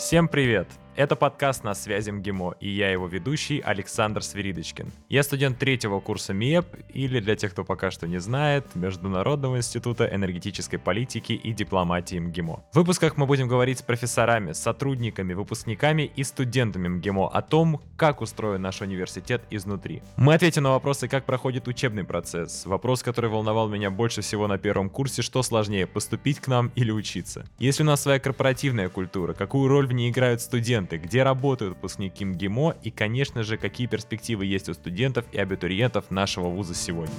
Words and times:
Всем 0.00 0.28
привет! 0.28 0.66
Это 1.00 1.16
подкаст 1.16 1.64
«На 1.64 1.72
связи 1.72 2.10
МГИМО» 2.10 2.56
и 2.60 2.68
я 2.68 2.90
его 2.90 3.06
ведущий 3.06 3.60
Александр 3.60 4.22
Свиридочкин. 4.22 4.92
Я 5.08 5.22
студент 5.22 5.58
третьего 5.58 5.98
курса 5.98 6.34
МИЭП, 6.34 6.66
или 6.92 7.20
для 7.20 7.36
тех, 7.36 7.52
кто 7.52 7.64
пока 7.64 7.90
что 7.90 8.06
не 8.06 8.18
знает, 8.18 8.66
Международного 8.74 9.56
института 9.56 10.06
энергетической 10.14 10.76
политики 10.76 11.32
и 11.32 11.54
дипломатии 11.54 12.18
МГИМО. 12.18 12.64
В 12.72 12.76
выпусках 12.76 13.16
мы 13.16 13.24
будем 13.24 13.48
говорить 13.48 13.78
с 13.78 13.82
профессорами, 13.82 14.52
сотрудниками, 14.52 15.32
выпускниками 15.32 16.02
и 16.02 16.22
студентами 16.22 16.88
МГИМО 16.88 17.30
о 17.30 17.40
том, 17.40 17.80
как 17.96 18.20
устроен 18.20 18.60
наш 18.60 18.82
университет 18.82 19.40
изнутри. 19.48 20.02
Мы 20.18 20.34
ответим 20.34 20.64
на 20.64 20.72
вопросы, 20.72 21.08
как 21.08 21.24
проходит 21.24 21.66
учебный 21.66 22.04
процесс, 22.04 22.66
вопрос, 22.66 23.02
который 23.02 23.30
волновал 23.30 23.70
меня 23.70 23.90
больше 23.90 24.20
всего 24.20 24.46
на 24.46 24.58
первом 24.58 24.90
курсе, 24.90 25.22
что 25.22 25.42
сложнее, 25.42 25.86
поступить 25.86 26.40
к 26.40 26.48
нам 26.48 26.70
или 26.74 26.90
учиться. 26.90 27.46
Если 27.58 27.84
у 27.84 27.86
нас 27.86 28.02
своя 28.02 28.20
корпоративная 28.20 28.90
культура, 28.90 29.32
какую 29.32 29.66
роль 29.66 29.86
в 29.86 29.92
ней 29.92 30.10
играют 30.10 30.42
студенты, 30.42 30.89
студенты, 30.90 30.96
где 30.98 31.22
работают 31.22 31.74
выпускники 31.74 32.24
МГИМО 32.24 32.76
и, 32.82 32.90
конечно 32.90 33.42
же, 33.42 33.56
какие 33.56 33.86
перспективы 33.86 34.44
есть 34.46 34.68
у 34.68 34.74
студентов 34.74 35.24
и 35.32 35.38
абитуриентов 35.38 36.10
нашего 36.10 36.48
вуза 36.48 36.74
сегодня. 36.74 37.14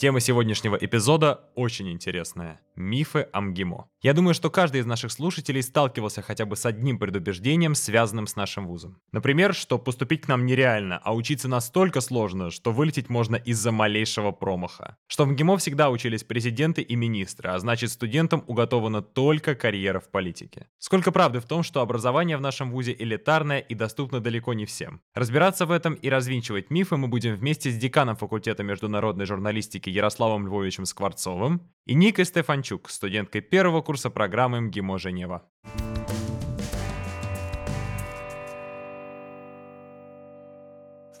Тема 0.00 0.20
сегодняшнего 0.20 0.76
эпизода 0.76 1.50
очень 1.54 1.92
интересная. 1.92 2.58
Мифы 2.74 3.28
о 3.34 3.42
МГИМО. 3.42 3.86
Я 4.00 4.14
думаю, 4.14 4.32
что 4.32 4.48
каждый 4.48 4.80
из 4.80 4.86
наших 4.86 5.12
слушателей 5.12 5.62
сталкивался 5.62 6.22
хотя 6.22 6.46
бы 6.46 6.56
с 6.56 6.64
одним 6.64 6.98
предубеждением, 6.98 7.74
связанным 7.74 8.26
с 8.26 8.34
нашим 8.34 8.66
вузом. 8.66 8.98
Например, 9.12 9.54
что 9.54 9.78
поступить 9.78 10.22
к 10.22 10.28
нам 10.28 10.46
нереально, 10.46 10.98
а 11.04 11.14
учиться 11.14 11.48
настолько 11.48 12.00
сложно, 12.00 12.50
что 12.50 12.72
вылететь 12.72 13.10
можно 13.10 13.36
из-за 13.36 13.72
малейшего 13.72 14.30
промаха. 14.30 14.96
Что 15.06 15.26
в 15.26 15.28
МГИМО 15.28 15.58
всегда 15.58 15.90
учились 15.90 16.24
президенты 16.24 16.80
и 16.80 16.96
министры, 16.96 17.50
а 17.50 17.58
значит 17.58 17.90
студентам 17.90 18.42
уготована 18.46 19.02
только 19.02 19.54
карьера 19.54 20.00
в 20.00 20.08
политике. 20.08 20.68
Сколько 20.78 21.12
правды 21.12 21.40
в 21.40 21.44
том, 21.44 21.62
что 21.62 21.82
образование 21.82 22.38
в 22.38 22.40
нашем 22.40 22.70
вузе 22.70 22.96
элитарное 22.98 23.58
и 23.58 23.74
доступно 23.74 24.20
далеко 24.20 24.54
не 24.54 24.64
всем. 24.64 25.02
Разбираться 25.12 25.66
в 25.66 25.70
этом 25.70 25.92
и 25.92 26.08
развинчивать 26.08 26.70
мифы 26.70 26.96
мы 26.96 27.08
будем 27.08 27.34
вместе 27.34 27.70
с 27.70 27.76
деканом 27.76 28.16
факультета 28.16 28.62
международной 28.62 29.26
журналистики 29.26 29.89
Ярославом 29.90 30.46
Львовичем 30.46 30.86
Скворцовым 30.86 31.70
и 31.86 31.94
Никой 31.94 32.24
Стефанчук, 32.24 32.88
студенткой 32.90 33.40
первого 33.40 33.82
курса 33.82 34.10
программы 34.10 34.60
МГИМО 34.60 34.98
Женева. 34.98 35.42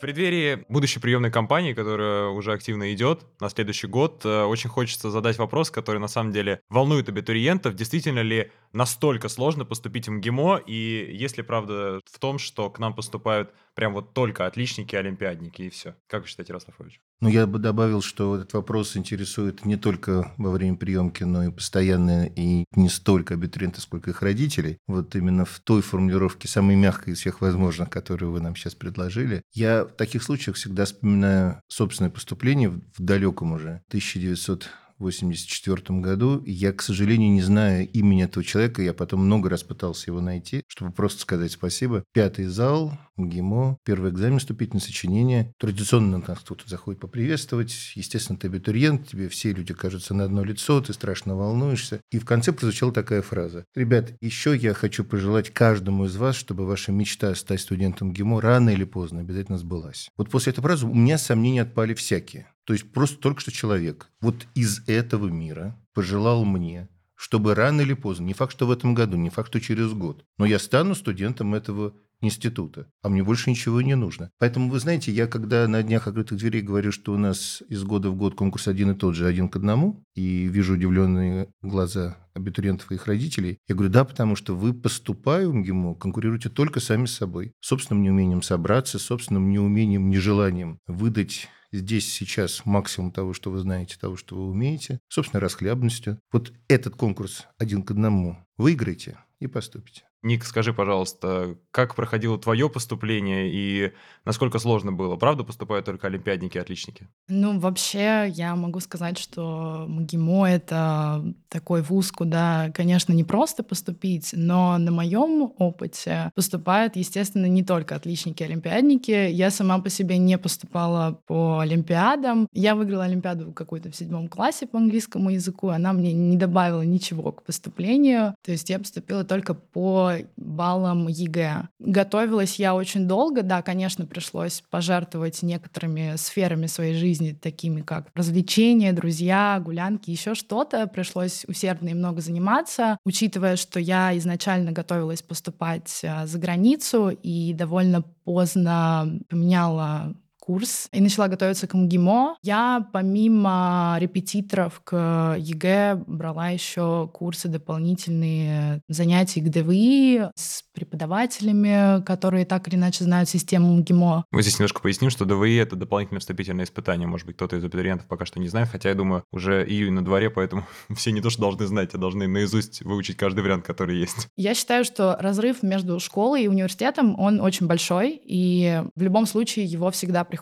преддверии 0.00 0.64
будущей 0.70 0.98
приемной 0.98 1.30
кампании, 1.30 1.74
которая 1.74 2.28
уже 2.28 2.54
активно 2.54 2.94
идет 2.94 3.26
на 3.38 3.50
следующий 3.50 3.86
год, 3.86 4.24
э, 4.24 4.44
очень 4.44 4.70
хочется 4.70 5.10
задать 5.10 5.36
вопрос, 5.36 5.70
который 5.70 5.98
на 5.98 6.08
самом 6.08 6.32
деле 6.32 6.62
волнует 6.70 7.10
абитуриентов. 7.10 7.74
Действительно 7.74 8.20
ли 8.20 8.50
настолько 8.72 9.28
сложно 9.28 9.66
поступить 9.66 10.08
в 10.08 10.12
МГИМО? 10.12 10.62
И 10.66 11.10
есть 11.12 11.36
ли 11.36 11.42
правда 11.42 12.00
в 12.10 12.18
том, 12.18 12.38
что 12.38 12.70
к 12.70 12.78
нам 12.78 12.94
поступают 12.94 13.52
прям 13.74 13.92
вот 13.92 14.14
только 14.14 14.46
отличники, 14.46 14.96
олимпиадники 14.96 15.62
и 15.62 15.70
все? 15.70 15.96
Как 16.06 16.22
вы 16.22 16.28
считаете, 16.28 16.52
Ярослав 16.52 16.80
Ильич? 16.80 17.00
Ну, 17.20 17.28
я 17.28 17.46
бы 17.46 17.58
добавил, 17.58 18.00
что 18.00 18.36
этот 18.36 18.54
вопрос 18.54 18.96
интересует 18.96 19.66
не 19.66 19.76
только 19.76 20.32
во 20.38 20.50
время 20.50 20.76
приемки, 20.76 21.22
но 21.24 21.44
и 21.44 21.50
постоянно, 21.50 22.26
и 22.26 22.64
не 22.74 22.88
столько 22.88 23.34
абитуриентов, 23.34 23.82
сколько 23.82 24.10
их 24.10 24.22
родителей. 24.22 24.78
Вот 24.86 25.14
именно 25.14 25.44
в 25.44 25.60
той 25.60 25.82
формулировке, 25.82 26.48
самой 26.48 26.76
мягкой 26.76 27.12
из 27.12 27.20
всех 27.20 27.42
возможных, 27.42 27.90
которую 27.90 28.32
вы 28.32 28.40
нам 28.40 28.56
сейчас 28.56 28.74
предложили. 28.74 29.42
Я 29.52 29.84
в 29.84 29.92
таких 29.92 30.22
случаях 30.22 30.56
всегда 30.56 30.86
вспоминаю 30.86 31.60
собственное 31.68 32.10
поступление 32.10 32.70
в 32.70 32.82
далеком 32.98 33.52
уже 33.52 33.82
1900 33.88 34.68
1984 35.00 36.00
году. 36.00 36.42
Я, 36.46 36.72
к 36.72 36.82
сожалению, 36.82 37.30
не 37.30 37.42
знаю 37.42 37.88
имени 37.88 38.24
этого 38.24 38.44
человека. 38.44 38.82
Я 38.82 38.92
потом 38.92 39.24
много 39.24 39.48
раз 39.48 39.62
пытался 39.62 40.10
его 40.10 40.20
найти, 40.20 40.62
чтобы 40.66 40.92
просто 40.92 41.22
сказать 41.22 41.52
спасибо. 41.52 42.04
Пятый 42.12 42.46
зал, 42.46 42.98
МГИМО, 43.16 43.78
первый 43.84 44.10
экзамен, 44.10 44.38
вступительное 44.38 44.82
сочинение. 44.82 45.52
Традиционно 45.58 46.18
нас 46.18 46.38
кто-то 46.40 46.68
заходит 46.68 47.00
поприветствовать. 47.00 47.92
Естественно, 47.94 48.38
ты 48.38 48.48
абитуриент, 48.48 49.08
тебе 49.08 49.28
все 49.28 49.52
люди 49.52 49.74
кажутся 49.74 50.14
на 50.14 50.24
одно 50.24 50.44
лицо, 50.44 50.80
ты 50.80 50.92
страшно 50.92 51.36
волнуешься. 51.36 52.00
И 52.10 52.18
в 52.18 52.24
конце 52.24 52.52
прозвучала 52.52 52.92
такая 52.92 53.22
фраза. 53.22 53.64
Ребят, 53.74 54.12
еще 54.20 54.56
я 54.56 54.74
хочу 54.74 55.04
пожелать 55.04 55.50
каждому 55.50 56.06
из 56.06 56.16
вас, 56.16 56.36
чтобы 56.36 56.66
ваша 56.66 56.92
мечта 56.92 57.34
стать 57.34 57.60
студентом 57.60 58.12
ГИМО 58.12 58.40
рано 58.40 58.70
или 58.70 58.84
поздно 58.84 59.20
обязательно 59.20 59.58
сбылась. 59.58 60.08
Вот 60.16 60.30
после 60.30 60.52
этой 60.52 60.60
фразы 60.60 60.86
у 60.86 60.94
меня 60.94 61.18
сомнения 61.18 61.62
отпали 61.62 61.94
всякие. 61.94 62.49
То 62.64 62.72
есть 62.72 62.92
просто 62.92 63.18
только 63.18 63.40
что 63.40 63.52
человек 63.52 64.10
вот 64.20 64.46
из 64.54 64.86
этого 64.88 65.28
мира 65.28 65.78
пожелал 65.94 66.44
мне, 66.44 66.88
чтобы 67.16 67.54
рано 67.54 67.82
или 67.82 67.94
поздно, 67.94 68.24
не 68.24 68.32
факт, 68.32 68.52
что 68.52 68.66
в 68.66 68.70
этом 68.70 68.94
году, 68.94 69.16
не 69.16 69.30
факт, 69.30 69.48
что 69.48 69.60
через 69.60 69.92
год, 69.92 70.24
но 70.38 70.46
я 70.46 70.58
стану 70.58 70.94
студентом 70.94 71.54
этого 71.54 71.94
института, 72.20 72.86
а 73.02 73.08
мне 73.08 73.22
больше 73.22 73.50
ничего 73.50 73.80
не 73.80 73.94
нужно. 73.94 74.30
Поэтому, 74.38 74.70
вы 74.70 74.78
знаете, 74.78 75.12
я 75.12 75.26
когда 75.26 75.66
на 75.68 75.82
днях 75.82 76.06
открытых 76.06 76.38
дверей 76.38 76.62
говорю, 76.62 76.92
что 76.92 77.12
у 77.12 77.16
нас 77.16 77.62
из 77.68 77.82
года 77.82 78.10
в 78.10 78.16
год 78.16 78.34
конкурс 78.34 78.68
один 78.68 78.92
и 78.92 78.94
тот 78.94 79.14
же, 79.14 79.26
один 79.26 79.48
к 79.48 79.56
одному, 79.56 80.02
и 80.14 80.46
вижу 80.46 80.74
удивленные 80.74 81.48
глаза 81.62 82.16
абитуриентов 82.34 82.92
и 82.92 82.94
их 82.94 83.06
родителей, 83.06 83.58
я 83.68 83.74
говорю, 83.74 83.92
да, 83.92 84.04
потому 84.04 84.36
что 84.36 84.54
вы, 84.54 84.72
поступая 84.72 85.48
в 85.48 85.54
МГИМО, 85.54 85.94
конкурируете 85.96 86.48
только 86.48 86.80
сами 86.80 87.06
с 87.06 87.16
собой, 87.16 87.52
собственным 87.60 88.02
неумением 88.02 88.42
собраться, 88.42 88.98
собственным 88.98 89.50
неумением, 89.50 90.10
нежеланием 90.10 90.78
выдать 90.86 91.48
здесь 91.72 92.12
сейчас 92.12 92.64
максимум 92.64 93.12
того, 93.12 93.32
что 93.32 93.50
вы 93.50 93.58
знаете, 93.58 93.98
того, 93.98 94.16
что 94.16 94.36
вы 94.36 94.48
умеете, 94.48 95.00
собственно, 95.08 95.40
расхлябностью. 95.40 96.18
Вот 96.32 96.52
этот 96.68 96.96
конкурс 96.96 97.46
один 97.58 97.82
к 97.82 97.90
одному 97.90 98.38
выиграйте 98.56 99.18
и 99.38 99.46
поступите. 99.46 100.09
Ник, 100.22 100.44
скажи, 100.44 100.74
пожалуйста, 100.74 101.56
как 101.70 101.94
проходило 101.94 102.38
твое 102.38 102.68
поступление 102.68 103.50
и 103.50 103.92
насколько 104.26 104.58
сложно 104.58 104.92
было? 104.92 105.16
Правда 105.16 105.44
поступают 105.44 105.86
только 105.86 106.08
олимпиадники 106.08 106.58
и 106.58 106.60
отличники? 106.60 107.08
Ну, 107.28 107.58
вообще, 107.58 108.28
я 108.28 108.54
могу 108.54 108.80
сказать, 108.80 109.16
что 109.18 109.86
МГИМО— 109.88 110.44
это 110.50 111.24
такой 111.48 111.80
вуз, 111.80 112.12
куда, 112.12 112.70
конечно, 112.74 113.14
не 113.14 113.24
просто 113.24 113.62
поступить, 113.62 114.30
но 114.34 114.76
на 114.76 114.90
моем 114.90 115.54
опыте 115.56 116.30
поступают, 116.34 116.96
естественно, 116.96 117.46
не 117.46 117.64
только 117.64 117.96
отличники 117.96 118.42
и 118.42 118.46
олимпиадники. 118.46 119.30
Я 119.30 119.50
сама 119.50 119.78
по 119.78 119.88
себе 119.88 120.18
не 120.18 120.36
поступала 120.36 121.18
по 121.26 121.60
олимпиадам. 121.60 122.46
Я 122.52 122.74
выиграла 122.74 123.04
олимпиаду 123.04 123.52
какую-то 123.52 123.90
в 123.90 123.96
седьмом 123.96 124.28
классе 124.28 124.66
по 124.66 124.76
английскому 124.76 125.30
языку, 125.30 125.68
она 125.68 125.94
мне 125.94 126.12
не 126.12 126.36
добавила 126.36 126.82
ничего 126.82 127.32
к 127.32 127.42
поступлению. 127.42 128.34
То 128.44 128.52
есть 128.52 128.68
я 128.68 128.78
поступила 128.78 129.24
только 129.24 129.54
по 129.54 130.09
баллам 130.36 131.08
ЕГЭ. 131.08 131.68
Готовилась 131.78 132.56
я 132.56 132.74
очень 132.74 133.06
долго, 133.06 133.42
да, 133.42 133.62
конечно, 133.62 134.06
пришлось 134.06 134.62
пожертвовать 134.70 135.42
некоторыми 135.42 136.14
сферами 136.16 136.66
своей 136.66 136.94
жизни, 136.94 137.32
такими 137.32 137.82
как 137.82 138.08
развлечения, 138.14 138.92
друзья, 138.92 139.60
гулянки, 139.64 140.10
еще 140.10 140.34
что-то. 140.34 140.86
Пришлось 140.86 141.44
усердно 141.46 141.88
и 141.88 141.94
много 141.94 142.20
заниматься, 142.20 142.98
учитывая, 143.04 143.56
что 143.56 143.80
я 143.80 144.16
изначально 144.18 144.72
готовилась 144.72 145.22
поступать 145.22 146.00
а, 146.04 146.26
за 146.26 146.38
границу 146.38 147.10
и 147.10 147.52
довольно 147.52 148.02
поздно 148.24 149.20
поменяла 149.28 150.14
курс 150.50 150.88
и 150.90 151.00
начала 151.00 151.28
готовиться 151.28 151.68
к 151.68 151.74
МГИМО. 151.74 152.38
Я 152.42 152.84
помимо 152.92 153.96
репетиторов 154.00 154.80
к 154.80 155.36
ЕГЭ 155.38 156.02
брала 156.08 156.48
еще 156.48 157.08
курсы 157.14 157.46
дополнительные 157.46 158.82
занятий 158.88 159.42
к 159.42 159.48
ДВИ 159.48 160.22
с 160.34 160.64
преподавателями, 160.74 162.02
которые 162.02 162.46
так 162.46 162.66
или 162.66 162.74
иначе 162.74 163.04
знают 163.04 163.28
систему 163.28 163.76
МГИМО. 163.76 164.24
Мы 164.32 164.42
здесь 164.42 164.58
немножко 164.58 164.80
поясним, 164.80 165.10
что 165.10 165.24
ДВИ— 165.24 165.54
это 165.56 165.76
дополнительное 165.76 166.18
вступительное 166.18 166.64
испытание. 166.64 167.06
Может 167.06 167.28
быть, 167.28 167.36
кто-то 167.36 167.54
из 167.54 167.62
абитуриентов 167.62 168.08
пока 168.08 168.26
что 168.26 168.40
не 168.40 168.48
знает, 168.48 168.70
хотя 168.70 168.88
я 168.88 168.96
думаю, 168.96 169.22
уже 169.30 169.64
июнь 169.64 169.92
на 169.92 170.04
дворе, 170.04 170.30
поэтому 170.30 170.66
все 170.96 171.12
не 171.12 171.20
то, 171.20 171.30
что 171.30 171.42
должны 171.42 171.64
знать, 171.66 171.94
а 171.94 171.98
должны 171.98 172.26
наизусть 172.26 172.82
выучить 172.82 173.16
каждый 173.16 173.44
вариант, 173.44 173.64
который 173.64 174.00
есть. 174.00 174.26
Я 174.36 174.54
считаю, 174.54 174.84
что 174.84 175.16
разрыв 175.20 175.62
между 175.62 176.00
школой 176.00 176.42
и 176.42 176.48
университетом, 176.48 177.14
он 177.20 177.40
очень 177.40 177.68
большой, 177.68 178.20
и 178.24 178.82
в 178.96 179.02
любом 179.02 179.26
случае 179.26 179.66
его 179.66 179.92
всегда 179.92 180.24
приходится 180.24 180.39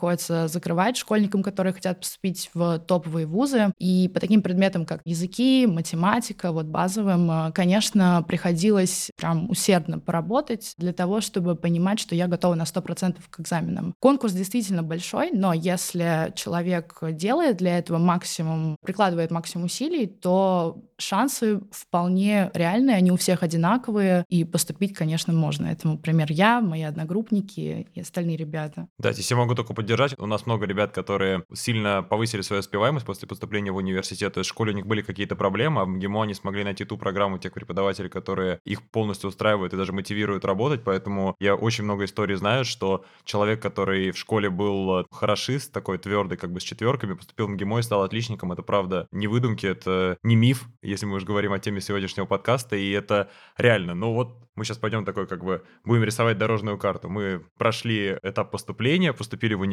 закрывать 0.49 0.97
школьникам, 0.97 1.43
которые 1.43 1.73
хотят 1.73 2.01
поступить 2.01 2.51
в 2.55 2.79
топовые 2.81 3.27
вузы. 3.27 3.73
И 3.79 4.11
по 4.13 4.21
таким 4.21 4.43
предметам, 4.43 4.87
как 4.87 5.01
языки, 5.05 5.67
математика, 5.67 6.53
вот 6.53 6.67
базовым, 6.67 7.31
э, 7.31 7.53
конечно, 7.53 8.25
приходилось 8.27 9.11
прям 9.17 9.51
усердно 9.51 9.99
поработать 9.99 10.75
для 10.77 10.93
того, 10.93 11.21
чтобы 11.21 11.55
понимать, 11.55 12.01
что 12.01 12.15
я 12.15 12.27
готова 12.27 12.55
на 12.55 12.65
100% 12.65 13.17
к 13.31 13.41
экзаменам. 13.41 13.95
Конкурс 14.01 14.33
действительно 14.33 14.83
большой, 14.83 15.31
но 15.33 15.53
если 15.53 16.33
человек 16.35 16.99
делает 17.13 17.57
для 17.57 17.79
этого 17.79 17.99
максимум, 17.99 18.77
прикладывает 18.85 19.31
максимум 19.31 19.67
усилий, 19.67 20.07
то 20.07 20.83
шансы 20.99 21.61
вполне 21.71 22.51
реальные, 22.55 22.97
они 22.97 23.11
у 23.11 23.17
всех 23.17 23.43
одинаковые, 23.43 24.25
и 24.29 24.45
поступить, 24.45 24.95
конечно, 24.95 25.33
можно. 25.33 25.67
Этому 25.67 25.99
пример 25.99 26.31
я, 26.31 26.61
мои 26.61 26.83
одногруппники 26.83 27.89
и 27.95 28.01
остальные 28.01 28.37
ребята. 28.37 28.89
Да, 28.99 29.13
здесь 29.13 29.31
я 29.31 29.37
могу 29.37 29.55
только 29.55 29.75
поддержать. 29.79 30.19
У 30.19 30.27
нас 30.27 30.45
много 30.45 30.67
ребят, 30.67 30.91
которые 30.91 31.45
сильно 31.55 32.03
повысили 32.03 32.41
свою 32.41 32.59
успеваемость 32.59 33.07
после 33.07 33.29
поступления 33.29 33.71
в 33.71 33.77
университет. 33.77 34.35
То 34.35 34.41
есть 34.41 34.51
в 34.51 34.53
школе 34.53 34.73
у 34.73 34.75
них 34.75 34.87
были 34.87 35.03
какие-то 35.03 35.37
проблемы, 35.37 35.83
а 35.83 35.85
в 35.85 35.89
МГИМО 35.89 36.25
они 36.25 36.35
смогли 36.35 36.65
найти 36.65 36.85
ту 36.85 36.99
программу 36.99 37.39
тех 37.39 37.53
преподавателей, 37.53 38.11
которые 38.11 38.59
их 38.65 38.83
полностью 38.91 39.29
устраивают 39.29 39.73
и 39.73 39.77
даже 39.77 39.93
мотивируют 39.93 40.45
работать. 40.45 40.83
Поэтому 40.83 41.37
я 41.39 41.55
очень 41.55 41.85
много 41.85 42.07
историй 42.07 42.35
знаю, 42.35 42.65
что 42.65 43.05
человек, 43.23 43.63
который 43.63 44.11
в 44.11 44.19
школе 44.19 44.51
был 44.51 45.07
хорошист, 45.13 45.73
такой 45.73 45.99
твердый, 45.99 46.37
как 46.37 46.53
бы 46.53 46.59
с 46.59 46.65
четверками, 46.65 47.15
поступил 47.15 47.47
в 47.47 47.51
МГИМО 47.51 47.79
и 47.79 47.83
стал 47.83 48.03
отличником. 48.03 48.51
Это 48.51 48.63
правда 48.63 49.07
не 49.13 49.29
выдумки, 49.29 49.65
это 49.65 50.19
не 50.25 50.35
миф, 50.35 50.65
если 50.83 51.07
мы 51.07 51.15
уже 51.15 51.27
говорим 51.27 51.53
о 51.53 51.61
теме 51.61 51.81
сегодняшнего 51.81 52.27
подкаста, 52.27 52.75
и 52.75 52.91
это 52.91 53.31
реально. 53.57 53.95
Ну 53.95 54.13
вот 54.13 54.39
мы 54.59 54.65
сейчас 54.65 54.79
пойдем 54.79 55.05
такой, 55.05 55.29
как 55.29 55.45
бы, 55.45 55.63
будем 55.85 56.03
рисовать 56.03 56.37
дорожную 56.37 56.79
карту. 56.79 57.09
Мы 57.09 57.45
прошли 57.59 58.19
этап 58.25 58.51
поступления, 58.51 59.13
поступили 59.13 59.55
в 59.55 59.61
университет. 59.61 59.68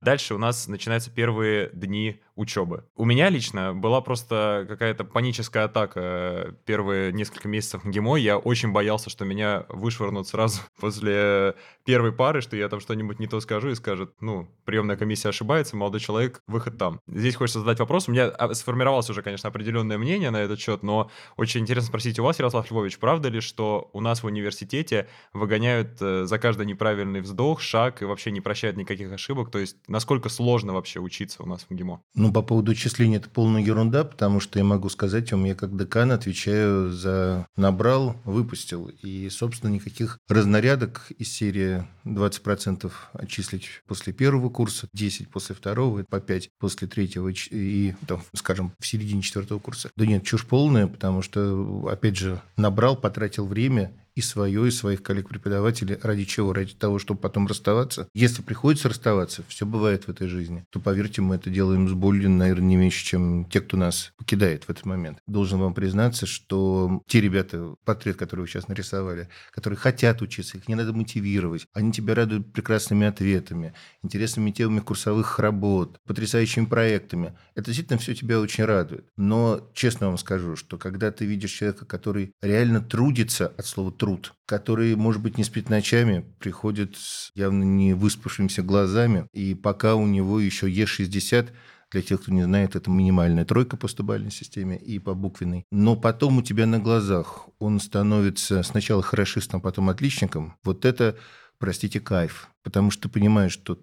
Дальше 0.00 0.34
у 0.34 0.38
нас 0.38 0.68
начинаются 0.68 1.10
первые 1.10 1.70
дни 1.72 2.20
учебы. 2.40 2.84
У 2.94 3.04
меня 3.04 3.30
лично 3.30 3.74
была 3.74 4.00
просто 4.00 4.66
какая-то 4.68 5.04
паническая 5.04 5.64
атака 5.64 6.54
первые 6.64 7.12
несколько 7.12 7.48
месяцев 7.48 7.84
МГИМО. 7.84 8.16
Я 8.16 8.38
очень 8.38 8.72
боялся, 8.72 9.10
что 9.10 9.24
меня 9.24 9.64
вышвырнут 9.68 10.28
сразу 10.28 10.60
после 10.80 11.54
первой 11.84 12.12
пары, 12.12 12.40
что 12.40 12.56
я 12.56 12.68
там 12.68 12.80
что-нибудь 12.80 13.18
не 13.18 13.26
то 13.26 13.40
скажу 13.40 13.70
и 13.70 13.74
скажет, 13.74 14.12
ну, 14.20 14.48
приемная 14.64 14.96
комиссия 14.96 15.30
ошибается, 15.30 15.76
молодой 15.76 16.00
человек, 16.00 16.42
выход 16.46 16.78
там. 16.78 17.00
Здесь 17.08 17.34
хочется 17.34 17.60
задать 17.60 17.80
вопрос. 17.80 18.08
У 18.08 18.12
меня 18.12 18.28
а, 18.28 18.54
сформировалось 18.54 19.10
уже, 19.10 19.22
конечно, 19.22 19.48
определенное 19.48 19.98
мнение 19.98 20.30
на 20.30 20.38
этот 20.42 20.60
счет, 20.60 20.82
но 20.82 21.10
очень 21.36 21.60
интересно 21.60 21.88
спросить 21.88 22.18
у 22.18 22.22
вас, 22.22 22.38
Ярослав 22.38 22.70
Львович, 22.70 22.98
правда 22.98 23.28
ли, 23.28 23.40
что 23.40 23.90
у 23.92 24.00
нас 24.00 24.10
нас 24.10 24.22
в 24.22 24.26
университете 24.26 25.06
выгоняют 25.32 26.00
э, 26.00 26.24
за 26.24 26.38
каждый 26.38 26.66
неправильный 26.66 27.20
вздох, 27.20 27.60
шаг 27.60 28.02
и 28.02 28.04
вообще 28.04 28.30
не 28.30 28.40
прощают 28.40 28.76
никаких 28.76 29.12
ошибок. 29.12 29.50
То 29.50 29.58
есть 29.58 29.76
насколько 29.88 30.28
сложно 30.28 30.72
вообще 30.72 31.00
учиться 31.00 31.42
у 31.42 31.46
нас 31.46 31.62
в 31.62 31.70
МГИМО? 31.70 32.02
Ну, 32.14 32.29
по 32.32 32.42
поводу 32.42 32.74
числения 32.74 33.16
это 33.16 33.28
полная 33.28 33.62
ерунда, 33.62 34.04
потому 34.04 34.40
что 34.40 34.58
я 34.58 34.64
могу 34.64 34.88
сказать, 34.88 35.32
у 35.32 35.36
меня 35.36 35.54
как 35.54 35.76
декан 35.76 36.12
отвечаю 36.12 36.90
за 36.90 37.46
набрал, 37.56 38.16
выпустил. 38.24 38.90
И, 39.02 39.28
собственно, 39.30 39.70
никаких 39.70 40.18
разнарядок 40.28 41.10
из 41.18 41.32
серии 41.32 41.86
20% 42.04 42.90
отчислить 43.12 43.82
после 43.86 44.12
первого 44.12 44.48
курса, 44.50 44.88
10 44.92 45.28
после 45.28 45.54
второго, 45.54 46.04
по 46.04 46.20
5 46.20 46.50
после 46.58 46.88
третьего 46.88 47.28
и, 47.28 47.94
там, 48.06 48.22
скажем, 48.34 48.72
в 48.78 48.86
середине 48.86 49.22
четвертого 49.22 49.58
курса. 49.58 49.90
Да 49.96 50.06
нет, 50.06 50.24
чушь 50.24 50.46
полная, 50.46 50.86
потому 50.86 51.22
что, 51.22 51.88
опять 51.90 52.16
же, 52.16 52.40
набрал, 52.56 52.96
потратил 52.96 53.46
время, 53.46 53.92
и 54.14 54.20
свое, 54.20 54.68
и 54.68 54.70
своих 54.70 55.02
коллег-преподавателей. 55.02 55.98
Ради 56.02 56.24
чего? 56.24 56.52
Ради 56.52 56.74
того, 56.74 56.98
чтобы 56.98 57.20
потом 57.20 57.46
расставаться. 57.46 58.08
Если 58.14 58.42
приходится 58.42 58.88
расставаться, 58.88 59.42
все 59.48 59.66
бывает 59.66 60.04
в 60.04 60.08
этой 60.10 60.28
жизни, 60.28 60.64
то, 60.70 60.80
поверьте, 60.80 61.22
мы 61.22 61.36
это 61.36 61.50
делаем 61.50 61.88
с 61.88 61.92
болью, 61.92 62.30
наверное, 62.30 62.68
не 62.68 62.76
меньше, 62.76 63.04
чем 63.04 63.44
те, 63.46 63.60
кто 63.60 63.76
нас 63.76 64.12
покидает 64.16 64.64
в 64.64 64.70
этот 64.70 64.84
момент. 64.84 65.18
Должен 65.26 65.60
вам 65.60 65.74
признаться, 65.74 66.26
что 66.26 67.02
те 67.06 67.20
ребята, 67.20 67.74
портрет, 67.84 68.16
который 68.16 68.40
вы 68.40 68.48
сейчас 68.48 68.68
нарисовали, 68.68 69.28
которые 69.52 69.78
хотят 69.78 70.22
учиться, 70.22 70.58
их 70.58 70.68
не 70.68 70.74
надо 70.74 70.92
мотивировать. 70.92 71.66
Они 71.72 71.92
тебя 71.92 72.14
радуют 72.14 72.52
прекрасными 72.52 73.06
ответами, 73.06 73.74
интересными 74.02 74.50
темами 74.50 74.80
курсовых 74.80 75.38
работ, 75.38 75.98
потрясающими 76.06 76.64
проектами. 76.64 77.36
Это 77.54 77.66
действительно 77.66 77.98
все 77.98 78.14
тебя 78.14 78.40
очень 78.40 78.64
радует. 78.64 79.06
Но 79.16 79.68
честно 79.74 80.08
вам 80.08 80.18
скажу, 80.18 80.56
что 80.56 80.78
когда 80.78 81.10
ты 81.10 81.24
видишь 81.24 81.52
человека, 81.52 81.84
который 81.84 82.32
реально 82.42 82.80
трудится 82.80 83.48
от 83.48 83.66
слова 83.66 83.92
труд, 84.00 84.32
который, 84.46 84.96
может 84.96 85.20
быть, 85.20 85.36
не 85.36 85.44
спит 85.44 85.68
ночами, 85.68 86.24
приходит 86.38 86.96
с 86.96 87.30
явно 87.34 87.64
не 87.64 87.92
выспавшимися 87.92 88.62
глазами, 88.62 89.28
и 89.34 89.54
пока 89.54 89.94
у 89.94 90.06
него 90.06 90.40
еще 90.40 90.68
Е60, 90.70 91.50
для 91.90 92.02
тех, 92.02 92.22
кто 92.22 92.32
не 92.32 92.42
знает, 92.42 92.76
это 92.76 92.90
минимальная 92.90 93.44
тройка 93.44 93.76
по 93.76 93.88
стубальной 93.88 94.30
системе 94.30 94.78
и 94.78 94.98
по 94.98 95.12
буквенной. 95.12 95.64
Но 95.70 95.96
потом 95.96 96.38
у 96.38 96.42
тебя 96.42 96.64
на 96.64 96.78
глазах 96.78 97.48
он 97.58 97.78
становится 97.78 98.62
сначала 98.62 99.02
хорошистом, 99.02 99.60
потом 99.60 99.90
отличником. 99.90 100.54
Вот 100.64 100.84
это, 100.84 101.16
простите, 101.58 102.00
кайф. 102.00 102.48
Потому 102.62 102.90
что 102.90 103.02
ты 103.02 103.08
понимаешь, 103.10 103.52
что 103.52 103.78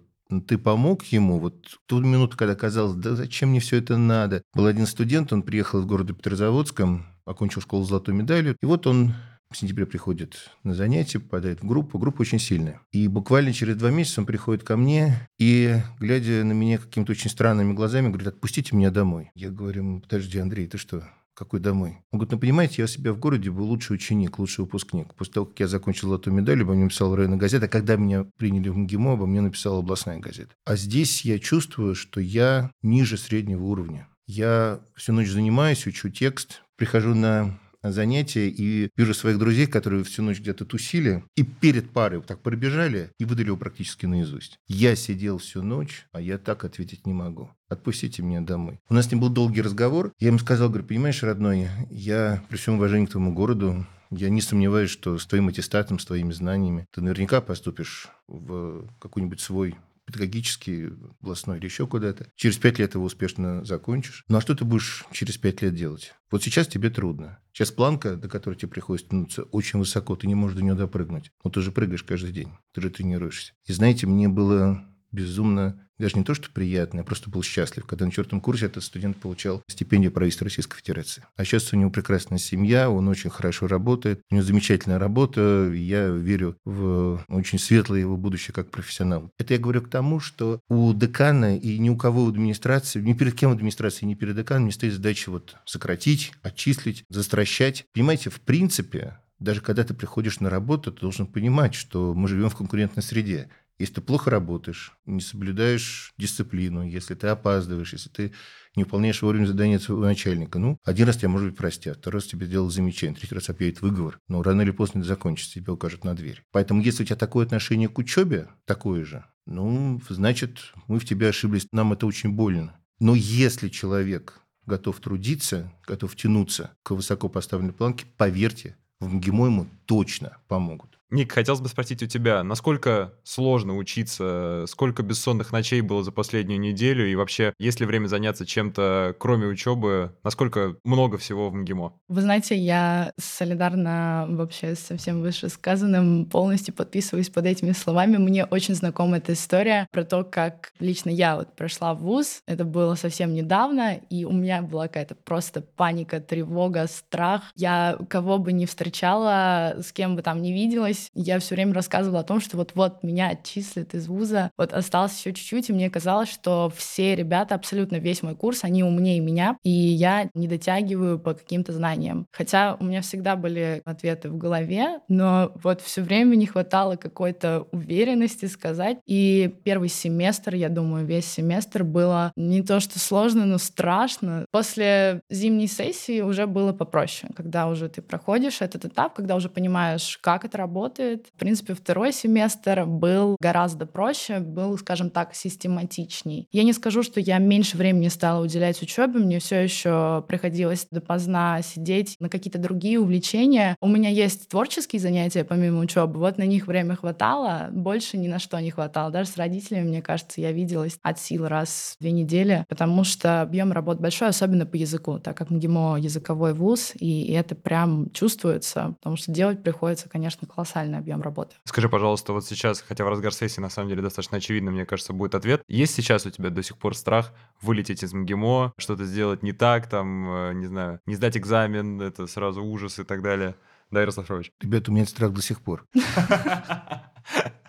ты 0.48 0.58
помог 0.58 1.04
ему, 1.04 1.38
вот 1.38 1.78
ту 1.86 2.00
минуту, 2.00 2.36
когда 2.36 2.54
казалось, 2.54 2.96
да 2.96 3.14
зачем 3.14 3.50
мне 3.50 3.60
все 3.60 3.76
это 3.76 3.96
надо. 3.96 4.42
Был 4.54 4.66
один 4.66 4.86
студент, 4.86 5.32
он 5.32 5.42
приехал 5.42 5.80
из 5.80 5.84
города 5.84 6.12
Петрозаводском, 6.12 7.06
окончил 7.24 7.60
школу 7.60 7.84
с 7.84 7.88
золотой 7.88 8.14
медалью, 8.14 8.56
и 8.60 8.66
вот 8.66 8.86
он 8.86 9.14
в 9.50 9.56
сентябре 9.56 9.86
приходит 9.86 10.50
на 10.62 10.74
занятия, 10.74 11.20
попадает 11.20 11.62
в 11.62 11.66
группу. 11.66 11.98
Группа 11.98 12.22
очень 12.22 12.38
сильная. 12.38 12.80
И 12.92 13.08
буквально 13.08 13.52
через 13.52 13.76
два 13.76 13.90
месяца 13.90 14.20
он 14.20 14.26
приходит 14.26 14.62
ко 14.62 14.76
мне 14.76 15.28
и, 15.38 15.76
глядя 15.98 16.44
на 16.44 16.52
меня 16.52 16.78
какими-то 16.78 17.12
очень 17.12 17.30
странными 17.30 17.72
глазами, 17.72 18.08
говорит, 18.08 18.28
отпустите 18.28 18.76
меня 18.76 18.90
домой. 18.90 19.30
Я 19.34 19.50
говорю, 19.50 20.00
подожди, 20.00 20.38
Андрей, 20.38 20.66
ты 20.66 20.76
что, 20.76 21.04
какой 21.34 21.60
домой? 21.60 21.98
Он 22.10 22.18
говорит, 22.18 22.32
ну, 22.32 22.38
понимаете, 22.38 22.74
я 22.78 22.84
у 22.84 22.88
себя 22.88 23.12
в 23.12 23.18
городе 23.18 23.50
был 23.50 23.64
лучший 23.64 23.94
ученик, 23.94 24.38
лучший 24.38 24.62
выпускник. 24.64 25.14
После 25.14 25.34
того, 25.34 25.46
как 25.46 25.60
я 25.60 25.68
закончил 25.68 26.14
эту 26.14 26.30
медаль, 26.30 26.62
обо 26.62 26.74
мне 26.74 26.84
написала 26.84 27.16
районная 27.16 27.38
газета. 27.38 27.66
А 27.66 27.68
когда 27.68 27.96
меня 27.96 28.26
приняли 28.36 28.68
в 28.68 28.76
МГИМО, 28.76 29.12
обо 29.12 29.26
мне 29.26 29.40
написала 29.40 29.78
областная 29.78 30.18
газета. 30.18 30.50
А 30.66 30.76
здесь 30.76 31.24
я 31.24 31.38
чувствую, 31.38 31.94
что 31.94 32.20
я 32.20 32.70
ниже 32.82 33.16
среднего 33.16 33.64
уровня. 33.64 34.08
Я 34.26 34.80
всю 34.94 35.12
ночь 35.12 35.30
занимаюсь, 35.30 35.86
учу 35.86 36.10
текст, 36.10 36.62
прихожу 36.76 37.14
на 37.14 37.58
занятия 37.92 38.48
и 38.48 38.90
вижу 38.96 39.14
своих 39.14 39.38
друзей, 39.38 39.66
которые 39.66 40.04
всю 40.04 40.22
ночь 40.22 40.40
где-то 40.40 40.64
тусили, 40.64 41.24
и 41.36 41.42
перед 41.42 41.90
парой 41.90 42.22
так 42.22 42.40
пробежали 42.40 43.10
и 43.18 43.24
выдали 43.24 43.46
его 43.46 43.56
практически 43.56 44.06
наизусть. 44.06 44.58
Я 44.66 44.96
сидел 44.96 45.38
всю 45.38 45.62
ночь, 45.62 46.06
а 46.12 46.20
я 46.20 46.38
так 46.38 46.64
ответить 46.64 47.06
не 47.06 47.12
могу. 47.12 47.50
Отпустите 47.68 48.22
меня 48.22 48.40
домой. 48.40 48.80
У 48.88 48.94
нас 48.94 49.06
с 49.06 49.10
ним 49.10 49.20
был 49.20 49.28
долгий 49.28 49.62
разговор. 49.62 50.12
Я 50.18 50.28
ему 50.28 50.38
сказал, 50.38 50.68
говорю, 50.68 50.86
понимаешь, 50.86 51.22
родной, 51.22 51.68
я 51.90 52.42
при 52.48 52.56
всем 52.56 52.74
уважении 52.74 53.06
к 53.06 53.10
твоему 53.10 53.32
городу, 53.32 53.86
я 54.10 54.30
не 54.30 54.40
сомневаюсь, 54.40 54.90
что 54.90 55.18
с 55.18 55.26
твоим 55.26 55.48
аттестатом, 55.48 55.98
с 55.98 56.06
твоими 56.06 56.32
знаниями 56.32 56.86
ты 56.92 57.02
наверняка 57.02 57.42
поступишь 57.42 58.08
в 58.26 58.88
какой-нибудь 58.98 59.40
свой 59.40 59.76
педагогический, 60.08 60.88
областной 61.20 61.58
или 61.58 61.66
еще 61.66 61.86
куда-то. 61.86 62.30
Через 62.34 62.56
пять 62.56 62.78
лет 62.78 62.94
его 62.94 63.04
успешно 63.04 63.62
закончишь. 63.64 64.24
Ну 64.28 64.38
а 64.38 64.40
что 64.40 64.54
ты 64.54 64.64
будешь 64.64 65.04
через 65.12 65.36
пять 65.36 65.60
лет 65.60 65.74
делать? 65.74 66.14
Вот 66.30 66.42
сейчас 66.42 66.66
тебе 66.66 66.88
трудно. 66.88 67.38
Сейчас 67.52 67.70
планка, 67.70 68.16
до 68.16 68.26
которой 68.26 68.54
тебе 68.54 68.70
приходится 68.70 69.10
тянуться, 69.10 69.42
очень 69.42 69.78
высоко. 69.78 70.16
Ты 70.16 70.26
не 70.26 70.34
можешь 70.34 70.56
до 70.56 70.64
нее 70.64 70.74
допрыгнуть. 70.74 71.30
Но 71.44 71.50
ты 71.50 71.60
же 71.60 71.72
прыгаешь 71.72 72.04
каждый 72.04 72.32
день. 72.32 72.48
Ты 72.72 72.80
же 72.80 72.88
тренируешься. 72.88 73.52
И 73.66 73.72
знаете, 73.72 74.06
мне 74.06 74.28
было 74.28 74.82
безумно 75.12 75.87
даже 75.98 76.16
не 76.16 76.24
то, 76.24 76.34
что 76.34 76.50
приятно, 76.50 76.98
я 76.98 77.04
просто 77.04 77.30
был 77.30 77.42
счастлив, 77.42 77.84
когда 77.86 78.04
на 78.04 78.10
четвертом 78.10 78.40
курсе 78.40 78.66
этот 78.66 78.84
студент 78.84 79.16
получал 79.16 79.62
стипендию 79.68 80.12
правительства 80.12 80.44
Российской 80.44 80.78
Федерации. 80.78 81.24
А 81.36 81.44
сейчас 81.44 81.72
у 81.72 81.76
него 81.76 81.90
прекрасная 81.90 82.38
семья, 82.38 82.90
он 82.90 83.08
очень 83.08 83.30
хорошо 83.30 83.66
работает, 83.66 84.20
у 84.30 84.34
него 84.34 84.44
замечательная 84.44 84.98
работа, 84.98 85.70
я 85.74 86.08
верю 86.08 86.56
в 86.64 87.24
очень 87.28 87.58
светлое 87.58 88.00
его 88.00 88.16
будущее 88.16 88.54
как 88.54 88.70
профессионал. 88.70 89.30
Это 89.38 89.54
я 89.54 89.60
говорю 89.60 89.82
к 89.82 89.90
тому, 89.90 90.20
что 90.20 90.60
у 90.68 90.92
декана 90.94 91.56
и 91.56 91.78
ни 91.78 91.90
у 91.90 91.96
кого 91.96 92.24
в 92.24 92.28
администрации, 92.28 93.00
ни 93.00 93.12
перед 93.12 93.34
кем 93.34 93.50
в 93.50 93.54
администрации, 93.54 94.06
ни 94.06 94.14
перед 94.14 94.36
деканом 94.36 94.66
не 94.66 94.72
стоит 94.72 94.94
задача 94.94 95.30
вот 95.30 95.56
сократить, 95.64 96.32
отчислить, 96.42 97.04
застращать. 97.08 97.84
Понимаете, 97.92 98.30
в 98.30 98.40
принципе, 98.40 99.18
даже 99.38 99.60
когда 99.60 99.84
ты 99.84 99.94
приходишь 99.94 100.40
на 100.40 100.50
работу, 100.50 100.92
ты 100.92 101.00
должен 101.00 101.26
понимать, 101.26 101.74
что 101.74 102.14
мы 102.14 102.28
живем 102.28 102.50
в 102.50 102.56
конкурентной 102.56 103.02
среде. 103.02 103.48
Если 103.78 103.94
ты 103.94 104.00
плохо 104.00 104.30
работаешь, 104.30 104.92
не 105.06 105.20
соблюдаешь 105.20 106.12
дисциплину, 106.18 106.84
если 106.84 107.14
ты 107.14 107.28
опаздываешь, 107.28 107.92
если 107.92 108.08
ты 108.08 108.32
не 108.74 108.82
выполняешь 108.84 109.22
вовремя 109.22 109.46
задания 109.46 109.78
своего 109.78 110.02
начальника, 110.02 110.58
ну, 110.58 110.78
один 110.84 111.06
раз 111.06 111.16
тебя, 111.16 111.28
может 111.28 111.50
быть, 111.50 111.56
простят, 111.56 111.98
второй 111.98 112.20
раз 112.20 112.26
тебе 112.28 112.46
сделают 112.46 112.74
замечание, 112.74 113.16
третий 113.16 113.34
раз 113.34 113.48
объявят 113.50 113.80
выговор, 113.80 114.18
но 114.26 114.42
рано 114.42 114.62
или 114.62 114.72
поздно 114.72 114.98
это 114.98 115.08
закончится, 115.08 115.54
тебе 115.54 115.72
укажут 115.72 116.04
на 116.04 116.16
дверь. 116.16 116.42
Поэтому, 116.50 116.82
если 116.82 117.04
у 117.04 117.06
тебя 117.06 117.16
такое 117.16 117.46
отношение 117.46 117.88
к 117.88 117.98
учебе, 117.98 118.48
такое 118.64 119.04
же, 119.04 119.24
ну, 119.46 120.00
значит, 120.08 120.72
мы 120.88 120.98
в 120.98 121.04
тебе 121.04 121.28
ошиблись, 121.28 121.68
нам 121.70 121.92
это 121.92 122.06
очень 122.06 122.30
больно. 122.30 122.78
Но 122.98 123.14
если 123.14 123.68
человек 123.68 124.40
готов 124.66 124.98
трудиться, 125.00 125.72
готов 125.86 126.16
тянуться 126.16 126.72
к 126.82 126.90
высоко 126.90 127.28
поставленной 127.28 127.72
планке, 127.72 128.06
поверьте, 128.16 128.76
в 129.00 129.14
МГИМО 129.14 129.46
ему 129.46 129.66
точно 129.86 130.38
помогут. 130.48 130.97
Ник, 131.10 131.32
хотелось 131.32 131.60
бы 131.62 131.68
спросить 131.68 132.02
у 132.02 132.06
тебя, 132.06 132.42
насколько 132.42 133.14
сложно 133.24 133.76
учиться, 133.76 134.64
сколько 134.68 135.02
бессонных 135.02 135.52
ночей 135.52 135.80
было 135.80 136.04
за 136.04 136.12
последнюю 136.12 136.60
неделю, 136.60 137.10
и 137.10 137.14
вообще, 137.14 137.54
есть 137.58 137.80
ли 137.80 137.86
время 137.86 138.08
заняться 138.08 138.44
чем-то, 138.44 139.16
кроме 139.18 139.46
учебы, 139.46 140.14
насколько 140.22 140.76
много 140.84 141.16
всего 141.16 141.48
в 141.48 141.54
МГИМО? 141.54 141.94
Вы 142.08 142.20
знаете, 142.20 142.56
я 142.56 143.12
солидарна 143.18 144.26
вообще 144.28 144.74
со 144.74 144.98
всем 144.98 145.22
вышесказанным, 145.22 146.26
полностью 146.26 146.74
подписываюсь 146.74 147.30
под 147.30 147.46
этими 147.46 147.72
словами. 147.72 148.18
Мне 148.18 148.44
очень 148.44 148.74
знакома 148.74 149.16
эта 149.16 149.32
история 149.32 149.86
про 149.90 150.04
то, 150.04 150.24
как 150.24 150.72
лично 150.78 151.08
я 151.08 151.36
вот 151.36 151.56
прошла 151.56 151.94
в 151.94 152.02
ВУЗ, 152.02 152.42
это 152.46 152.66
было 152.66 152.96
совсем 152.96 153.32
недавно, 153.32 153.94
и 154.10 154.26
у 154.26 154.32
меня 154.32 154.60
была 154.60 154.88
какая-то 154.88 155.14
просто 155.14 155.62
паника, 155.62 156.20
тревога, 156.20 156.86
страх. 156.86 157.44
Я 157.56 157.96
кого 158.10 158.36
бы 158.36 158.52
не 158.52 158.66
встречала, 158.66 159.76
с 159.82 159.90
кем 159.92 160.14
бы 160.14 160.20
там 160.20 160.42
не 160.42 160.52
виделась, 160.52 160.97
училась, 160.98 161.10
я 161.14 161.38
все 161.38 161.54
время 161.54 161.74
рассказывала 161.74 162.20
о 162.20 162.24
том, 162.24 162.40
что 162.40 162.56
вот-вот 162.56 163.02
меня 163.02 163.28
отчислят 163.28 163.94
из 163.94 164.08
вуза, 164.08 164.50
вот 164.56 164.72
осталось 164.72 165.18
еще 165.18 165.32
чуть-чуть, 165.32 165.70
и 165.70 165.72
мне 165.72 165.90
казалось, 165.90 166.28
что 166.28 166.72
все 166.74 167.14
ребята, 167.14 167.54
абсолютно 167.54 167.96
весь 167.96 168.22
мой 168.22 168.34
курс, 168.34 168.64
они 168.64 168.82
умнее 168.82 169.20
меня, 169.20 169.56
и 169.62 169.70
я 169.70 170.28
не 170.34 170.48
дотягиваю 170.48 171.18
по 171.18 171.34
каким-то 171.34 171.72
знаниям. 171.72 172.26
Хотя 172.32 172.76
у 172.80 172.84
меня 172.84 173.02
всегда 173.02 173.36
были 173.36 173.82
ответы 173.84 174.28
в 174.30 174.36
голове, 174.36 175.00
но 175.08 175.52
вот 175.62 175.80
все 175.80 176.02
время 176.02 176.36
не 176.36 176.46
хватало 176.46 176.96
какой-то 176.96 177.66
уверенности 177.72 178.46
сказать. 178.46 178.98
И 179.06 179.54
первый 179.64 179.88
семестр, 179.88 180.54
я 180.54 180.68
думаю, 180.68 181.06
весь 181.06 181.26
семестр 181.26 181.84
было 181.84 182.32
не 182.36 182.62
то 182.62 182.80
что 182.80 182.98
сложно, 182.98 183.44
но 183.44 183.58
страшно. 183.58 184.44
После 184.50 185.20
зимней 185.30 185.68
сессии 185.68 186.20
уже 186.20 186.46
было 186.46 186.72
попроще, 186.72 187.32
когда 187.36 187.68
уже 187.68 187.88
ты 187.88 188.02
проходишь 188.02 188.60
этот 188.60 188.84
этап, 188.84 189.14
когда 189.14 189.36
уже 189.36 189.48
понимаешь, 189.48 190.18
как 190.22 190.44
это 190.44 190.58
работает. 190.58 190.87
В 190.96 191.38
принципе, 191.38 191.74
второй 191.74 192.12
семестр 192.12 192.84
был 192.86 193.36
гораздо 193.40 193.86
проще, 193.86 194.40
был, 194.40 194.76
скажем 194.78 195.10
так, 195.10 195.34
систематичней. 195.34 196.48
Я 196.52 196.64
не 196.64 196.72
скажу, 196.72 197.02
что 197.02 197.20
я 197.20 197.38
меньше 197.38 197.76
времени 197.76 198.08
стала 198.08 198.42
уделять 198.44 198.80
учебе, 198.82 199.18
мне 199.18 199.38
все 199.38 199.62
еще 199.62 200.24
приходилось 200.28 200.86
допоздна 200.90 201.60
сидеть 201.62 202.16
на 202.20 202.28
какие-то 202.28 202.58
другие 202.58 203.00
увлечения. 203.00 203.76
У 203.80 203.88
меня 203.88 204.10
есть 204.10 204.48
творческие 204.48 205.00
занятия 205.00 205.44
помимо 205.44 205.80
учебы, 205.80 206.18
вот 206.18 206.38
на 206.38 206.44
них 206.44 206.66
время 206.66 206.96
хватало, 206.96 207.68
больше 207.72 208.16
ни 208.16 208.28
на 208.28 208.38
что 208.38 208.58
не 208.60 208.70
хватало. 208.70 209.10
Даже 209.10 209.30
с 209.30 209.36
родителями, 209.36 209.88
мне 209.88 210.02
кажется, 210.02 210.40
я 210.40 210.52
виделась 210.52 210.98
от 211.02 211.18
сил 211.18 211.46
раз 211.46 211.94
в 211.98 212.02
две 212.02 212.12
недели, 212.12 212.64
потому 212.68 213.04
что 213.04 213.42
объем 213.42 213.72
работ 213.72 214.00
большой, 214.00 214.28
особенно 214.28 214.66
по 214.66 214.76
языку, 214.76 215.18
так 215.18 215.36
как 215.36 215.50
МГИМО 215.50 215.98
языковой 215.98 216.54
вуз, 216.54 216.92
и 216.98 217.32
это 217.32 217.54
прям 217.54 218.10
чувствуется, 218.10 218.94
потому 218.98 219.16
что 219.16 219.32
делать 219.32 219.62
приходится, 219.62 220.08
конечно, 220.08 220.46
колоссальный 220.78 220.98
объем 220.98 221.22
работы. 221.22 221.56
Скажи, 221.64 221.88
пожалуйста, 221.88 222.32
вот 222.32 222.44
сейчас, 222.44 222.80
хотя 222.80 223.04
в 223.04 223.08
разгар 223.08 223.32
сессии 223.32 223.60
на 223.60 223.70
самом 223.70 223.88
деле 223.88 224.02
достаточно 224.02 224.38
очевидно, 224.38 224.70
мне 224.70 224.86
кажется, 224.86 225.12
будет 225.12 225.34
ответ. 225.34 225.62
Есть 225.68 225.94
сейчас 225.94 226.26
у 226.26 226.30
тебя 226.30 226.50
до 226.50 226.62
сих 226.62 226.78
пор 226.78 226.94
страх 226.94 227.32
вылететь 227.60 228.02
из 228.02 228.12
МГИМО, 228.12 228.74
что-то 228.78 229.04
сделать 229.04 229.42
не 229.42 229.52
так, 229.52 229.88
там, 229.88 230.28
э, 230.30 230.52
не 230.54 230.66
знаю, 230.66 231.00
не 231.06 231.14
сдать 231.14 231.36
экзамен, 231.36 232.00
это 232.00 232.26
сразу 232.26 232.64
ужас 232.64 232.98
и 232.98 233.04
так 233.04 233.22
далее? 233.22 233.54
Да, 233.90 234.00
Ярослав. 234.00 234.30
Ребята, 234.60 234.90
у 234.90 234.94
меня 234.94 235.06
страх 235.06 235.32
до 235.32 235.42
сих 235.42 235.60
пор. 235.60 235.86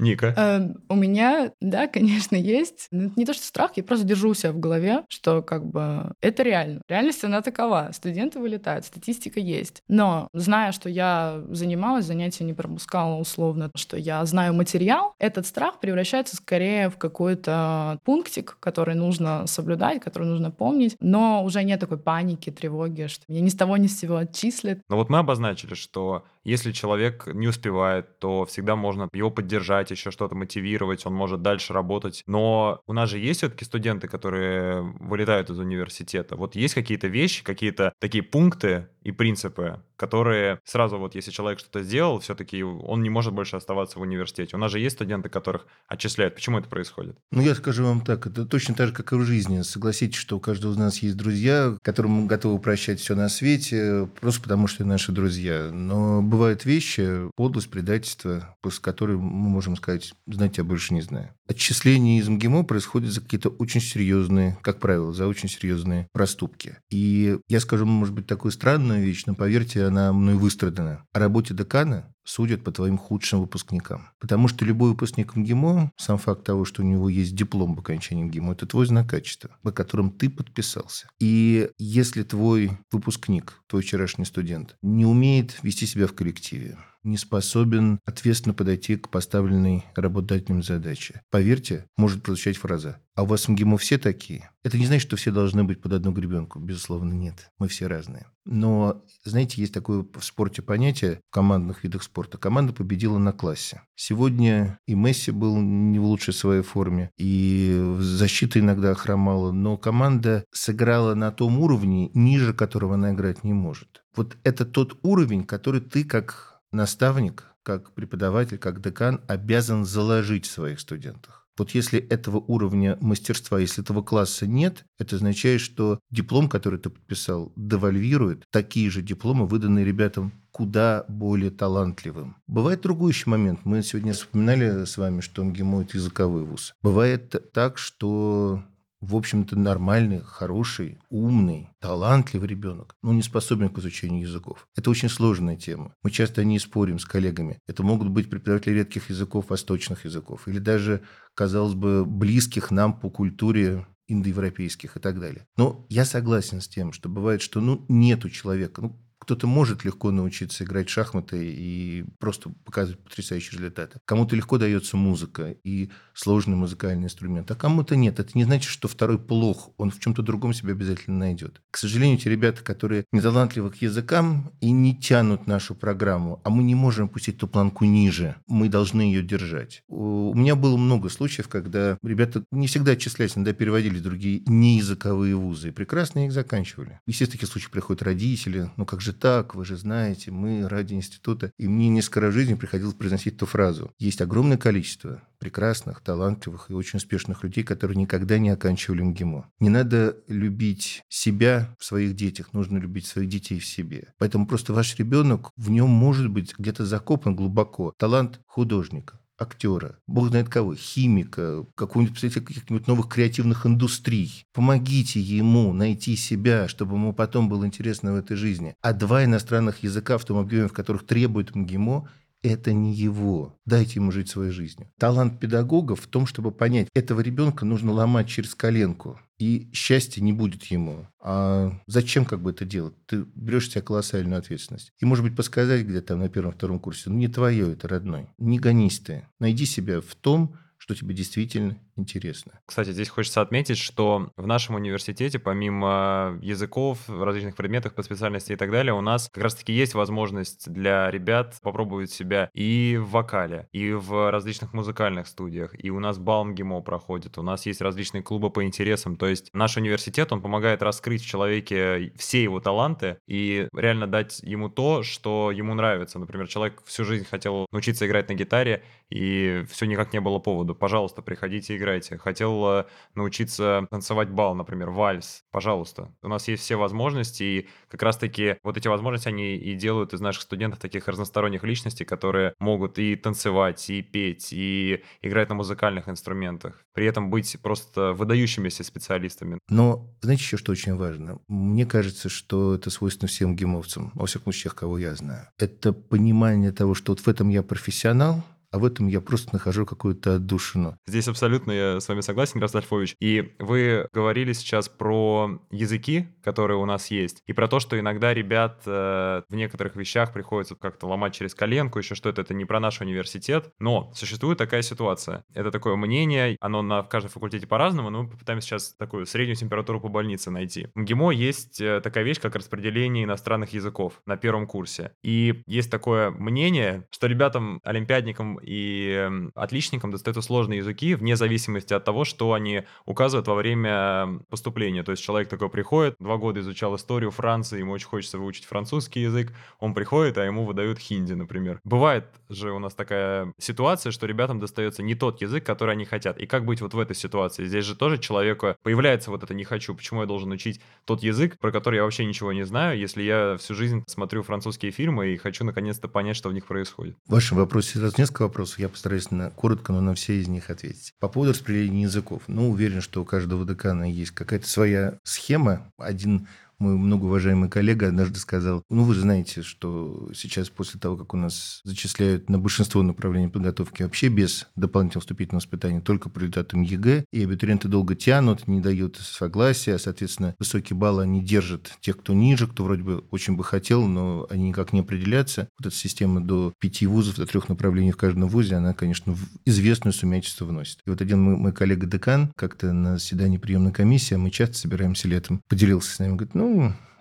Ника? 0.00 0.34
Э, 0.36 0.74
у 0.88 0.94
меня, 0.94 1.52
да, 1.60 1.86
конечно, 1.86 2.36
есть. 2.36 2.88
Но 2.90 3.04
это 3.04 3.12
не 3.16 3.24
то, 3.24 3.32
что 3.34 3.44
страх, 3.44 3.72
я 3.76 3.82
просто 3.82 4.06
держу 4.06 4.34
себя 4.34 4.52
в 4.52 4.58
голове, 4.58 5.04
что 5.08 5.42
как 5.42 5.66
бы 5.66 6.12
это 6.20 6.42
реально. 6.42 6.82
Реальность, 6.88 7.24
она 7.24 7.42
такова. 7.42 7.90
Студенты 7.92 8.38
вылетают, 8.38 8.84
статистика 8.84 9.40
есть. 9.40 9.82
Но 9.88 10.28
зная, 10.32 10.72
что 10.72 10.88
я 10.88 11.42
занималась, 11.50 12.06
занятия 12.06 12.44
не 12.44 12.54
пропускала 12.54 13.16
условно, 13.16 13.70
что 13.74 13.96
я 13.96 14.24
знаю 14.24 14.54
материал, 14.54 15.14
этот 15.18 15.46
страх 15.46 15.80
превращается 15.80 16.36
скорее 16.36 16.88
в 16.90 16.96
какой-то 16.96 17.98
пунктик, 18.04 18.56
который 18.60 18.94
нужно 18.94 19.46
соблюдать, 19.46 20.00
который 20.00 20.28
нужно 20.28 20.50
помнить. 20.50 20.96
Но 21.00 21.44
уже 21.44 21.62
нет 21.62 21.80
такой 21.80 21.98
паники, 21.98 22.50
тревоги, 22.50 23.06
что 23.06 23.24
меня 23.28 23.40
ни 23.40 23.48
с 23.48 23.54
того 23.54 23.76
ни 23.76 23.86
с 23.86 23.98
сего 23.98 24.16
отчислят. 24.16 24.80
Но 24.88 24.96
вот 24.96 25.10
мы 25.10 25.18
обозначили, 25.18 25.74
что 25.74 26.24
если 26.44 26.72
человек 26.72 27.26
не 27.26 27.48
успевает, 27.48 28.18
то 28.18 28.44
всегда 28.46 28.76
можно 28.76 29.08
его 29.12 29.30
поддержать, 29.30 29.90
еще 29.90 30.10
что-то 30.10 30.34
мотивировать, 30.34 31.04
он 31.06 31.14
может 31.14 31.42
дальше 31.42 31.72
работать. 31.72 32.22
Но 32.26 32.80
у 32.86 32.92
нас 32.92 33.10
же 33.10 33.18
есть 33.18 33.40
все-таки 33.40 33.64
студенты, 33.64 34.08
которые 34.08 34.82
вылетают 35.00 35.50
из 35.50 35.58
университета. 35.58 36.36
Вот 36.36 36.54
есть 36.54 36.74
какие-то 36.74 37.08
вещи, 37.08 37.44
какие-то 37.44 37.92
такие 37.98 38.22
пункты 38.22 38.88
и 39.02 39.12
принципы, 39.12 39.82
которые 40.00 40.60
сразу 40.64 40.96
вот 40.96 41.14
если 41.14 41.30
человек 41.30 41.58
что-то 41.58 41.82
сделал, 41.82 42.20
все-таки 42.20 42.62
он 42.62 43.02
не 43.02 43.10
может 43.10 43.34
больше 43.34 43.56
оставаться 43.56 43.98
в 43.98 44.02
университете. 44.02 44.56
У 44.56 44.58
нас 44.58 44.72
же 44.72 44.80
есть 44.80 44.96
студенты, 44.96 45.28
которых 45.28 45.66
отчисляют. 45.88 46.34
Почему 46.34 46.58
это 46.58 46.70
происходит? 46.70 47.18
Ну, 47.30 47.42
я 47.42 47.54
скажу 47.54 47.84
вам 47.84 48.00
так, 48.00 48.26
это 48.26 48.46
точно 48.46 48.74
так 48.74 48.88
же, 48.88 48.94
как 48.94 49.12
и 49.12 49.16
в 49.16 49.22
жизни. 49.24 49.60
Согласитесь, 49.60 50.16
что 50.16 50.38
у 50.38 50.40
каждого 50.40 50.72
из 50.72 50.78
нас 50.78 51.00
есть 51.00 51.18
друзья, 51.18 51.76
которым 51.82 52.12
мы 52.12 52.26
готовы 52.26 52.58
прощать 52.60 52.98
все 52.98 53.14
на 53.14 53.28
свете, 53.28 54.08
просто 54.22 54.40
потому 54.40 54.68
что 54.68 54.86
наши 54.86 55.12
друзья. 55.12 55.68
Но 55.70 56.22
бывают 56.22 56.64
вещи, 56.64 57.28
подлость, 57.36 57.70
предательство, 57.70 58.56
после 58.62 58.80
которой 58.80 59.18
мы 59.18 59.50
можем 59.50 59.76
сказать, 59.76 60.14
знаете, 60.26 60.62
я 60.62 60.64
больше 60.64 60.94
не 60.94 61.02
знаю. 61.02 61.34
Отчисление 61.46 62.20
из 62.20 62.28
МГИМО 62.28 62.62
происходит 62.62 63.12
за 63.12 63.20
какие-то 63.20 63.50
очень 63.50 63.82
серьезные, 63.82 64.56
как 64.62 64.78
правило, 64.78 65.12
за 65.12 65.26
очень 65.26 65.50
серьезные 65.50 66.08
проступки. 66.12 66.78
И 66.90 67.38
я 67.48 67.60
скажу, 67.60 67.84
может 67.84 68.14
быть, 68.14 68.26
такую 68.26 68.52
странную 68.52 69.02
вещь, 69.02 69.24
но 69.26 69.34
поверьте, 69.34 69.89
она 69.90 70.12
мной 70.12 70.36
выстрадана. 70.36 71.04
О 71.12 71.18
работе 71.18 71.52
декана 71.52 72.14
судят 72.24 72.62
по 72.64 72.72
твоим 72.72 72.98
худшим 72.98 73.40
выпускникам. 73.40 74.08
Потому 74.18 74.48
что 74.48 74.64
любой 74.64 74.90
выпускник 74.90 75.36
МГИМО, 75.36 75.92
сам 75.96 76.18
факт 76.18 76.44
того, 76.44 76.64
что 76.64 76.82
у 76.82 76.84
него 76.84 77.08
есть 77.08 77.34
диплом 77.34 77.74
по 77.74 77.82
окончании 77.82 78.24
МГИМО, 78.24 78.52
это 78.52 78.66
твой 78.66 78.86
знак 78.86 79.08
качества, 79.08 79.50
по 79.62 79.72
которым 79.72 80.10
ты 80.10 80.30
подписался. 80.30 81.08
И 81.18 81.70
если 81.78 82.22
твой 82.22 82.78
выпускник, 82.92 83.62
твой 83.66 83.82
вчерашний 83.82 84.24
студент, 84.24 84.76
не 84.82 85.06
умеет 85.06 85.58
вести 85.62 85.86
себя 85.86 86.06
в 86.06 86.14
коллективе, 86.14 86.78
не 87.02 87.16
способен 87.16 87.98
ответственно 88.04 88.54
подойти 88.54 88.96
к 88.96 89.08
поставленной 89.08 89.84
работодателем 89.94 90.62
задаче. 90.62 91.22
Поверьте, 91.30 91.86
может 91.96 92.22
прозвучать 92.22 92.56
фраза 92.56 92.98
«А 93.14 93.22
у 93.22 93.26
вас 93.26 93.46
в 93.46 93.48
МГИМО 93.48 93.78
все 93.78 93.98
такие?» 93.98 94.50
Это 94.62 94.78
не 94.78 94.86
значит, 94.86 95.06
что 95.06 95.16
все 95.16 95.30
должны 95.30 95.64
быть 95.64 95.80
под 95.80 95.94
одну 95.94 96.12
гребенку. 96.12 96.58
Безусловно, 96.58 97.12
нет. 97.12 97.50
Мы 97.58 97.68
все 97.68 97.86
разные. 97.86 98.26
Но, 98.44 99.02
знаете, 99.24 99.60
есть 99.60 99.72
такое 99.72 100.04
в 100.12 100.24
спорте 100.24 100.60
понятие, 100.62 101.20
в 101.30 101.34
командных 101.34 101.84
видах 101.84 102.02
спорта. 102.10 102.38
Команда 102.38 102.72
победила 102.72 103.18
на 103.18 103.32
классе. 103.32 103.82
Сегодня 103.94 104.78
и 104.86 104.94
Месси 104.94 105.30
был 105.30 105.60
не 105.60 105.98
в 105.98 106.04
лучшей 106.04 106.34
своей 106.34 106.62
форме, 106.62 107.10
и 107.16 107.96
защита 108.00 108.58
иногда 108.58 108.94
хромала, 108.94 109.52
но 109.52 109.76
команда 109.76 110.44
сыграла 110.52 111.14
на 111.14 111.30
том 111.30 111.60
уровне, 111.60 112.10
ниже 112.14 112.52
которого 112.52 112.94
она 112.94 113.12
играть 113.12 113.44
не 113.44 113.52
может. 113.52 114.02
Вот 114.16 114.36
это 114.42 114.64
тот 114.64 114.98
уровень, 115.02 115.44
который 115.44 115.80
ты 115.80 116.04
как 116.04 116.60
наставник, 116.72 117.44
как 117.62 117.92
преподаватель, 117.94 118.58
как 118.58 118.80
декан 118.80 119.20
обязан 119.28 119.84
заложить 119.84 120.46
в 120.46 120.50
своих 120.50 120.80
студентах. 120.80 121.39
Вот 121.58 121.70
если 121.72 121.98
этого 122.00 122.38
уровня 122.38 122.96
мастерства, 123.00 123.58
если 123.58 123.82
этого 123.82 124.02
класса 124.02 124.46
нет, 124.46 124.84
это 124.98 125.16
означает, 125.16 125.60
что 125.60 125.98
диплом, 126.10 126.48
который 126.48 126.78
ты 126.78 126.90
подписал, 126.90 127.52
девальвирует 127.56 128.44
такие 128.50 128.90
же 128.90 129.02
дипломы, 129.02 129.46
выданные 129.46 129.84
ребятам 129.84 130.32
куда 130.50 131.04
более 131.08 131.50
талантливым. 131.50 132.36
Бывает 132.46 132.80
другой 132.80 133.12
еще 133.12 133.30
момент. 133.30 133.60
Мы 133.64 133.82
сегодня 133.82 134.12
вспоминали 134.12 134.84
с 134.84 134.96
вами, 134.98 135.20
что 135.20 135.44
МГИМО– 135.44 135.82
это 135.82 135.96
языковой 135.96 136.44
вуз. 136.44 136.74
Бывает 136.82 137.52
так, 137.52 137.78
что 137.78 138.62
в 139.00 139.16
общем-то, 139.16 139.58
нормальный, 139.58 140.20
хороший, 140.20 140.98
умный, 141.08 141.68
талантливый 141.80 142.48
ребенок, 142.48 142.94
но 143.02 143.12
не 143.12 143.22
способен 143.22 143.70
к 143.70 143.78
изучению 143.78 144.22
языков. 144.22 144.68
Это 144.76 144.90
очень 144.90 145.08
сложная 145.08 145.56
тема. 145.56 145.94
Мы 146.02 146.10
часто 146.10 146.44
не 146.44 146.58
спорим 146.58 146.98
с 146.98 147.04
коллегами. 147.04 147.58
Это 147.66 147.82
могут 147.82 148.08
быть 148.08 148.28
преподаватели 148.28 148.74
редких 148.74 149.10
языков, 149.10 149.46
восточных 149.48 150.04
языков, 150.04 150.46
или 150.48 150.58
даже, 150.58 151.02
казалось 151.34 151.74
бы, 151.74 152.04
близких 152.04 152.70
нам 152.70 152.98
по 152.98 153.10
культуре 153.10 153.86
индоевропейских 154.06 154.96
и 154.96 155.00
так 155.00 155.18
далее. 155.20 155.46
Но 155.56 155.86
я 155.88 156.04
согласен 156.04 156.60
с 156.60 156.68
тем, 156.68 156.92
что 156.92 157.08
бывает, 157.08 157.40
что 157.40 157.60
ну, 157.60 157.86
нету 157.88 158.28
человека, 158.28 158.82
ну, 158.82 159.00
кто-то 159.20 159.46
может 159.46 159.84
легко 159.84 160.10
научиться 160.10 160.64
играть 160.64 160.88
в 160.88 160.92
шахматы 160.92 161.52
и 161.52 162.04
просто 162.18 162.50
показывать 162.64 163.00
потрясающие 163.04 163.58
результаты. 163.58 164.00
Кому-то 164.06 164.34
легко 164.34 164.58
дается 164.58 164.96
музыка 164.96 165.54
и 165.62 165.90
сложный 166.14 166.56
музыкальный 166.56 167.04
инструмент, 167.04 167.50
а 167.50 167.54
кому-то 167.54 167.96
нет. 167.96 168.18
Это 168.18 168.30
не 168.34 168.44
значит, 168.44 168.70
что 168.70 168.88
второй 168.88 169.18
плох, 169.18 169.70
он 169.76 169.90
в 169.90 170.00
чем-то 170.00 170.22
другом 170.22 170.54
себя 170.54 170.72
обязательно 170.72 171.18
найдет. 171.18 171.60
К 171.70 171.76
сожалению, 171.76 172.18
те 172.18 172.30
ребята, 172.30 172.62
которые 172.62 173.04
неталантливы 173.12 173.70
к 173.70 173.76
языкам 173.76 174.52
и 174.60 174.70
не 174.70 174.96
тянут 174.96 175.46
нашу 175.46 175.74
программу, 175.74 176.40
а 176.42 176.50
мы 176.50 176.62
не 176.62 176.74
можем 176.74 177.08
пустить 177.08 177.38
ту 177.38 177.46
планку 177.46 177.84
ниже, 177.84 178.36
мы 178.46 178.68
должны 178.68 179.02
ее 179.02 179.22
держать. 179.22 179.82
У 179.88 180.34
меня 180.34 180.56
было 180.56 180.76
много 180.78 181.10
случаев, 181.10 181.48
когда 181.48 181.98
ребята 182.02 182.44
не 182.50 182.66
всегда 182.66 182.92
отчислялись, 182.92 183.36
иногда 183.36 183.52
переводили 183.52 183.98
другие 183.98 184.42
неязыковые 184.46 185.36
вузы 185.36 185.68
и 185.68 185.72
прекрасно 185.72 186.24
их 186.24 186.32
заканчивали. 186.32 187.00
Естественно, 187.06 187.30
в 187.30 187.40
таких 187.40 187.48
случаях 187.52 187.70
приходят 187.70 188.02
родители, 188.02 188.70
ну 188.76 188.86
как 188.86 189.00
же 189.00 189.09
так, 189.12 189.54
вы 189.54 189.64
же 189.64 189.76
знаете, 189.76 190.30
мы 190.30 190.68
ради 190.68 190.94
института. 190.94 191.52
И 191.58 191.68
мне 191.68 191.88
несколько 191.88 192.20
раз 192.20 192.32
в 192.32 192.36
жизни 192.36 192.54
приходилось 192.54 192.94
произносить 192.94 193.34
эту 193.34 193.46
фразу. 193.46 193.92
Есть 193.98 194.20
огромное 194.20 194.56
количество 194.56 195.22
прекрасных, 195.38 196.00
талантливых 196.00 196.70
и 196.70 196.74
очень 196.74 196.98
успешных 196.98 197.42
людей, 197.42 197.64
которые 197.64 197.96
никогда 197.96 198.38
не 198.38 198.50
оканчивали 198.50 199.02
МГИМО. 199.02 199.50
Не 199.60 199.68
надо 199.68 200.16
любить 200.28 201.02
себя 201.08 201.74
в 201.78 201.84
своих 201.84 202.14
детях, 202.14 202.52
нужно 202.52 202.78
любить 202.78 203.06
своих 203.06 203.28
детей 203.28 203.58
в 203.58 203.66
себе. 203.66 204.08
Поэтому 204.18 204.46
просто 204.46 204.72
ваш 204.72 204.96
ребенок, 204.96 205.50
в 205.56 205.70
нем 205.70 205.88
может 205.88 206.28
быть 206.28 206.54
где-то 206.58 206.84
закопан 206.84 207.34
глубоко 207.34 207.94
талант 207.96 208.40
художника, 208.46 209.18
актера, 209.40 209.96
бог 210.06 210.28
знает 210.28 210.48
кого, 210.48 210.74
химика, 210.74 211.64
какого-нибудь 211.74 212.12
представителя 212.12 212.44
каких-нибудь 212.44 212.86
новых 212.86 213.08
креативных 213.08 213.66
индустрий. 213.66 214.44
Помогите 214.52 215.20
ему 215.20 215.72
найти 215.72 216.16
себя, 216.16 216.68
чтобы 216.68 216.96
ему 216.96 217.12
потом 217.12 217.48
было 217.48 217.64
интересно 217.64 218.12
в 218.12 218.16
этой 218.16 218.36
жизни. 218.36 218.74
А 218.82 218.92
два 218.92 219.24
иностранных 219.24 219.82
языка 219.82 220.18
в 220.18 220.24
том 220.24 220.38
объеме, 220.38 220.68
в 220.68 220.72
которых 220.72 221.06
требует 221.06 221.54
МГИМО, 221.54 222.08
это 222.42 222.72
не 222.72 222.94
его. 222.94 223.56
Дайте 223.66 223.94
ему 223.96 224.12
жить 224.12 224.30
своей 224.30 224.50
жизнью. 224.50 224.88
Талант 224.98 225.40
педагога 225.40 225.96
в 225.96 226.06
том, 226.06 226.26
чтобы 226.26 226.52
понять, 226.52 226.88
этого 226.94 227.20
ребенка 227.20 227.64
нужно 227.64 227.92
ломать 227.92 228.28
через 228.28 228.54
коленку, 228.54 229.20
и 229.40 229.70
счастья 229.72 230.20
не 230.20 230.34
будет 230.34 230.64
ему. 230.64 231.08
А 231.18 231.72
зачем 231.86 232.26
как 232.26 232.42
бы 232.42 232.50
это 232.50 232.66
делать? 232.66 232.94
Ты 233.06 233.24
берешь 233.34 233.70
себе 233.70 233.80
колоссальную 233.80 234.38
ответственность. 234.38 234.92
И, 235.00 235.06
может 235.06 235.24
быть, 235.24 235.34
подсказать 235.34 235.86
где-то 235.86 236.08
там 236.08 236.18
на 236.20 236.28
первом-втором 236.28 236.78
курсе, 236.78 237.08
ну, 237.08 237.16
не 237.16 237.26
твое 237.26 237.72
это, 237.72 237.88
родной. 237.88 238.28
Не 238.36 238.58
гонись 238.58 239.00
ты. 239.00 239.26
Найди 239.38 239.64
себя 239.64 240.02
в 240.02 240.14
том, 240.14 240.56
что 240.76 240.94
тебе 240.94 241.14
действительно 241.14 241.78
интересно. 242.00 242.60
Кстати, 242.66 242.90
здесь 242.90 243.08
хочется 243.08 243.40
отметить, 243.40 243.78
что 243.78 244.32
в 244.36 244.46
нашем 244.46 244.74
университете, 244.74 245.38
помимо 245.38 246.38
языков, 246.42 246.98
различных 247.08 247.56
предметов 247.56 247.94
по 247.94 248.02
специальности 248.02 248.52
и 248.52 248.56
так 248.56 248.70
далее, 248.70 248.92
у 248.92 249.00
нас 249.00 249.28
как 249.32 249.44
раз-таки 249.44 249.72
есть 249.72 249.94
возможность 249.94 250.70
для 250.70 251.10
ребят 251.10 251.56
попробовать 251.62 252.10
себя 252.10 252.50
и 252.54 252.98
в 253.00 253.10
вокале, 253.10 253.68
и 253.72 253.92
в 253.92 254.30
различных 254.30 254.72
музыкальных 254.72 255.26
студиях, 255.26 255.72
и 255.78 255.90
у 255.90 256.00
нас 256.00 256.18
Балмгимо 256.18 256.80
проходит, 256.80 257.38
у 257.38 257.42
нас 257.42 257.66
есть 257.66 257.80
различные 257.80 258.22
клубы 258.22 258.50
по 258.50 258.64
интересам, 258.64 259.16
то 259.16 259.26
есть 259.26 259.50
наш 259.52 259.76
университет, 259.76 260.32
он 260.32 260.42
помогает 260.42 260.82
раскрыть 260.82 261.22
в 261.22 261.26
человеке 261.26 262.12
все 262.16 262.42
его 262.42 262.60
таланты 262.60 263.18
и 263.26 263.68
реально 263.74 264.06
дать 264.06 264.40
ему 264.42 264.68
то, 264.68 265.02
что 265.02 265.50
ему 265.50 265.74
нравится. 265.74 266.18
Например, 266.18 266.48
человек 266.48 266.82
всю 266.84 267.04
жизнь 267.04 267.24
хотел 267.24 267.66
научиться 267.70 268.06
играть 268.06 268.28
на 268.28 268.34
гитаре, 268.34 268.82
и 269.10 269.64
все 269.68 269.86
никак 269.86 270.12
не 270.12 270.20
было 270.20 270.38
повода. 270.38 270.74
Пожалуйста, 270.74 271.22
приходите 271.22 271.76
играть 271.76 271.89
играйте. 271.90 272.18
Хотел 272.18 272.64
э, 272.66 272.84
научиться 273.14 273.86
танцевать 273.90 274.30
бал, 274.30 274.54
например, 274.54 274.90
вальс. 274.90 275.42
Пожалуйста. 275.50 276.12
У 276.22 276.28
нас 276.28 276.48
есть 276.48 276.62
все 276.62 276.76
возможности, 276.76 277.42
и 277.42 277.68
как 277.88 278.02
раз-таки 278.02 278.56
вот 278.62 278.76
эти 278.76 278.88
возможности, 278.88 279.28
они 279.28 279.56
и 279.56 279.74
делают 279.74 280.14
из 280.14 280.20
наших 280.20 280.42
студентов 280.42 280.78
таких 280.78 281.08
разносторонних 281.08 281.64
личностей, 281.64 282.04
которые 282.04 282.54
могут 282.58 282.98
и 282.98 283.16
танцевать, 283.16 283.90
и 283.90 284.02
петь, 284.02 284.52
и 284.52 285.02
играть 285.22 285.48
на 285.48 285.54
музыкальных 285.54 286.08
инструментах. 286.08 286.84
При 286.94 287.06
этом 287.06 287.30
быть 287.30 287.56
просто 287.62 288.12
выдающимися 288.12 288.84
специалистами. 288.84 289.58
Но 289.68 290.08
знаете 290.20 290.42
еще, 290.42 290.56
что 290.56 290.72
очень 290.72 290.96
важно? 290.96 291.40
Мне 291.48 291.86
кажется, 291.86 292.28
что 292.28 292.74
это 292.74 292.90
свойственно 292.90 293.28
всем 293.28 293.56
гимовцам, 293.56 294.12
во 294.14 294.26
всяком 294.26 294.52
случае, 294.52 294.72
кого 294.72 294.98
я 294.98 295.14
знаю. 295.14 295.48
Это 295.58 295.92
понимание 295.92 296.72
того, 296.72 296.94
что 296.94 297.12
вот 297.12 297.20
в 297.20 297.28
этом 297.28 297.48
я 297.48 297.62
профессионал, 297.62 298.44
а 298.72 298.78
в 298.78 298.84
этом 298.84 299.08
я 299.08 299.20
просто 299.20 299.50
нахожу 299.52 299.86
какую-то 299.86 300.36
отдушину. 300.36 300.96
Здесь 301.06 301.28
абсолютно 301.28 301.72
я 301.72 302.00
с 302.00 302.08
вами 302.08 302.20
согласен, 302.20 302.58
Ярослав 302.58 302.84
Альфович. 302.84 303.16
И 303.20 303.54
вы 303.58 304.08
говорили 304.12 304.52
сейчас 304.52 304.88
про 304.88 305.60
языки, 305.70 306.28
которые 306.42 306.78
у 306.78 306.84
нас 306.84 307.10
есть, 307.10 307.42
и 307.46 307.52
про 307.52 307.68
то, 307.68 307.80
что 307.80 307.98
иногда 307.98 308.32
ребят 308.32 308.82
э, 308.86 309.42
в 309.48 309.54
некоторых 309.54 309.96
вещах 309.96 310.32
приходится 310.32 310.74
как-то 310.74 311.06
ломать 311.06 311.34
через 311.34 311.54
коленку, 311.54 311.98
еще 311.98 312.14
что-то, 312.14 312.42
это 312.42 312.54
не 312.54 312.64
про 312.64 312.80
наш 312.80 313.00
университет, 313.00 313.72
но 313.78 314.12
существует 314.14 314.58
такая 314.58 314.82
ситуация. 314.82 315.44
Это 315.54 315.70
такое 315.70 315.96
мнение, 315.96 316.56
оно 316.60 316.82
на 316.82 317.02
в 317.02 317.08
каждом 317.08 317.30
факультете 317.30 317.66
по-разному, 317.66 318.10
но 318.10 318.22
мы 318.22 318.30
попытаемся 318.30 318.68
сейчас 318.68 318.94
такую 318.94 319.26
среднюю 319.26 319.56
температуру 319.56 320.00
по 320.00 320.08
больнице 320.08 320.50
найти. 320.50 320.88
В 320.94 321.00
МГИМО 321.00 321.32
есть 321.32 321.80
э, 321.80 322.00
такая 322.00 322.24
вещь, 322.24 322.40
как 322.40 322.54
распределение 322.54 323.24
иностранных 323.24 323.72
языков 323.72 324.20
на 324.26 324.36
первом 324.36 324.66
курсе. 324.66 325.12
И 325.22 325.62
есть 325.66 325.90
такое 325.90 326.30
мнение, 326.30 327.06
что 327.10 327.26
ребятам, 327.26 327.80
олимпиадникам 327.84 328.59
и 328.62 329.30
отличникам 329.54 330.10
достаются 330.10 330.42
сложные 330.42 330.78
языки 330.78 331.14
вне 331.14 331.36
зависимости 331.36 331.94
от 331.94 332.04
того, 332.04 332.24
что 332.24 332.52
они 332.52 332.84
указывают 333.06 333.48
во 333.48 333.54
время 333.54 334.40
поступления. 334.48 335.02
То 335.02 335.12
есть 335.12 335.22
человек 335.22 335.48
такой 335.48 335.68
приходит, 335.68 336.16
два 336.18 336.36
года 336.36 336.60
изучал 336.60 336.96
историю 336.96 337.30
Франции, 337.30 337.78
ему 337.78 337.92
очень 337.92 338.08
хочется 338.08 338.38
выучить 338.38 338.64
французский 338.64 339.20
язык, 339.22 339.52
он 339.78 339.94
приходит, 339.94 340.38
а 340.38 340.44
ему 340.44 340.64
выдают 340.64 340.98
хинди, 340.98 341.32
например. 341.32 341.80
Бывает 341.84 342.26
же 342.48 342.72
у 342.72 342.78
нас 342.78 342.94
такая 342.94 343.52
ситуация, 343.58 344.12
что 344.12 344.26
ребятам 344.26 344.60
достается 344.60 345.02
не 345.02 345.14
тот 345.14 345.40
язык, 345.40 345.64
который 345.64 345.92
они 345.92 346.04
хотят. 346.04 346.38
И 346.38 346.46
как 346.46 346.64
быть 346.64 346.80
вот 346.80 346.94
в 346.94 346.98
этой 346.98 347.16
ситуации? 347.16 347.64
Здесь 347.64 347.84
же 347.84 347.96
тоже 347.96 348.18
человеку 348.18 348.76
появляется 348.82 349.30
вот 349.30 349.42
это 349.42 349.54
«не 349.54 349.64
хочу», 349.64 349.94
почему 349.94 350.20
я 350.20 350.26
должен 350.26 350.50
учить 350.50 350.80
тот 351.04 351.22
язык, 351.22 351.58
про 351.58 351.72
который 351.72 351.96
я 351.96 352.04
вообще 352.04 352.24
ничего 352.24 352.52
не 352.52 352.64
знаю, 352.64 352.98
если 352.98 353.22
я 353.22 353.56
всю 353.58 353.74
жизнь 353.74 354.04
смотрю 354.06 354.42
французские 354.42 354.90
фильмы 354.90 355.28
и 355.28 355.36
хочу 355.36 355.64
наконец-то 355.64 356.08
понять, 356.08 356.36
что 356.36 356.48
в 356.48 356.52
них 356.52 356.66
происходит. 356.66 357.16
В 357.26 357.32
вашем 357.32 357.58
вопросе 357.58 357.98
сразу 357.98 358.14
несколько 358.18 358.42
вопросов, 358.50 358.78
я 358.78 358.88
постараюсь 358.88 359.30
на, 359.30 359.50
коротко, 359.50 359.92
но 359.92 360.00
на 360.00 360.14
все 360.14 360.40
из 360.40 360.48
них 360.48 360.70
ответить. 360.70 361.14
По 361.18 361.28
поводу 361.28 361.52
распределения 361.52 362.02
языков. 362.02 362.42
Ну, 362.46 362.70
уверен, 362.70 363.00
что 363.00 363.22
у 363.22 363.24
каждого 363.24 363.64
декана 363.64 364.10
есть 364.10 364.32
какая-то 364.32 364.68
своя 364.68 365.18
схема. 365.22 365.90
Один 365.96 366.48
мой 366.80 366.96
многоуважаемый 366.96 367.68
коллега 367.68 368.08
однажды 368.08 368.38
сказал, 368.38 368.82
ну, 368.90 369.04
вы 369.04 369.14
же 369.14 369.20
знаете, 369.20 369.62
что 369.62 370.30
сейчас 370.34 370.70
после 370.70 370.98
того, 370.98 371.16
как 371.16 371.34
у 371.34 371.36
нас 371.36 371.80
зачисляют 371.84 372.48
на 372.48 372.58
большинство 372.58 373.02
направлений 373.02 373.48
подготовки 373.48 374.02
вообще 374.02 374.28
без 374.28 374.66
дополнительного 374.76 375.20
вступительного 375.20 375.60
испытания, 375.60 376.00
только 376.00 376.30
по 376.30 376.38
результатам 376.38 376.82
ЕГЭ, 376.82 377.24
и 377.32 377.44
абитуриенты 377.44 377.88
долго 377.88 378.14
тянут, 378.14 378.66
не 378.66 378.80
дают 378.80 379.16
согласия, 379.16 379.98
соответственно, 379.98 380.54
высокие 380.58 380.96
баллы 380.96 381.22
они 381.22 381.42
держат 381.42 381.92
тех, 382.00 382.18
кто 382.18 382.32
ниже, 382.32 382.66
кто 382.66 382.84
вроде 382.84 383.02
бы 383.02 383.24
очень 383.30 383.56
бы 383.56 383.64
хотел, 383.64 384.06
но 384.06 384.46
они 384.48 384.68
никак 384.68 384.92
не 384.92 385.00
определятся. 385.00 385.68
Вот 385.78 385.88
эта 385.88 385.96
система 385.96 386.40
до 386.40 386.72
пяти 386.80 387.06
вузов, 387.06 387.36
до 387.36 387.46
трех 387.46 387.68
направлений 387.68 388.12
в 388.12 388.16
каждом 388.16 388.48
вузе, 388.48 388.76
она, 388.76 388.94
конечно, 388.94 389.34
в 389.34 389.40
известную 389.66 390.14
сумятицу 390.14 390.64
вносит. 390.64 390.98
И 391.06 391.10
вот 391.10 391.20
один 391.20 391.42
мой, 391.42 391.56
мой 391.56 391.72
коллега-декан 391.72 392.52
как-то 392.56 392.92
на 392.92 393.18
заседании 393.18 393.58
приемной 393.58 393.92
комиссии, 393.92 394.34
а 394.34 394.38
мы 394.38 394.50
часто 394.50 394.76
собираемся 394.76 395.28
летом, 395.28 395.60
поделился 395.68 396.14
с 396.14 396.18
нами, 396.18 396.36
говорит, 396.36 396.54
ну, 396.54 396.69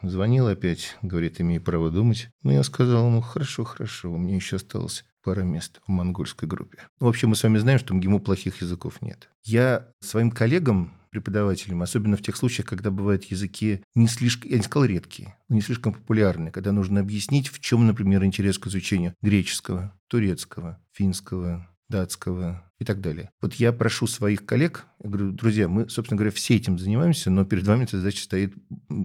звонил 0.02 0.48
опять, 0.48 0.98
говорит, 1.02 1.42
имею 1.42 1.62
право 1.62 1.92
думать. 1.92 2.30
Ну, 2.44 2.52
я 2.52 2.64
сказал, 2.64 3.10
ну, 3.10 3.22
хорошо, 3.22 3.64
хорошо, 3.64 4.12
у 4.12 4.18
меня 4.18 4.36
еще 4.36 4.58
осталось 4.58 5.06
пара 5.24 5.42
мест 5.42 5.82
в 5.86 5.92
монгольской 5.92 6.48
группе. 6.48 6.80
В 7.00 7.08
общем, 7.08 7.30
мы 7.30 7.36
с 7.36 7.44
вами 7.44 7.58
знаем, 7.58 7.80
что 7.80 7.94
в 7.94 7.98
МГИМО 7.98 8.20
плохих 8.20 8.62
языков 8.62 9.02
нет. 9.02 9.30
Я 9.44 9.88
своим 10.00 10.32
коллегам, 10.32 10.94
преподавателям, 11.10 11.82
особенно 11.82 12.18
в 12.18 12.22
тех 12.22 12.36
случаях, 12.36 12.68
когда 12.68 12.92
бывают 12.92 13.26
языки 13.26 13.84
не 13.96 14.08
слишком, 14.08 14.50
я 14.50 14.58
не 14.58 14.64
сказал 14.64 14.86
редкие, 14.86 15.36
но 15.48 15.56
не 15.56 15.62
слишком 15.62 15.94
популярные, 15.94 16.52
когда 16.52 16.72
нужно 16.72 17.00
объяснить, 17.00 17.48
в 17.48 17.60
чем, 17.60 17.88
например, 17.88 18.24
интерес 18.24 18.58
к 18.58 18.68
изучению 18.68 19.16
греческого, 19.22 19.94
турецкого, 20.08 20.80
финского, 20.94 21.68
датского, 21.90 22.64
и 22.80 22.86
так 22.86 23.02
далее. 23.02 23.30
Вот 23.42 23.56
я 23.56 23.74
прошу 23.74 24.08
своих 24.08 24.46
коллег, 24.46 24.86
говорю, 25.00 25.32
друзья, 25.32 25.68
мы, 25.68 25.90
собственно 25.90 26.18
говоря, 26.18 26.32
все 26.32 26.56
этим 26.56 26.80
занимаемся, 26.80 27.30
но 27.30 27.44
перед 27.44 27.68
вами 27.68 27.84
эта 27.84 27.98
задача 27.98 28.24
стоит 28.24 28.54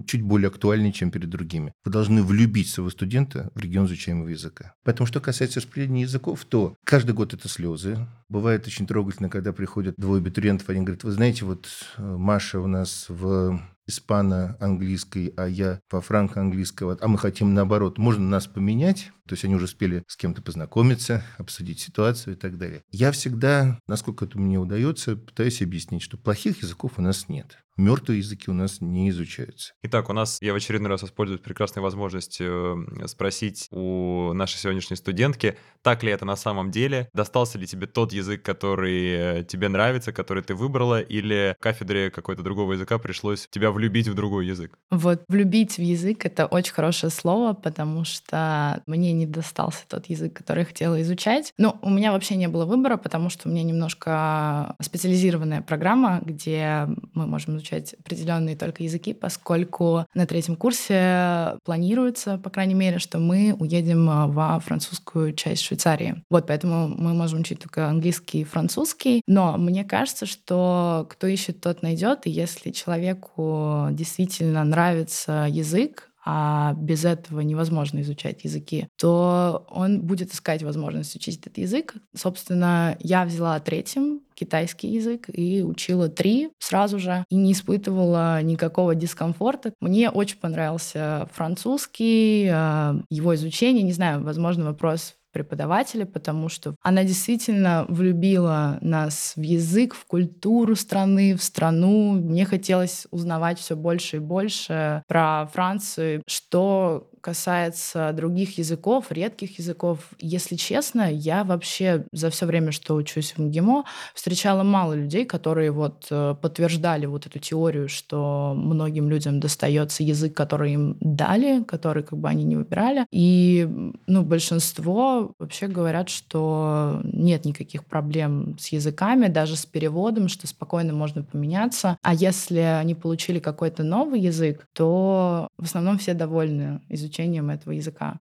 чуть 0.07 0.21
более 0.21 0.47
актуальнее, 0.47 0.93
чем 0.93 1.11
перед 1.11 1.29
другими. 1.29 1.73
Вы 1.83 1.91
должны 1.91 2.23
влюбить 2.23 2.69
своего 2.69 2.89
студента 2.89 3.51
в 3.53 3.59
регион 3.59 3.85
изучаемого 3.85 4.29
языка. 4.29 4.73
Поэтому, 4.83 5.07
что 5.07 5.19
касается 5.19 5.59
распределения 5.59 6.03
языков, 6.03 6.45
то 6.45 6.75
каждый 6.85 7.11
год 7.13 7.33
это 7.33 7.49
слезы. 7.49 8.07
Бывает 8.29 8.65
очень 8.65 8.87
трогательно, 8.87 9.29
когда 9.29 9.51
приходят 9.51 9.95
двое 9.97 10.21
абитуриентов, 10.21 10.69
они 10.69 10.81
говорят, 10.81 11.03
вы 11.03 11.11
знаете, 11.11 11.43
вот 11.43 11.67
э, 11.97 12.01
Маша 12.01 12.59
у 12.61 12.67
нас 12.67 13.07
в 13.09 13.59
испано-английской, 13.87 15.33
а 15.37 15.47
я 15.47 15.79
во 15.91 16.01
франко-английского, 16.01 16.97
а 16.99 17.07
мы 17.07 17.17
хотим 17.17 17.53
наоборот, 17.53 17.97
можно 17.97 18.27
нас 18.27 18.47
поменять, 18.47 19.11
то 19.27 19.33
есть 19.33 19.43
они 19.43 19.55
уже 19.55 19.65
успели 19.65 20.03
с 20.07 20.15
кем-то 20.15 20.41
познакомиться, 20.41 21.23
обсудить 21.37 21.79
ситуацию 21.79 22.35
и 22.35 22.37
так 22.37 22.57
далее. 22.57 22.83
Я 22.91 23.11
всегда, 23.11 23.79
насколько 23.87 24.25
это 24.25 24.37
мне 24.37 24.57
удается, 24.57 25.15
пытаюсь 25.15 25.61
объяснить, 25.61 26.01
что 26.01 26.17
плохих 26.17 26.61
языков 26.61 26.93
у 26.97 27.01
нас 27.01 27.27
нет 27.27 27.57
мертвые 27.77 28.19
языки 28.19 28.49
у 28.49 28.53
нас 28.53 28.81
не 28.81 29.09
изучаются. 29.09 29.73
Итак, 29.83 30.09
у 30.09 30.13
нас, 30.13 30.37
я 30.41 30.53
в 30.53 30.55
очередной 30.55 30.89
раз 30.89 31.01
воспользуюсь 31.01 31.41
прекрасной 31.41 31.81
возможностью 31.81 32.87
спросить 33.07 33.67
у 33.71 34.33
нашей 34.33 34.57
сегодняшней 34.57 34.95
студентки, 34.95 35.57
так 35.81 36.03
ли 36.03 36.11
это 36.11 36.25
на 36.25 36.35
самом 36.35 36.71
деле, 36.71 37.09
достался 37.13 37.57
ли 37.57 37.67
тебе 37.67 37.87
тот 37.87 38.13
язык, 38.13 38.43
который 38.43 39.39
э, 39.39 39.43
тебе 39.43 39.69
нравится, 39.69 40.13
который 40.13 40.43
ты 40.43 40.55
выбрала, 40.55 41.01
или 41.01 41.55
в 41.59 41.61
кафедре 41.61 42.09
какой-то 42.09 42.43
другого 42.43 42.73
языка 42.73 42.97
пришлось 42.97 43.47
тебя 43.49 43.71
влюбить 43.71 44.07
в 44.07 44.13
другой 44.13 44.47
язык? 44.47 44.77
Вот 44.89 45.23
влюбить 45.27 45.77
в 45.77 45.81
язык— 45.81 46.21
это 46.25 46.45
очень 46.45 46.73
хорошее 46.73 47.11
слово, 47.11 47.53
потому 47.53 48.05
что 48.05 48.81
мне 48.87 49.13
не 49.15 49.25
достался 49.25 49.83
тот 49.87 50.07
язык, 50.07 50.33
который 50.33 50.59
я 50.59 50.65
хотела 50.65 51.01
изучать. 51.01 51.53
Но 51.57 51.77
у 51.81 51.89
меня 51.89 52.11
вообще 52.11 52.35
не 52.35 52.47
было 52.47 52.65
выбора, 52.65 52.97
потому 52.97 53.29
что 53.29 53.47
у 53.47 53.51
меня 53.51 53.63
немножко 53.63 54.75
специализированная 54.81 55.61
программа, 55.61 56.21
где 56.23 56.87
мы 57.13 57.27
можем 57.27 57.55
изучать 57.55 57.95
определенные 57.99 58.55
только 58.55 58.83
языки, 58.83 59.13
поскольку 59.13 60.05
на 60.13 60.25
третьем 60.25 60.55
курсе 60.55 61.57
планируется, 61.63 62.37
по 62.37 62.49
крайней 62.49 62.73
мере, 62.73 62.99
что 62.99 63.19
мы 63.19 63.55
уедем 63.57 64.09
а, 64.09 64.27
во 64.27 64.59
французскую 64.59 65.33
часть 65.33 65.63
Швейцарии. 65.63 66.23
Вот 66.29 66.47
поэтому 66.47 66.87
мы 66.87 67.13
можем 67.13 67.39
учить 67.39 67.59
только 67.59 67.87
английский 67.87 68.41
и 68.41 68.43
французский. 68.43 69.21
Но 69.27 69.57
мне 69.57 69.83
кажется, 69.83 70.25
что 70.25 71.07
кто 71.09 71.27
ищет, 71.27 71.61
тот 71.61 71.81
найдет. 71.81 72.25
И 72.25 72.29
если 72.29 72.71
человеку 72.71 73.87
действительно 73.91 74.63
нравится 74.63 75.47
язык, 75.49 76.09
а 76.25 76.73
без 76.73 77.05
этого 77.05 77.41
невозможно 77.41 78.01
изучать 78.01 78.43
языки, 78.43 78.87
то 78.97 79.65
он 79.69 80.01
будет 80.01 80.33
искать 80.33 80.63
возможность 80.63 81.15
учить 81.15 81.39
этот 81.39 81.57
язык. 81.59 81.93
Собственно, 82.15 82.97
я 82.99 83.25
взяла 83.25 83.59
третьим 83.59 84.21
китайский 84.33 84.89
язык 84.89 85.29
и 85.31 85.61
учила 85.63 86.09
три 86.09 86.49
сразу 86.59 86.99
же 86.99 87.23
и 87.29 87.35
не 87.35 87.53
испытывала 87.53 88.41
никакого 88.41 88.95
дискомфорта. 88.95 89.73
Мне 89.79 90.09
очень 90.09 90.37
понравился 90.37 91.29
французский, 91.31 92.49
а, 92.51 92.99
его 93.09 93.35
изучение. 93.35 93.83
Не 93.83 93.93
знаю, 93.93 94.23
возможно, 94.23 94.65
вопрос 94.65 95.15
преподавателя, 95.35 96.05
потому 96.05 96.47
что 96.47 96.75
она 96.81 97.03
действительно 97.03 97.85
влюбила 97.89 98.77
нас 98.79 99.33
в 99.35 99.41
язык, 99.41 99.93
в 99.93 100.05
культуру 100.05 100.77
страны, 100.77 101.35
в 101.35 101.43
страну. 101.43 102.13
Мне 102.13 102.45
хотелось 102.45 103.05
узнавать 103.11 103.59
все 103.59 103.75
больше 103.75 104.15
и 104.15 104.19
больше 104.19 105.03
про 105.09 105.47
Францию, 105.53 106.23
что 106.25 107.09
касается 107.25 108.11
других 108.13 108.59
языков, 108.59 109.07
редких 109.09 109.57
языков, 109.57 109.97
если 110.19 110.55
честно, 110.55 111.11
я 111.11 111.43
вообще 111.43 112.05
за 112.11 112.29
все 112.29 112.45
время, 112.45 112.71
что 112.71 112.93
учусь 112.93 113.31
в 113.31 113.39
МГИМО, 113.39 113.83
встречала 114.13 114.61
мало 114.61 114.93
людей, 114.93 115.25
которые 115.25 115.71
вот 115.71 116.05
э, 116.11 116.35
подтверждали 116.39 117.07
вот 117.07 117.25
эту 117.25 117.39
теорию, 117.39 117.89
что 117.89 118.53
многим 118.55 119.09
людям 119.09 119.39
достается 119.39 120.03
язык, 120.03 120.35
который 120.35 120.73
им 120.73 120.97
дали, 120.99 121.63
который 121.63 122.03
как 122.03 122.19
бы 122.19 122.29
они 122.29 122.43
не 122.43 122.57
выбирали. 122.57 123.07
И 123.11 123.67
ну, 124.05 124.21
большинство 124.21 125.31
вообще 125.39 125.65
говорят, 125.65 126.09
что 126.09 127.01
нет 127.03 127.43
никаких 127.43 127.85
проблем 127.85 128.55
с 128.59 128.67
языками, 128.67 129.29
даже 129.29 129.55
с 129.55 129.65
переводом, 129.65 130.27
что 130.27 130.45
спокойно 130.45 130.93
можно 130.93 131.23
поменяться. 131.23 131.97
А 132.03 132.13
если 132.13 132.59
они 132.59 132.93
получили 132.93 133.39
какой-то 133.39 133.81
новый 133.81 134.19
язык, 134.19 134.67
то 134.73 135.47
в 135.57 135.63
основном 135.63 135.97
все 135.97 136.13
довольны 136.13 136.81
изучением 136.89 137.14
изучением 137.15 137.49
этого 137.49 137.73
языка. 137.73 138.19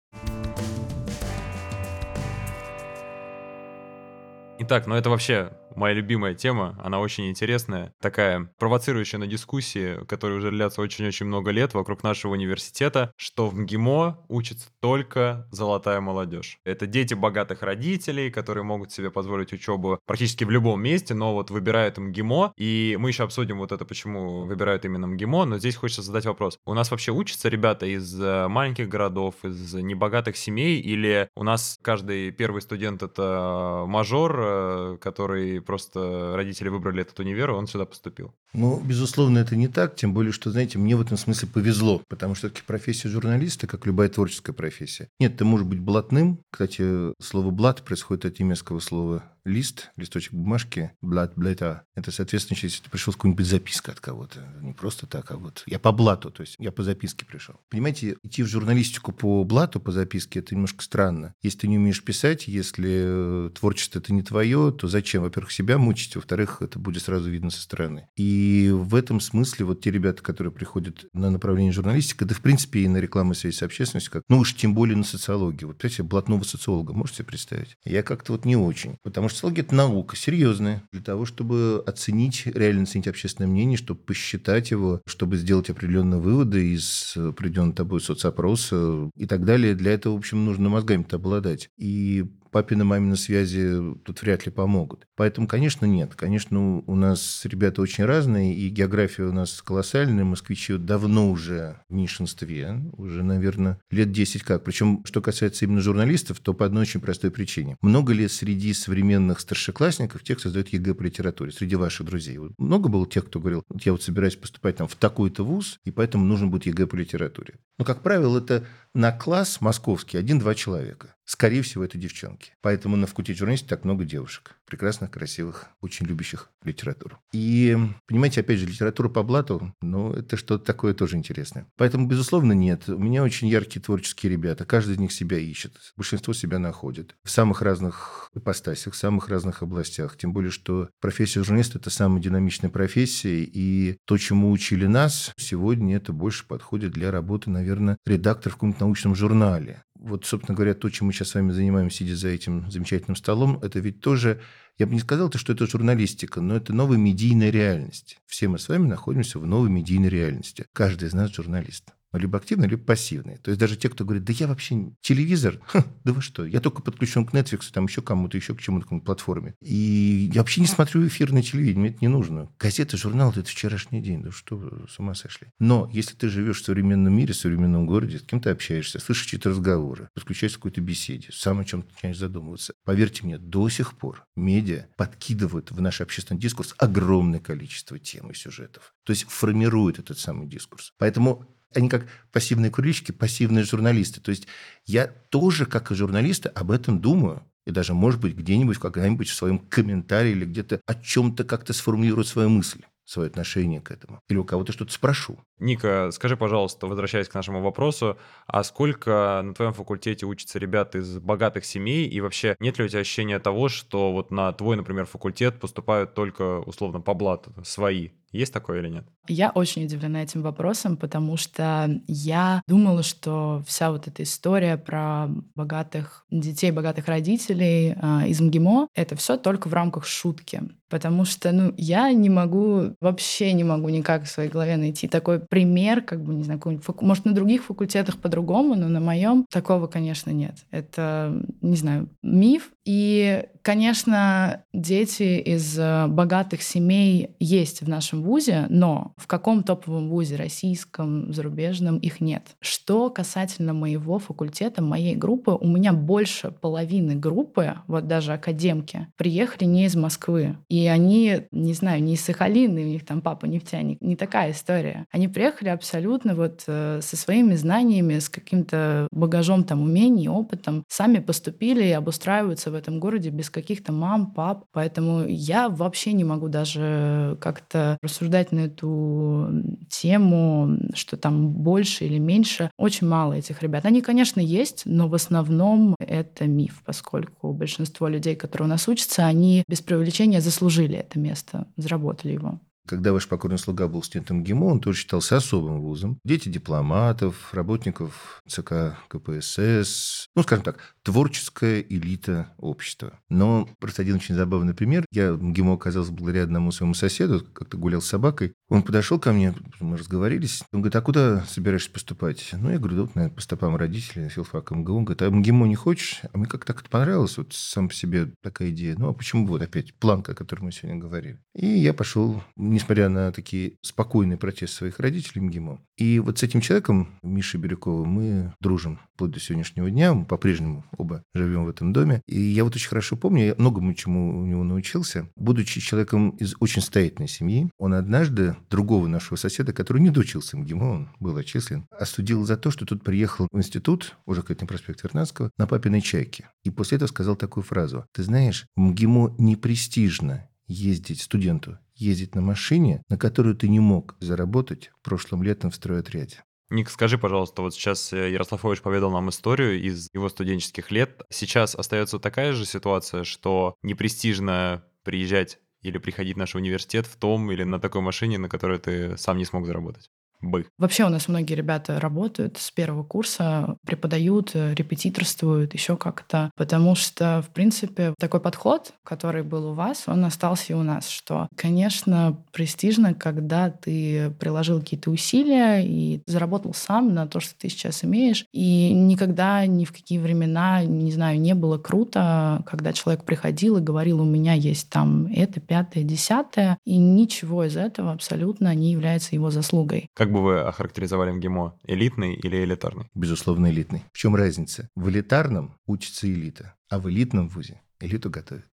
Итак, 4.59 4.87
ну 4.87 4.95
это 4.95 5.09
вообще 5.09 5.51
моя 5.75 5.93
любимая 5.93 6.33
тема, 6.33 6.79
она 6.83 6.99
очень 6.99 7.29
интересная, 7.29 7.93
такая 8.01 8.51
провоцирующая 8.59 9.19
на 9.19 9.27
дискуссии, 9.27 10.03
которые 10.05 10.37
уже 10.37 10.51
длятся 10.51 10.81
очень-очень 10.81 11.25
много 11.25 11.51
лет 11.51 11.73
вокруг 11.73 12.03
нашего 12.03 12.33
университета, 12.33 13.11
что 13.17 13.49
в 13.49 13.55
МГИМО 13.55 14.25
учится 14.27 14.69
только 14.79 15.47
золотая 15.51 16.01
молодежь. 16.01 16.59
Это 16.65 16.87
дети 16.87 17.13
богатых 17.13 17.61
родителей, 17.61 18.29
которые 18.29 18.63
могут 18.63 18.91
себе 18.91 19.11
позволить 19.11 19.53
учебу 19.53 19.99
практически 20.05 20.43
в 20.43 20.49
любом 20.49 20.81
месте, 20.81 21.13
но 21.13 21.33
вот 21.33 21.51
выбирают 21.51 21.97
МГИМО, 21.97 22.53
и 22.57 22.97
мы 22.99 23.09
еще 23.09 23.23
обсудим 23.23 23.57
вот 23.59 23.71
это, 23.71 23.85
почему 23.85 24.45
выбирают 24.45 24.85
именно 24.85 25.07
МГИМО, 25.07 25.45
но 25.45 25.57
здесь 25.59 25.75
хочется 25.75 26.01
задать 26.01 26.25
вопрос. 26.25 26.57
У 26.65 26.73
нас 26.73 26.91
вообще 26.91 27.11
учатся 27.11 27.49
ребята 27.49 27.85
из 27.85 28.19
э, 28.19 28.47
маленьких 28.47 28.87
городов, 28.89 29.35
из 29.43 29.73
небогатых 29.73 30.37
семей, 30.37 30.79
или 30.79 31.29
у 31.35 31.43
нас 31.43 31.79
каждый 31.81 32.31
первый 32.31 32.61
студент 32.61 33.03
это 33.03 33.85
мажор, 33.87 34.39
э, 34.39 34.97
который 35.01 35.61
просто 35.63 36.35
родители 36.35 36.69
выбрали 36.69 37.01
этот 37.01 37.19
универ, 37.19 37.51
и 37.51 37.53
он 37.53 37.67
сюда 37.67 37.85
поступил. 37.85 38.33
Ну, 38.53 38.79
безусловно, 38.79 39.39
это 39.39 39.55
не 39.55 39.67
так, 39.67 39.95
тем 39.95 40.13
более, 40.13 40.31
что, 40.31 40.51
знаете, 40.51 40.77
мне 40.77 40.95
в 40.95 41.01
этом 41.01 41.17
смысле 41.17 41.47
повезло, 41.47 42.01
потому 42.07 42.35
что 42.35 42.47
все-таки 42.47 42.65
профессия 42.65 43.09
журналиста, 43.09 43.67
как 43.67 43.85
любая 43.85 44.09
творческая 44.09 44.53
профессия. 44.53 45.09
Нет, 45.19 45.37
ты 45.37 45.45
можешь 45.45 45.65
быть 45.65 45.79
блатным. 45.79 46.39
Кстати, 46.51 47.13
слово 47.21 47.51
«блат» 47.51 47.83
происходит 47.83 48.25
от 48.25 48.39
немецкого 48.39 48.79
слова 48.79 49.23
лист, 49.45 49.91
листочек 49.97 50.33
бумажки, 50.33 50.91
блат, 51.01 51.33
блата. 51.35 51.83
Это, 51.95 52.11
соответственно, 52.11 52.57
если 52.61 52.83
ты 52.83 52.89
пришел 52.89 53.13
с 53.13 53.15
какой-нибудь 53.15 53.45
запиской 53.45 53.93
от 53.93 53.99
кого-то. 53.99 54.39
Не 54.61 54.73
просто 54.73 55.05
так, 55.05 55.31
а 55.31 55.37
вот 55.37 55.63
я 55.65 55.79
по 55.79 55.91
блату, 55.91 56.31
то 56.31 56.41
есть 56.41 56.55
я 56.59 56.71
по 56.71 56.83
записке 56.83 57.25
пришел. 57.25 57.55
Понимаете, 57.69 58.17
идти 58.23 58.43
в 58.43 58.47
журналистику 58.47 59.11
по 59.11 59.43
блату, 59.43 59.79
по 59.79 59.91
записке, 59.91 60.39
это 60.39 60.55
немножко 60.55 60.83
странно. 60.83 61.33
Если 61.41 61.59
ты 61.59 61.67
не 61.67 61.77
умеешь 61.77 62.03
писать, 62.03 62.47
если 62.47 63.47
э, 63.47 63.49
творчество 63.53 63.99
это 63.99 64.13
не 64.13 64.23
твое, 64.23 64.71
то 64.71 64.87
зачем? 64.87 65.23
Во-первых, 65.23 65.51
себя 65.51 65.77
мучить, 65.77 66.15
во-вторых, 66.15 66.61
это 66.61 66.79
будет 66.79 67.03
сразу 67.03 67.29
видно 67.29 67.49
со 67.49 67.61
стороны. 67.61 68.07
И 68.15 68.42
в 68.71 68.95
этом 68.95 69.19
смысле 69.19 69.65
вот 69.65 69.81
те 69.81 69.91
ребята, 69.91 70.21
которые 70.21 70.51
приходят 70.51 71.05
на 71.13 71.29
направление 71.29 71.71
журналистика, 71.71 72.25
да 72.25 72.35
в 72.35 72.41
принципе 72.41 72.81
и 72.81 72.87
на 72.87 72.97
рекламу 72.97 73.33
связи 73.33 73.55
с 73.55 73.63
общественностью, 73.63 74.11
как, 74.11 74.23
ну 74.29 74.39
уж 74.39 74.55
тем 74.55 74.73
более 74.73 74.97
на 74.97 75.03
социологию. 75.03 75.67
Вот, 75.67 75.77
представьте, 75.77 76.03
блатного 76.03 76.43
социолога 76.43 76.93
можете 76.93 77.17
себе 77.17 77.27
представить? 77.27 77.77
Я 77.85 78.03
как-то 78.03 78.33
вот 78.33 78.45
не 78.45 78.55
очень. 78.55 78.97
Потому 79.03 79.29
что 79.29 79.43
Социология– 79.43 79.63
это 79.65 79.75
наука 79.75 80.15
серьезная 80.15 80.83
для 80.91 81.01
того, 81.01 81.25
чтобы 81.25 81.83
оценить, 81.85 82.45
реально 82.45 82.83
оценить 82.83 83.07
общественное 83.07 83.49
мнение, 83.49 83.77
чтобы 83.77 83.99
посчитать 83.99 84.71
его, 84.71 85.01
чтобы 85.05 85.37
сделать 85.37 85.69
определенные 85.69 86.19
выводы 86.19 86.73
из 86.73 87.13
определенного 87.17 87.75
тобой 87.75 88.01
соцопроса 88.01 89.09
и 89.15 89.25
так 89.25 89.43
далее. 89.43 89.75
Для 89.75 89.91
этого, 89.91 90.13
в 90.13 90.17
общем, 90.17 90.45
нужно 90.45 90.69
мозгами-то 90.69 91.17
обладать. 91.17 91.69
И 91.77 92.25
папины 92.53 92.83
мамины 92.85 93.17
связи 93.17 93.95
тут 94.05 94.21
вряд 94.21 94.45
ли 94.45 94.51
помогут. 94.51 95.07
Поэтому, 95.15 95.47
конечно, 95.47 95.85
нет. 95.85 96.13
Конечно, 96.15 96.77
у 96.85 96.95
нас 96.95 97.41
ребята 97.43 97.81
очень 97.81 98.05
разные, 98.05 98.55
и 98.55 98.69
география 98.69 99.23
у 99.23 99.33
нас 99.33 99.61
колоссальная. 99.61 100.23
Москвичи 100.23 100.77
давно 100.77 101.29
уже 101.29 101.81
в 101.89 101.93
меньшинстве, 101.93 102.79
уже, 102.93 103.23
наверное, 103.23 103.79
лет 103.89 104.11
10 104.11 104.43
как. 104.43 104.63
Причем, 104.63 105.03
что 105.03 105.21
касается 105.21 105.65
именно 105.65 105.81
журналистов, 105.81 106.39
то 106.39 106.53
по 106.53 106.65
одной 106.65 106.83
очень 106.83 107.01
простой 107.01 107.31
причине. 107.31 107.75
Много 107.81 108.13
ли 108.13 108.27
среди 108.27 108.73
современных 108.73 109.39
старшеклассников 109.39 110.23
тех, 110.23 110.37
кто 110.37 110.49
сдает 110.49 110.69
ЕГЭ 110.69 110.93
по 110.93 111.03
литературе, 111.03 111.51
среди 111.51 111.75
ваших 111.75 112.05
друзей? 112.05 112.39
много 112.57 112.89
было 112.89 113.07
тех, 113.07 113.25
кто 113.25 113.39
говорил, 113.39 113.63
вот 113.67 113.83
я 113.83 113.91
вот 113.91 114.03
собираюсь 114.03 114.35
поступать 114.35 114.77
там 114.77 114.87
в 114.87 114.95
такой-то 114.95 115.43
вуз, 115.43 115.79
и 115.85 115.91
поэтому 115.91 116.25
нужен 116.25 116.49
будет 116.51 116.67
ЕГЭ 116.67 116.87
по 116.87 116.95
литературе. 116.95 117.55
Но, 117.79 117.85
как 117.85 118.03
правило, 118.03 118.37
это 118.37 118.65
на 118.93 119.11
класс 119.11 119.59
московский 119.61 120.17
один-два 120.17 120.55
человека. 120.55 121.15
Скорее 121.25 121.61
всего, 121.61 121.85
это 121.85 121.97
девчонки. 121.97 122.51
Поэтому 122.61 122.97
на 122.97 123.07
факультете 123.07 123.39
журналистики 123.39 123.69
так 123.69 123.85
много 123.85 124.03
девушек. 124.03 124.55
Прекрасных, 124.65 125.11
красивых, 125.11 125.67
очень 125.81 126.05
любящих 126.05 126.49
литературу. 126.63 127.17
И, 127.31 127.77
понимаете, 128.07 128.41
опять 128.41 128.59
же, 128.59 128.65
литература 128.65 129.07
по 129.07 129.23
блату, 129.23 129.73
ну, 129.81 130.11
это 130.11 130.35
что-то 130.35 130.65
такое 130.65 130.93
тоже 130.93 131.15
интересное. 131.15 131.67
Поэтому, 131.77 132.07
безусловно, 132.07 132.51
нет. 132.51 132.89
У 132.89 132.97
меня 132.97 133.23
очень 133.23 133.47
яркие 133.47 133.81
творческие 133.81 134.33
ребята. 134.33 134.65
Каждый 134.65 134.95
из 134.95 134.99
них 134.99 135.11
себя 135.13 135.37
ищет. 135.37 135.73
Большинство 135.95 136.33
себя 136.33 136.59
находит. 136.59 137.15
В 137.23 137.29
самых 137.29 137.61
разных 137.61 138.29
ипостасях, 138.35 138.93
в 138.93 138.97
самых 138.97 139.29
разных 139.29 139.61
областях. 139.63 140.17
Тем 140.17 140.33
более, 140.33 140.51
что 140.51 140.89
профессия 140.99 141.43
журналиста– 141.43 141.77
это 141.79 141.89
самая 141.89 142.21
динамичная 142.21 142.69
профессия. 142.69 143.43
И 143.43 143.97
то, 144.05 144.17
чему 144.17 144.51
учили 144.51 144.87
нас, 144.87 145.31
сегодня 145.37 145.95
это 145.95 146.11
больше 146.11 146.45
подходит 146.45 146.91
для 146.91 147.11
работы, 147.11 147.49
наверное, 147.49 147.97
редактор 148.05 148.51
в 148.51 148.55
каком-то 148.55 148.82
научном 148.83 149.15
журнале 149.15 149.83
вот, 150.03 150.25
собственно 150.25 150.53
говоря, 150.53 150.73
то, 150.73 150.89
чем 150.89 151.07
мы 151.07 151.13
сейчас 151.13 151.29
с 151.29 151.35
вами 151.35 151.51
занимаемся, 151.51 151.99
сидя 151.99 152.17
за 152.17 152.27
этим 152.27 152.69
замечательным 152.69 153.15
столом, 153.15 153.57
это 153.61 153.79
ведь 153.79 154.01
тоже, 154.01 154.41
я 154.77 154.85
бы 154.85 154.93
не 154.93 154.99
сказал, 154.99 155.31
что 155.31 155.53
это 155.53 155.65
журналистика, 155.65 156.41
но 156.41 156.57
это 156.57 156.73
новая 156.73 156.97
медийная 156.97 157.51
реальность. 157.51 158.19
Все 158.25 158.49
мы 158.49 158.59
с 158.59 158.67
вами 158.67 158.85
находимся 158.85 159.39
в 159.39 159.45
новой 159.45 159.69
медийной 159.69 160.09
реальности. 160.09 160.65
Каждый 160.73 161.07
из 161.07 161.13
нас 161.13 161.33
журналист 161.33 161.93
либо 162.17 162.37
активные, 162.37 162.69
либо 162.69 162.83
пассивные. 162.83 163.37
То 163.37 163.51
есть 163.51 163.59
даже 163.59 163.75
те, 163.75 163.89
кто 163.89 164.05
говорит, 164.05 164.23
да 164.23 164.33
я 164.33 164.47
вообще 164.47 164.93
телевизор, 165.01 165.59
Ха, 165.65 165.85
да 166.03 166.13
вы 166.13 166.21
что, 166.21 166.45
я 166.45 166.59
только 166.59 166.81
подключен 166.81 167.25
к 167.25 167.33
Netflix, 167.33 167.71
там 167.71 167.85
еще 167.85 168.01
кому-то, 168.01 168.37
еще 168.37 168.55
к 168.55 168.61
чему-то, 168.61 168.87
к 168.87 169.03
платформе. 169.03 169.55
И 169.61 170.29
я 170.33 170.41
вообще 170.41 170.61
не 170.61 170.67
смотрю 170.67 171.05
эфирное 171.07 171.41
телевидение, 171.41 171.79
мне 171.79 171.89
это 171.89 171.99
не 172.01 172.07
нужно. 172.07 172.49
Газеты, 172.59 172.97
журналы– 172.97 173.33
это 173.37 173.49
вчерашний 173.49 174.01
день, 174.01 174.21
да 174.21 174.31
что 174.31 174.85
с 174.87 174.99
ума 174.99 175.15
сошли. 175.15 175.47
Но 175.59 175.89
если 175.93 176.15
ты 176.15 176.29
живешь 176.29 176.61
в 176.61 176.65
современном 176.65 177.13
мире, 177.13 177.33
в 177.33 177.37
современном 177.37 177.85
городе, 177.85 178.19
с 178.19 178.23
кем 178.23 178.39
ты 178.39 178.49
общаешься, 178.49 178.99
слышишь 178.99 179.27
чьи-то 179.27 179.49
разговоры, 179.49 180.09
подключаешься 180.13 180.57
к 180.57 180.61
какой-то 180.61 180.81
беседе, 180.81 181.29
сам 181.31 181.59
о 181.59 181.65
чем-то 181.65 181.89
начинаешь 181.93 182.17
задумываться. 182.17 182.73
Поверьте 182.83 183.23
мне, 183.23 183.37
до 183.37 183.69
сих 183.69 183.97
пор 183.97 184.23
медиа 184.35 184.87
подкидывают 184.97 185.71
в 185.71 185.81
наш 185.81 186.01
общественный 186.01 186.39
дискурс 186.39 186.75
огромное 186.77 187.39
количество 187.39 187.99
тем 187.99 188.31
и 188.31 188.33
сюжетов. 188.33 188.93
То 189.03 189.11
есть 189.11 189.25
формируют 189.29 189.99
этот 189.99 190.19
самый 190.19 190.47
дискурс. 190.47 190.93
Поэтому 190.97 191.47
они 191.75 191.89
как 191.89 192.05
пассивные 192.31 192.71
курильщики, 192.71 193.11
пассивные 193.11 193.63
журналисты. 193.63 194.21
То 194.21 194.31
есть 194.31 194.47
я 194.85 195.07
тоже, 195.07 195.65
как 195.65 195.91
и 195.91 195.95
журналисты, 195.95 196.49
об 196.49 196.71
этом 196.71 196.99
думаю. 196.99 197.43
И 197.65 197.71
даже, 197.71 197.93
может 197.93 198.19
быть, 198.19 198.35
где-нибудь, 198.35 198.77
когда-нибудь 198.77 199.29
в 199.29 199.35
своем 199.35 199.59
комментарии 199.59 200.31
или 200.31 200.45
где-то 200.45 200.81
о 200.85 200.95
чем-то 200.95 201.43
как-то 201.45 201.73
сформулирую 201.73 202.25
свою 202.25 202.49
мысль 202.49 202.81
свое 203.05 203.27
отношение 203.27 203.81
к 203.81 203.91
этому. 203.91 204.21
Или 204.29 204.37
у 204.37 204.43
кого-то 204.43 204.71
что-то 204.71 204.93
спрошу. 204.93 205.37
Ника, 205.59 206.09
скажи, 206.11 206.37
пожалуйста, 206.37 206.87
возвращаясь 206.87 207.27
к 207.27 207.33
нашему 207.33 207.61
вопросу, 207.61 208.17
а 208.47 208.63
сколько 208.63 209.41
на 209.43 209.53
твоем 209.53 209.73
факультете 209.73 210.25
учатся 210.25 210.59
ребята 210.59 210.99
из 210.99 211.19
богатых 211.19 211.65
семей? 211.65 212.07
И 212.07 212.21
вообще, 212.21 212.55
нет 212.59 212.77
ли 212.77 212.85
у 212.85 212.87
тебя 212.87 213.01
ощущения 213.01 213.39
того, 213.39 213.69
что 213.69 214.11
вот 214.13 214.31
на 214.31 214.51
твой, 214.53 214.77
например, 214.77 215.05
факультет 215.05 215.59
поступают 215.59 216.13
только, 216.13 216.59
условно, 216.59 217.01
по 217.01 217.13
блату 217.13 217.53
свои 217.63 218.11
Есть 218.33 218.51
такое 218.51 218.79
или 218.79 218.89
нет? 218.89 219.05
Я 219.27 219.51
очень 219.51 219.85
удивлена 219.85 220.23
этим 220.23 220.41
вопросом, 220.41 220.97
потому 220.97 221.37
что 221.37 222.01
я 222.07 222.61
думала, 222.67 223.03
что 223.03 223.63
вся 223.67 223.91
вот 223.91 224.07
эта 224.07 224.23
история 224.23 224.75
про 224.75 225.27
богатых 225.55 226.25
детей, 226.31 226.71
богатых 226.71 227.07
родителей 227.07 227.95
э, 227.95 228.27
из 228.27 228.41
МГИМО— 228.41 228.87
это 228.95 229.15
все 229.15 229.37
только 229.37 229.67
в 229.67 229.73
рамках 229.73 230.07
шутки. 230.07 230.63
Потому 230.89 231.25
что, 231.25 231.51
ну, 231.51 231.73
я 231.75 232.11
не 232.11 232.29
могу, 232.29 232.95
вообще 233.01 233.53
не 233.53 233.63
могу 233.63 233.89
никак 233.89 234.25
в 234.25 234.29
своей 234.29 234.49
голове 234.49 234.77
найти 234.77 235.07
такой 235.07 235.39
пример, 235.39 236.01
как 236.01 236.23
бы, 236.23 236.35
не 236.35 236.43
знаю, 236.43 236.61
может, 237.01 237.25
на 237.25 237.33
других 237.33 237.63
факультетах 237.63 238.17
по-другому, 238.17 238.75
но 238.75 238.87
на 238.87 238.99
моем 238.99 239.47
такого, 239.49 239.87
конечно, 239.87 240.29
нет. 240.29 240.57
Это, 240.69 241.41
не 241.61 241.75
знаю, 241.77 242.09
миф. 242.21 242.69
И, 242.85 243.43
конечно, 243.63 244.63
дети 244.73 245.39
из 245.39 245.79
э, 245.79 246.05
богатых 246.07 246.61
семей 246.61 247.35
есть 247.39 247.81
в 247.81 247.89
нашем 247.89 248.22
вузе, 248.23 248.65
но 248.69 249.13
в 249.17 249.27
каком 249.27 249.63
топовом 249.63 250.09
вузе, 250.09 250.35
российском, 250.35 251.31
зарубежном, 251.33 251.97
их 251.97 252.21
нет. 252.21 252.55
Что 252.59 253.09
касательно 253.09 253.73
моего 253.73 254.19
факультета, 254.19 254.81
моей 254.81 255.15
группы, 255.15 255.51
у 255.51 255.67
меня 255.67 255.93
больше 255.93 256.51
половины 256.51 257.15
группы, 257.15 257.75
вот 257.87 258.07
даже 258.07 258.33
академки, 258.33 259.07
приехали 259.17 259.65
не 259.65 259.85
из 259.85 259.95
Москвы. 259.95 260.57
И 260.69 260.87
они, 260.87 261.41
не 261.51 261.73
знаю, 261.73 262.03
не 262.03 262.13
из 262.13 262.21
Сахалина, 262.21 262.79
у 262.79 262.83
них 262.83 263.05
там 263.05 263.21
папа 263.21 263.45
нефтяник. 263.45 263.99
Не 264.01 264.15
такая 264.15 264.51
история. 264.51 265.05
Они 265.11 265.27
приехали 265.27 265.69
абсолютно 265.69 266.35
вот 266.35 266.63
э, 266.67 266.99
со 267.01 267.17
своими 267.17 267.55
знаниями, 267.55 268.19
с 268.19 268.29
каким-то 268.29 269.07
багажом 269.11 269.63
там 269.63 269.81
умений, 269.81 270.29
опытом, 270.29 270.83
сами 270.87 271.19
поступили 271.19 271.83
и 271.83 271.91
обустраиваются 271.91 272.71
в 272.71 272.75
этом 272.75 272.99
городе 272.99 273.29
без 273.29 273.49
каких-то 273.49 273.91
мам, 273.91 274.31
пап. 274.31 274.65
Поэтому 274.71 275.25
я 275.27 275.69
вообще 275.69 276.13
не 276.13 276.23
могу 276.23 276.47
даже 276.47 277.37
как-то 277.39 277.97
рассуждать 278.13 278.51
на 278.51 278.59
эту 278.61 279.63
тему, 279.89 280.77
что 280.93 281.17
там 281.17 281.49
больше 281.49 282.05
или 282.05 282.19
меньше. 282.19 282.69
Очень 282.77 283.07
мало 283.07 283.33
этих 283.33 283.61
ребят. 283.63 283.85
Они, 283.85 284.01
конечно, 284.01 284.39
есть, 284.39 284.83
но 284.85 285.07
в 285.07 285.15
основном 285.15 285.95
это 285.99 286.45
миф, 286.45 286.81
поскольку 286.85 287.53
большинство 287.53 288.07
людей, 288.07 288.35
которые 288.35 288.67
у 288.67 288.69
нас 288.69 288.87
учатся, 288.87 289.25
они 289.25 289.63
без 289.67 289.81
преувеличения 289.81 290.41
заслужили 290.41 290.97
это 290.97 291.19
место, 291.19 291.67
заработали 291.75 292.33
его. 292.33 292.59
Когда 292.85 293.13
ваш 293.13 293.29
покорный 293.29 293.57
слуга 293.57 293.87
был 293.87 294.03
студентом 294.03 294.43
ГИМО, 294.43 294.65
он 294.65 294.79
тоже 294.81 294.99
считался 294.99 295.37
особым 295.37 295.79
вузом. 295.79 296.19
Дети 296.25 296.49
дипломатов, 296.49 297.53
работников 297.53 298.41
ЦК 298.45 298.97
КПСС, 299.07 300.27
ну, 300.35 300.43
скажем 300.43 300.65
так, 300.65 300.95
творческая 301.03 301.81
элита 301.81 302.53
общества. 302.57 303.19
Но 303.29 303.69
просто 303.79 304.01
один 304.01 304.15
очень 304.15 304.35
забавный 304.35 304.73
пример. 304.73 305.05
Я 305.11 305.33
в 305.33 305.51
ГИМО 305.51 305.73
оказался 305.73 306.11
благодаря 306.11 306.43
одному 306.43 306.71
своему 306.71 306.93
соседу, 306.93 307.45
как-то 307.53 307.77
гулял 307.77 308.01
с 308.01 308.07
собакой. 308.07 308.53
Он 308.69 308.83
подошел 308.83 309.19
ко 309.19 309.33
мне, 309.33 309.53
мы 309.79 309.97
разговорились. 309.97 310.63
Он 310.71 310.81
говорит, 310.81 310.95
а 310.95 311.01
куда 311.01 311.43
собираешься 311.45 311.91
поступать? 311.91 312.49
Ну, 312.53 312.71
я 312.71 312.79
говорю, 312.79 312.95
да, 312.95 313.01
вот, 313.03 313.15
наверное, 313.15 313.35
по 313.35 313.41
стопам 313.41 313.75
родителей, 313.75 314.29
филфак 314.29 314.71
МГУ. 314.71 314.95
Он 314.95 315.05
говорит, 315.05 315.21
а 315.21 315.29
МГИМО 315.29 315.67
не 315.67 315.75
хочешь? 315.75 316.21
А 316.31 316.37
мне 316.37 316.47
как-то 316.47 316.73
так 316.73 316.83
понравилось, 316.89 317.37
вот 317.37 317.53
сам 317.53 317.89
по 317.89 317.93
себе 317.93 318.31
такая 318.41 318.69
идея. 318.69 318.95
Ну, 318.97 319.09
а 319.09 319.13
почему 319.13 319.45
вот 319.45 319.61
опять 319.61 319.93
планка, 319.95 320.31
о 320.31 320.35
которой 320.35 320.61
мы 320.61 320.71
сегодня 320.71 320.99
говорили? 320.99 321.39
И 321.53 321.67
я 321.67 321.93
пошел 321.93 322.41
несмотря 322.55 323.09
на 323.09 323.31
такие 323.31 323.77
спокойные 323.81 324.37
протесты 324.37 324.77
своих 324.77 324.99
родителей 324.99 325.41
МГИМО. 325.41 325.79
И 325.97 326.19
вот 326.19 326.39
с 326.39 326.43
этим 326.43 326.61
человеком, 326.61 327.09
Мишей 327.21 327.59
Бирюковым, 327.59 328.09
мы 328.09 328.53
дружим 328.59 328.99
вплоть 329.13 329.31
до 329.31 329.39
сегодняшнего 329.39 329.89
дня. 329.89 330.13
Мы 330.13 330.25
по-прежнему 330.25 330.85
оба 330.97 331.23
живем 331.33 331.65
в 331.65 331.69
этом 331.69 331.93
доме. 331.93 332.21
И 332.27 332.39
я 332.39 332.63
вот 332.63 332.75
очень 332.75 332.89
хорошо 332.89 333.15
помню, 333.15 333.45
я 333.45 333.55
многому 333.57 333.93
чему 333.93 334.41
у 334.41 334.45
него 334.45 334.63
научился. 334.63 335.29
Будучи 335.35 335.81
человеком 335.81 336.31
из 336.31 336.55
очень 336.59 336.81
состоятельной 336.81 337.27
семьи, 337.27 337.69
он 337.77 337.93
однажды 337.93 338.55
другого 338.69 339.07
нашего 339.07 339.35
соседа, 339.37 339.73
который 339.73 340.01
не 340.01 340.09
доучился 340.09 340.57
МГИМО, 340.57 340.91
он 340.91 341.09
был 341.19 341.37
отчислен, 341.37 341.85
осудил 341.91 342.45
за 342.45 342.57
то, 342.57 342.71
что 342.71 342.85
тут 342.85 343.03
приехал 343.03 343.47
в 343.51 343.57
институт, 343.57 344.17
уже 344.25 344.41
какой-то 344.41 344.65
проспект 344.65 345.03
Вернадского, 345.03 345.51
на 345.57 345.67
папиной 345.67 346.01
чайке. 346.01 346.49
И 346.63 346.69
после 346.69 346.97
этого 346.97 347.07
сказал 347.07 347.35
такую 347.35 347.63
фразу. 347.63 348.05
Ты 348.13 348.23
знаешь, 348.23 348.65
в 348.75 348.81
МГИМО 348.81 349.35
не 349.37 349.55
престижно 349.55 350.47
ездить 350.67 351.21
студенту, 351.21 351.77
ездить 351.95 352.35
на 352.35 352.41
машине, 352.41 353.03
на 353.09 353.17
которую 353.17 353.55
ты 353.55 353.67
не 353.67 353.79
мог 353.79 354.15
заработать 354.19 354.91
прошлым 355.01 355.43
летом 355.43 355.71
в 355.71 355.75
стройотряде. 355.75 356.43
Ник, 356.73 356.89
скажи, 356.89 357.19
пожалуйста, 357.19 357.61
вот 357.61 357.75
сейчас 357.75 358.11
э, 358.13 358.31
Ярославович 358.31 358.81
поведал 358.81 359.11
нам 359.11 359.29
историю 359.29 359.79
из 359.79 360.09
его 360.11 360.27
студенческих 360.27 360.89
лет. 360.89 361.21
Сейчас 361.29 361.75
остается 361.75 362.17
такая 362.17 362.53
же 362.53 362.65
ситуация, 362.65 363.23
что 363.23 363.75
непрестижно 363.83 364.83
приезжать 365.03 365.59
или 365.81 365.99
приходить 365.99 366.35
в 366.35 366.39
наш 366.39 366.55
университет 366.55 367.05
в 367.05 367.15
том 367.15 367.51
или 367.51 367.63
на 367.63 367.79
такой 367.79 368.01
машине, 368.01 368.39
на 368.39 368.49
которой 368.49 368.79
ты 368.79 369.15
сам 369.17 369.37
не 369.37 369.45
смог 369.45 369.67
заработать? 369.67 370.09
Бы? 370.43 370.65
Вообще 370.77 371.05
у 371.05 371.09
нас 371.09 371.27
многие 371.27 371.53
ребята 371.53 371.99
работают 371.99 372.57
с 372.57 372.71
первого 372.71 373.03
курса, 373.03 373.77
преподают, 373.85 374.51
э, 374.53 374.73
репетиторствуют, 374.73 375.73
еще 375.73 375.97
как-то, 375.97 376.51
потому 376.55 376.95
что, 376.95 377.43
в 377.47 377.53
принципе, 377.53 378.13
такой 378.19 378.39
подход, 378.39 378.93
который 379.03 379.43
был 379.43 379.71
у 379.71 379.73
вас, 379.73 380.03
он 380.07 380.25
остался 380.25 380.73
и 380.73 380.75
у 380.75 380.83
нас, 380.83 381.09
что, 381.09 381.47
конечно, 381.55 382.37
престижно, 382.51 383.13
когда 383.13 383.69
ты 383.69 384.31
приложил 384.39 384.79
какие-то 384.79 385.11
усилия 385.11 385.85
и 385.85 386.21
заработал 386.25 386.73
сам 386.73 387.13
на 387.13 387.27
то, 387.27 387.39
что 387.39 387.53
ты 387.57 387.69
сейчас 387.69 388.03
имеешь, 388.03 388.45
и 388.51 388.93
никогда 388.93 389.65
ни 389.65 389.85
в 389.85 389.91
какие 389.91 390.19
времена, 390.19 390.83
не 390.83 391.11
знаю, 391.11 391.39
не 391.39 391.55
было 391.55 391.77
круто, 391.77 392.63
когда 392.65 392.93
человек 392.93 393.23
приходил 393.23 393.77
и 393.77 393.81
говорил, 393.81 394.21
у 394.21 394.25
меня 394.25 394.53
есть 394.53 394.89
там 394.89 395.27
это, 395.27 395.59
пятое, 395.59 396.03
десятое, 396.03 396.77
и 396.85 396.97
ничего 396.97 397.65
из 397.65 397.77
этого 397.77 398.11
абсолютно 398.11 398.73
не 398.75 398.91
является 398.91 399.35
его 399.35 399.51
заслугой. 399.51 400.07
Как 400.13 400.31
бы 400.33 400.41
вы 400.41 400.59
охарактеризовали 400.59 401.31
МГИМО? 401.31 401.79
Элитный 401.85 402.33
или 402.33 402.63
элитарный? 402.63 403.09
Безусловно, 403.13 403.67
элитный. 403.71 404.03
В 404.11 404.17
чем 404.17 404.35
разница? 404.35 404.89
В 404.95 405.09
элитарном 405.09 405.77
учится 405.85 406.27
элита, 406.27 406.75
а 406.89 406.99
в 406.99 407.09
элитном 407.09 407.47
вузе 407.47 407.81
элиту 407.99 408.29
готовят. 408.29 408.65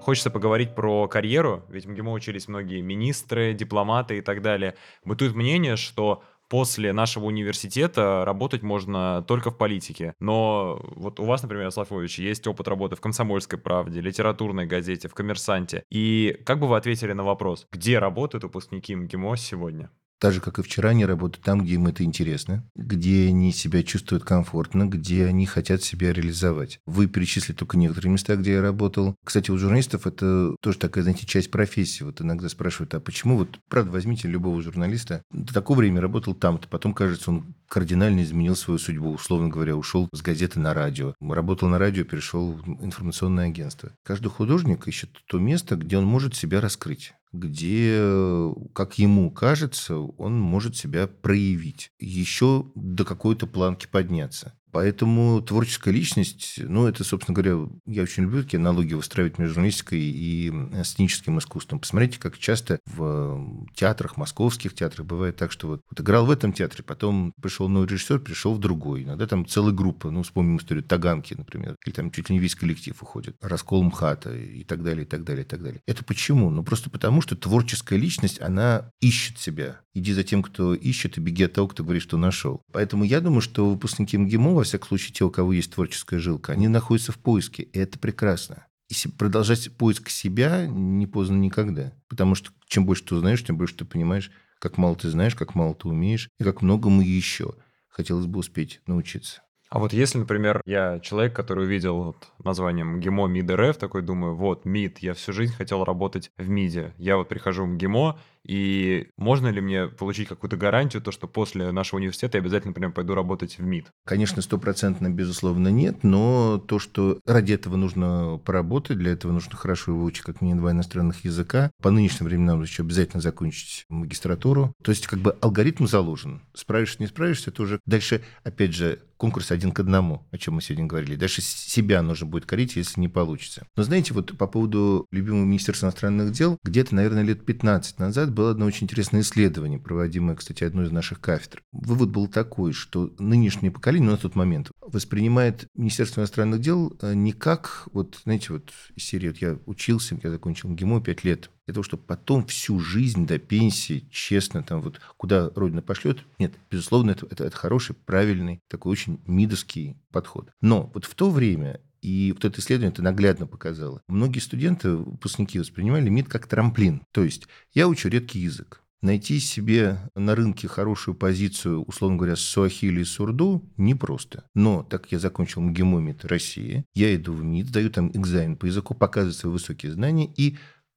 Хочется 0.00 0.30
поговорить 0.30 0.74
про 0.74 1.06
карьеру, 1.06 1.64
ведь 1.68 1.86
в 1.86 1.90
МГИМО 1.90 2.10
учились 2.10 2.48
многие 2.48 2.80
министры, 2.80 3.54
дипломаты 3.54 4.18
и 4.18 4.20
так 4.20 4.42
далее. 4.42 4.74
Бытует 5.04 5.36
мнение, 5.36 5.76
что 5.76 6.24
после 6.52 6.92
нашего 6.92 7.24
университета 7.24 8.24
работать 8.26 8.62
можно 8.62 9.24
только 9.26 9.50
в 9.50 9.56
политике. 9.56 10.14
Но 10.20 10.82
вот 10.96 11.18
у 11.18 11.24
вас, 11.24 11.42
например, 11.42 11.70
Славович, 11.70 12.18
есть 12.18 12.46
опыт 12.46 12.68
работы 12.68 12.94
в 12.94 13.00
«Комсомольской 13.00 13.58
правде», 13.58 14.02
литературной 14.02 14.66
газете, 14.66 15.08
в 15.08 15.14
«Коммерсанте». 15.14 15.82
И 15.88 16.38
как 16.44 16.60
бы 16.60 16.68
вы 16.68 16.76
ответили 16.76 17.14
на 17.14 17.24
вопрос, 17.24 17.66
где 17.72 17.98
работают 17.98 18.44
выпускники 18.44 18.94
МГИМО 18.94 19.38
сегодня? 19.38 19.88
Так 20.22 20.32
же, 20.32 20.40
как 20.40 20.60
и 20.60 20.62
вчера, 20.62 20.90
они 20.90 21.04
работают 21.04 21.44
там, 21.44 21.64
где 21.64 21.74
им 21.74 21.88
это 21.88 22.04
интересно, 22.04 22.64
где 22.76 23.26
они 23.26 23.50
себя 23.50 23.82
чувствуют 23.82 24.22
комфортно, 24.22 24.86
где 24.86 25.26
они 25.26 25.46
хотят 25.46 25.82
себя 25.82 26.12
реализовать. 26.12 26.78
Вы 26.86 27.08
перечислили 27.08 27.56
только 27.56 27.76
некоторые 27.76 28.12
места, 28.12 28.36
где 28.36 28.52
я 28.52 28.62
работал. 28.62 29.16
Кстати, 29.24 29.50
у 29.50 29.58
журналистов 29.58 30.06
это 30.06 30.54
тоже 30.60 30.78
такая, 30.78 31.02
знаете, 31.02 31.26
часть 31.26 31.50
профессии. 31.50 32.04
Вот 32.04 32.20
иногда 32.20 32.48
спрашивают, 32.48 32.94
а 32.94 33.00
почему, 33.00 33.36
вот, 33.36 33.58
правда, 33.68 33.90
возьмите 33.90 34.28
любого 34.28 34.62
журналиста, 34.62 35.24
до 35.32 35.52
такого 35.52 35.78
времени 35.78 35.98
работал 35.98 36.34
там-то, 36.34 36.68
потом, 36.68 36.94
кажется, 36.94 37.32
он 37.32 37.56
кардинально 37.66 38.22
изменил 38.22 38.54
свою 38.54 38.78
судьбу, 38.78 39.10
условно 39.10 39.48
говоря, 39.48 39.74
ушел 39.74 40.08
с 40.12 40.22
газеты 40.22 40.60
на 40.60 40.72
радио. 40.72 41.14
Работал 41.20 41.68
на 41.68 41.80
радио, 41.80 42.04
перешел 42.04 42.52
в 42.52 42.84
информационное 42.84 43.46
агентство. 43.46 43.90
Каждый 44.04 44.28
художник 44.28 44.86
ищет 44.86 45.10
то 45.26 45.40
место, 45.40 45.74
где 45.74 45.98
он 45.98 46.04
может 46.04 46.36
себя 46.36 46.60
раскрыть 46.60 47.12
где, 47.32 48.52
как 48.74 48.98
ему 48.98 49.30
кажется, 49.30 49.96
он 49.96 50.38
может 50.38 50.76
себя 50.76 51.06
проявить, 51.06 51.92
еще 51.98 52.70
до 52.74 53.04
какой-то 53.04 53.46
планки 53.46 53.86
подняться. 53.86 54.58
Поэтому 54.72 55.42
творческая 55.42 55.92
личность, 55.92 56.54
ну, 56.58 56.86
это, 56.86 57.04
собственно 57.04 57.34
говоря, 57.34 57.68
я 57.86 58.02
очень 58.02 58.24
люблю 58.24 58.42
такие 58.42 58.58
аналогии 58.58 58.94
выстраивать 58.94 59.38
между 59.38 59.54
журналистикой 59.54 60.00
и 60.00 60.52
сценическим 60.82 61.38
искусством. 61.38 61.78
Посмотрите, 61.78 62.18
как 62.18 62.38
часто 62.38 62.80
в 62.86 63.66
театрах, 63.74 64.16
московских 64.16 64.74
театрах 64.74 65.06
бывает 65.06 65.36
так, 65.36 65.52
что 65.52 65.68
вот, 65.68 65.82
вот 65.90 66.00
играл 66.00 66.24
в 66.24 66.30
этом 66.30 66.52
театре, 66.52 66.82
потом 66.82 67.32
пришел 67.40 67.68
новый 67.68 67.86
режиссер, 67.86 68.20
пришел 68.20 68.54
в 68.54 68.58
другой. 68.58 69.04
Иногда 69.04 69.26
там 69.26 69.46
целая 69.46 69.74
группа, 69.74 70.10
ну, 70.10 70.22
вспомним 70.22 70.56
историю 70.56 70.84
Таганки, 70.84 71.34
например, 71.34 71.76
или 71.84 71.92
там 71.92 72.10
чуть 72.10 72.30
ли 72.30 72.36
не 72.36 72.40
весь 72.40 72.54
коллектив 72.54 73.00
уходит, 73.02 73.36
раскол 73.42 73.82
МХАТа 73.84 74.34
и 74.34 74.64
так 74.64 74.82
далее, 74.82 75.04
и 75.04 75.08
так 75.08 75.24
далее, 75.24 75.44
и 75.44 75.46
так 75.46 75.62
далее. 75.62 75.82
Это 75.86 76.02
почему? 76.04 76.48
Ну, 76.48 76.64
просто 76.64 76.88
потому, 76.88 77.20
что 77.20 77.36
творческая 77.36 77.98
личность, 77.98 78.40
она 78.40 78.90
ищет 79.00 79.38
себя. 79.38 79.80
Иди 79.94 80.14
за 80.14 80.24
тем, 80.24 80.42
кто 80.42 80.74
ищет, 80.74 81.18
и 81.18 81.20
беги 81.20 81.44
от 81.44 81.52
того, 81.52 81.68
кто 81.68 81.84
говорит, 81.84 82.02
что 82.02 82.16
нашел. 82.16 82.62
Поэтому 82.72 83.04
я 83.04 83.20
думаю, 83.20 83.42
что 83.42 83.68
выпускники 83.68 84.16
МГИМО 84.16 84.61
во 84.62 84.64
всяком 84.64 84.88
случае, 84.88 85.12
те, 85.12 85.24
у 85.24 85.30
кого 85.30 85.52
есть 85.52 85.72
творческая 85.72 86.20
жилка, 86.20 86.52
они 86.52 86.68
находятся 86.68 87.12
в 87.12 87.18
поиске, 87.18 87.64
и 87.64 87.78
это 87.78 87.98
прекрасно. 87.98 88.66
И 88.88 89.08
продолжать 89.08 89.76
поиск 89.76 90.08
себя 90.08 90.66
не 90.66 91.06
поздно 91.06 91.36
никогда. 91.36 91.92
Потому 92.08 92.34
что 92.34 92.50
чем 92.66 92.86
больше 92.86 93.04
ты 93.04 93.14
узнаешь, 93.16 93.44
тем 93.44 93.56
больше 93.56 93.74
ты 93.74 93.84
понимаешь, 93.84 94.30
как 94.58 94.78
мало 94.78 94.94
ты 94.94 95.10
знаешь, 95.10 95.34
как 95.34 95.54
мало 95.54 95.74
ты 95.74 95.88
умеешь, 95.88 96.28
и 96.38 96.44
как 96.44 96.62
многому 96.62 97.02
еще 97.02 97.54
хотелось 97.88 98.26
бы 98.26 98.38
успеть 98.38 98.80
научиться. 98.86 99.42
А 99.68 99.78
вот 99.78 99.92
если, 99.92 100.18
например, 100.18 100.60
я 100.66 101.00
человек, 101.00 101.34
который 101.34 101.64
увидел 101.64 101.96
вот 101.96 102.28
названием 102.44 103.00
ГИМО 103.00 103.26
МИД 103.26 103.50
РФ, 103.52 103.76
такой 103.78 104.02
думаю, 104.02 104.36
вот, 104.36 104.66
МИД, 104.66 104.98
я 104.98 105.14
всю 105.14 105.32
жизнь 105.32 105.54
хотел 105.54 105.82
работать 105.84 106.30
в 106.36 106.48
МИДе. 106.48 106.94
Я 106.98 107.16
вот 107.16 107.28
прихожу 107.28 107.64
в 107.64 107.76
ГИМО, 107.76 108.20
и 108.46 109.08
можно 109.16 109.48
ли 109.48 109.60
мне 109.60 109.86
получить 109.86 110.28
какую-то 110.28 110.56
гарантию, 110.56 111.02
то, 111.02 111.12
что 111.12 111.28
после 111.28 111.70
нашего 111.72 111.98
университета 111.98 112.38
я 112.38 112.42
обязательно, 112.42 112.70
например, 112.70 112.92
пойду 112.92 113.14
работать 113.14 113.58
в 113.58 113.62
МИД? 113.62 113.86
Конечно, 114.04 114.42
стопроцентно, 114.42 115.10
безусловно, 115.10 115.68
нет, 115.68 116.02
но 116.02 116.58
то, 116.58 116.78
что 116.78 117.20
ради 117.26 117.52
этого 117.52 117.76
нужно 117.76 118.40
поработать, 118.44 118.98
для 118.98 119.12
этого 119.12 119.32
нужно 119.32 119.56
хорошо 119.56 119.94
выучить 119.94 120.22
как 120.22 120.40
минимум 120.40 120.60
два 120.60 120.72
иностранных 120.72 121.24
языка. 121.24 121.70
По 121.80 121.90
нынешним 121.90 122.26
временам 122.26 122.62
еще 122.62 122.82
обязательно 122.82 123.20
закончить 123.20 123.84
магистратуру. 123.88 124.74
То 124.82 124.90
есть, 124.90 125.06
как 125.06 125.20
бы 125.20 125.36
алгоритм 125.40 125.86
заложен. 125.86 126.42
Справишься, 126.54 126.96
не 127.00 127.06
справишься, 127.06 127.50
это 127.50 127.62
уже 127.62 127.80
дальше, 127.86 128.22
опять 128.44 128.74
же, 128.74 129.00
конкурс 129.22 129.52
один 129.52 129.70
к 129.70 129.78
одному, 129.78 130.26
о 130.32 130.36
чем 130.36 130.54
мы 130.54 130.62
сегодня 130.62 130.86
говорили. 130.86 131.14
Дальше 131.14 131.42
себя 131.42 132.02
нужно 132.02 132.26
будет 132.26 132.44
корить, 132.44 132.74
если 132.74 132.98
не 133.00 133.06
получится. 133.06 133.64
Но 133.76 133.84
знаете, 133.84 134.14
вот 134.14 134.36
по 134.36 134.48
поводу 134.48 135.06
любимого 135.12 135.44
Министерства 135.44 135.86
иностранных 135.86 136.32
дел, 136.32 136.58
где-то, 136.64 136.96
наверное, 136.96 137.22
лет 137.22 137.46
15 137.46 138.00
назад 138.00 138.31
было 138.32 138.50
одно 138.50 138.66
очень 138.66 138.84
интересное 138.84 139.20
исследование, 139.20 139.78
проводимое, 139.78 140.36
кстати, 140.36 140.64
одной 140.64 140.86
из 140.86 140.92
наших 140.92 141.20
кафедр. 141.20 141.62
Вывод 141.72 142.10
был 142.10 142.26
такой, 142.28 142.72
что 142.72 143.12
нынешнее 143.18 143.70
поколение, 143.70 144.06
ну, 144.06 144.12
на 144.12 144.18
тот 144.18 144.34
момент, 144.34 144.70
воспринимает 144.80 145.66
Министерство 145.74 146.20
иностранных 146.20 146.60
дел 146.60 146.96
э, 147.00 147.14
не 147.14 147.32
как, 147.32 147.88
вот, 147.92 148.20
знаете, 148.24 148.52
вот 148.52 148.72
из 148.96 149.04
серии, 149.04 149.28
вот 149.28 149.38
я 149.38 149.58
учился, 149.66 150.18
я 150.22 150.30
закончил 150.30 150.70
ГИМО 150.70 151.02
5 151.02 151.24
лет, 151.24 151.50
для 151.66 151.74
того, 151.74 151.84
чтобы 151.84 152.02
потом 152.02 152.44
всю 152.46 152.80
жизнь 152.80 153.26
до 153.26 153.38
пенсии, 153.38 154.08
честно, 154.10 154.62
там 154.62 154.82
вот 154.82 155.00
куда 155.16 155.50
Родина 155.54 155.82
пошлет, 155.82 156.18
нет, 156.38 156.52
безусловно, 156.70 157.12
это, 157.12 157.26
это, 157.30 157.44
это 157.44 157.56
хороший, 157.56 157.94
правильный, 157.94 158.60
такой 158.68 158.92
очень 158.92 159.20
мидовский 159.26 159.96
подход. 160.10 160.50
Но 160.60 160.90
вот 160.94 161.04
в 161.04 161.14
то 161.14 161.30
время 161.30 161.80
и 162.02 162.32
вот 162.32 162.44
это 162.44 162.60
исследование 162.60 162.92
это 162.92 163.02
наглядно 163.02 163.46
показало. 163.46 164.02
Многие 164.08 164.40
студенты, 164.40 164.90
выпускники 164.90 165.58
воспринимали 165.58 166.08
МИД 166.08 166.28
как 166.28 166.46
трамплин. 166.46 167.02
То 167.12 167.22
есть 167.22 167.46
я 167.72 167.88
учу 167.88 168.08
редкий 168.08 168.40
язык. 168.40 168.82
Найти 169.00 169.40
себе 169.40 169.98
на 170.14 170.36
рынке 170.36 170.68
хорошую 170.68 171.16
позицию, 171.16 171.82
условно 171.82 172.18
говоря, 172.18 172.36
с 172.36 172.40
суахили 172.40 173.00
и 173.00 173.04
сурду 173.04 173.68
непросто. 173.76 174.44
Но 174.54 174.82
так 174.84 175.02
как 175.02 175.12
я 175.12 175.18
закончил 175.18 175.60
МГИМО 175.60 176.00
МИД 176.00 176.24
России, 176.26 176.84
я 176.94 177.14
иду 177.14 177.32
в 177.32 177.42
МИД, 177.42 177.72
даю 177.72 177.90
там 177.90 178.10
экзамен 178.12 178.56
по 178.56 178.66
языку, 178.66 178.94
показываю 178.94 179.34
свои 179.34 179.52
высокие 179.52 179.92
знания 179.92 180.32
и 180.36 180.56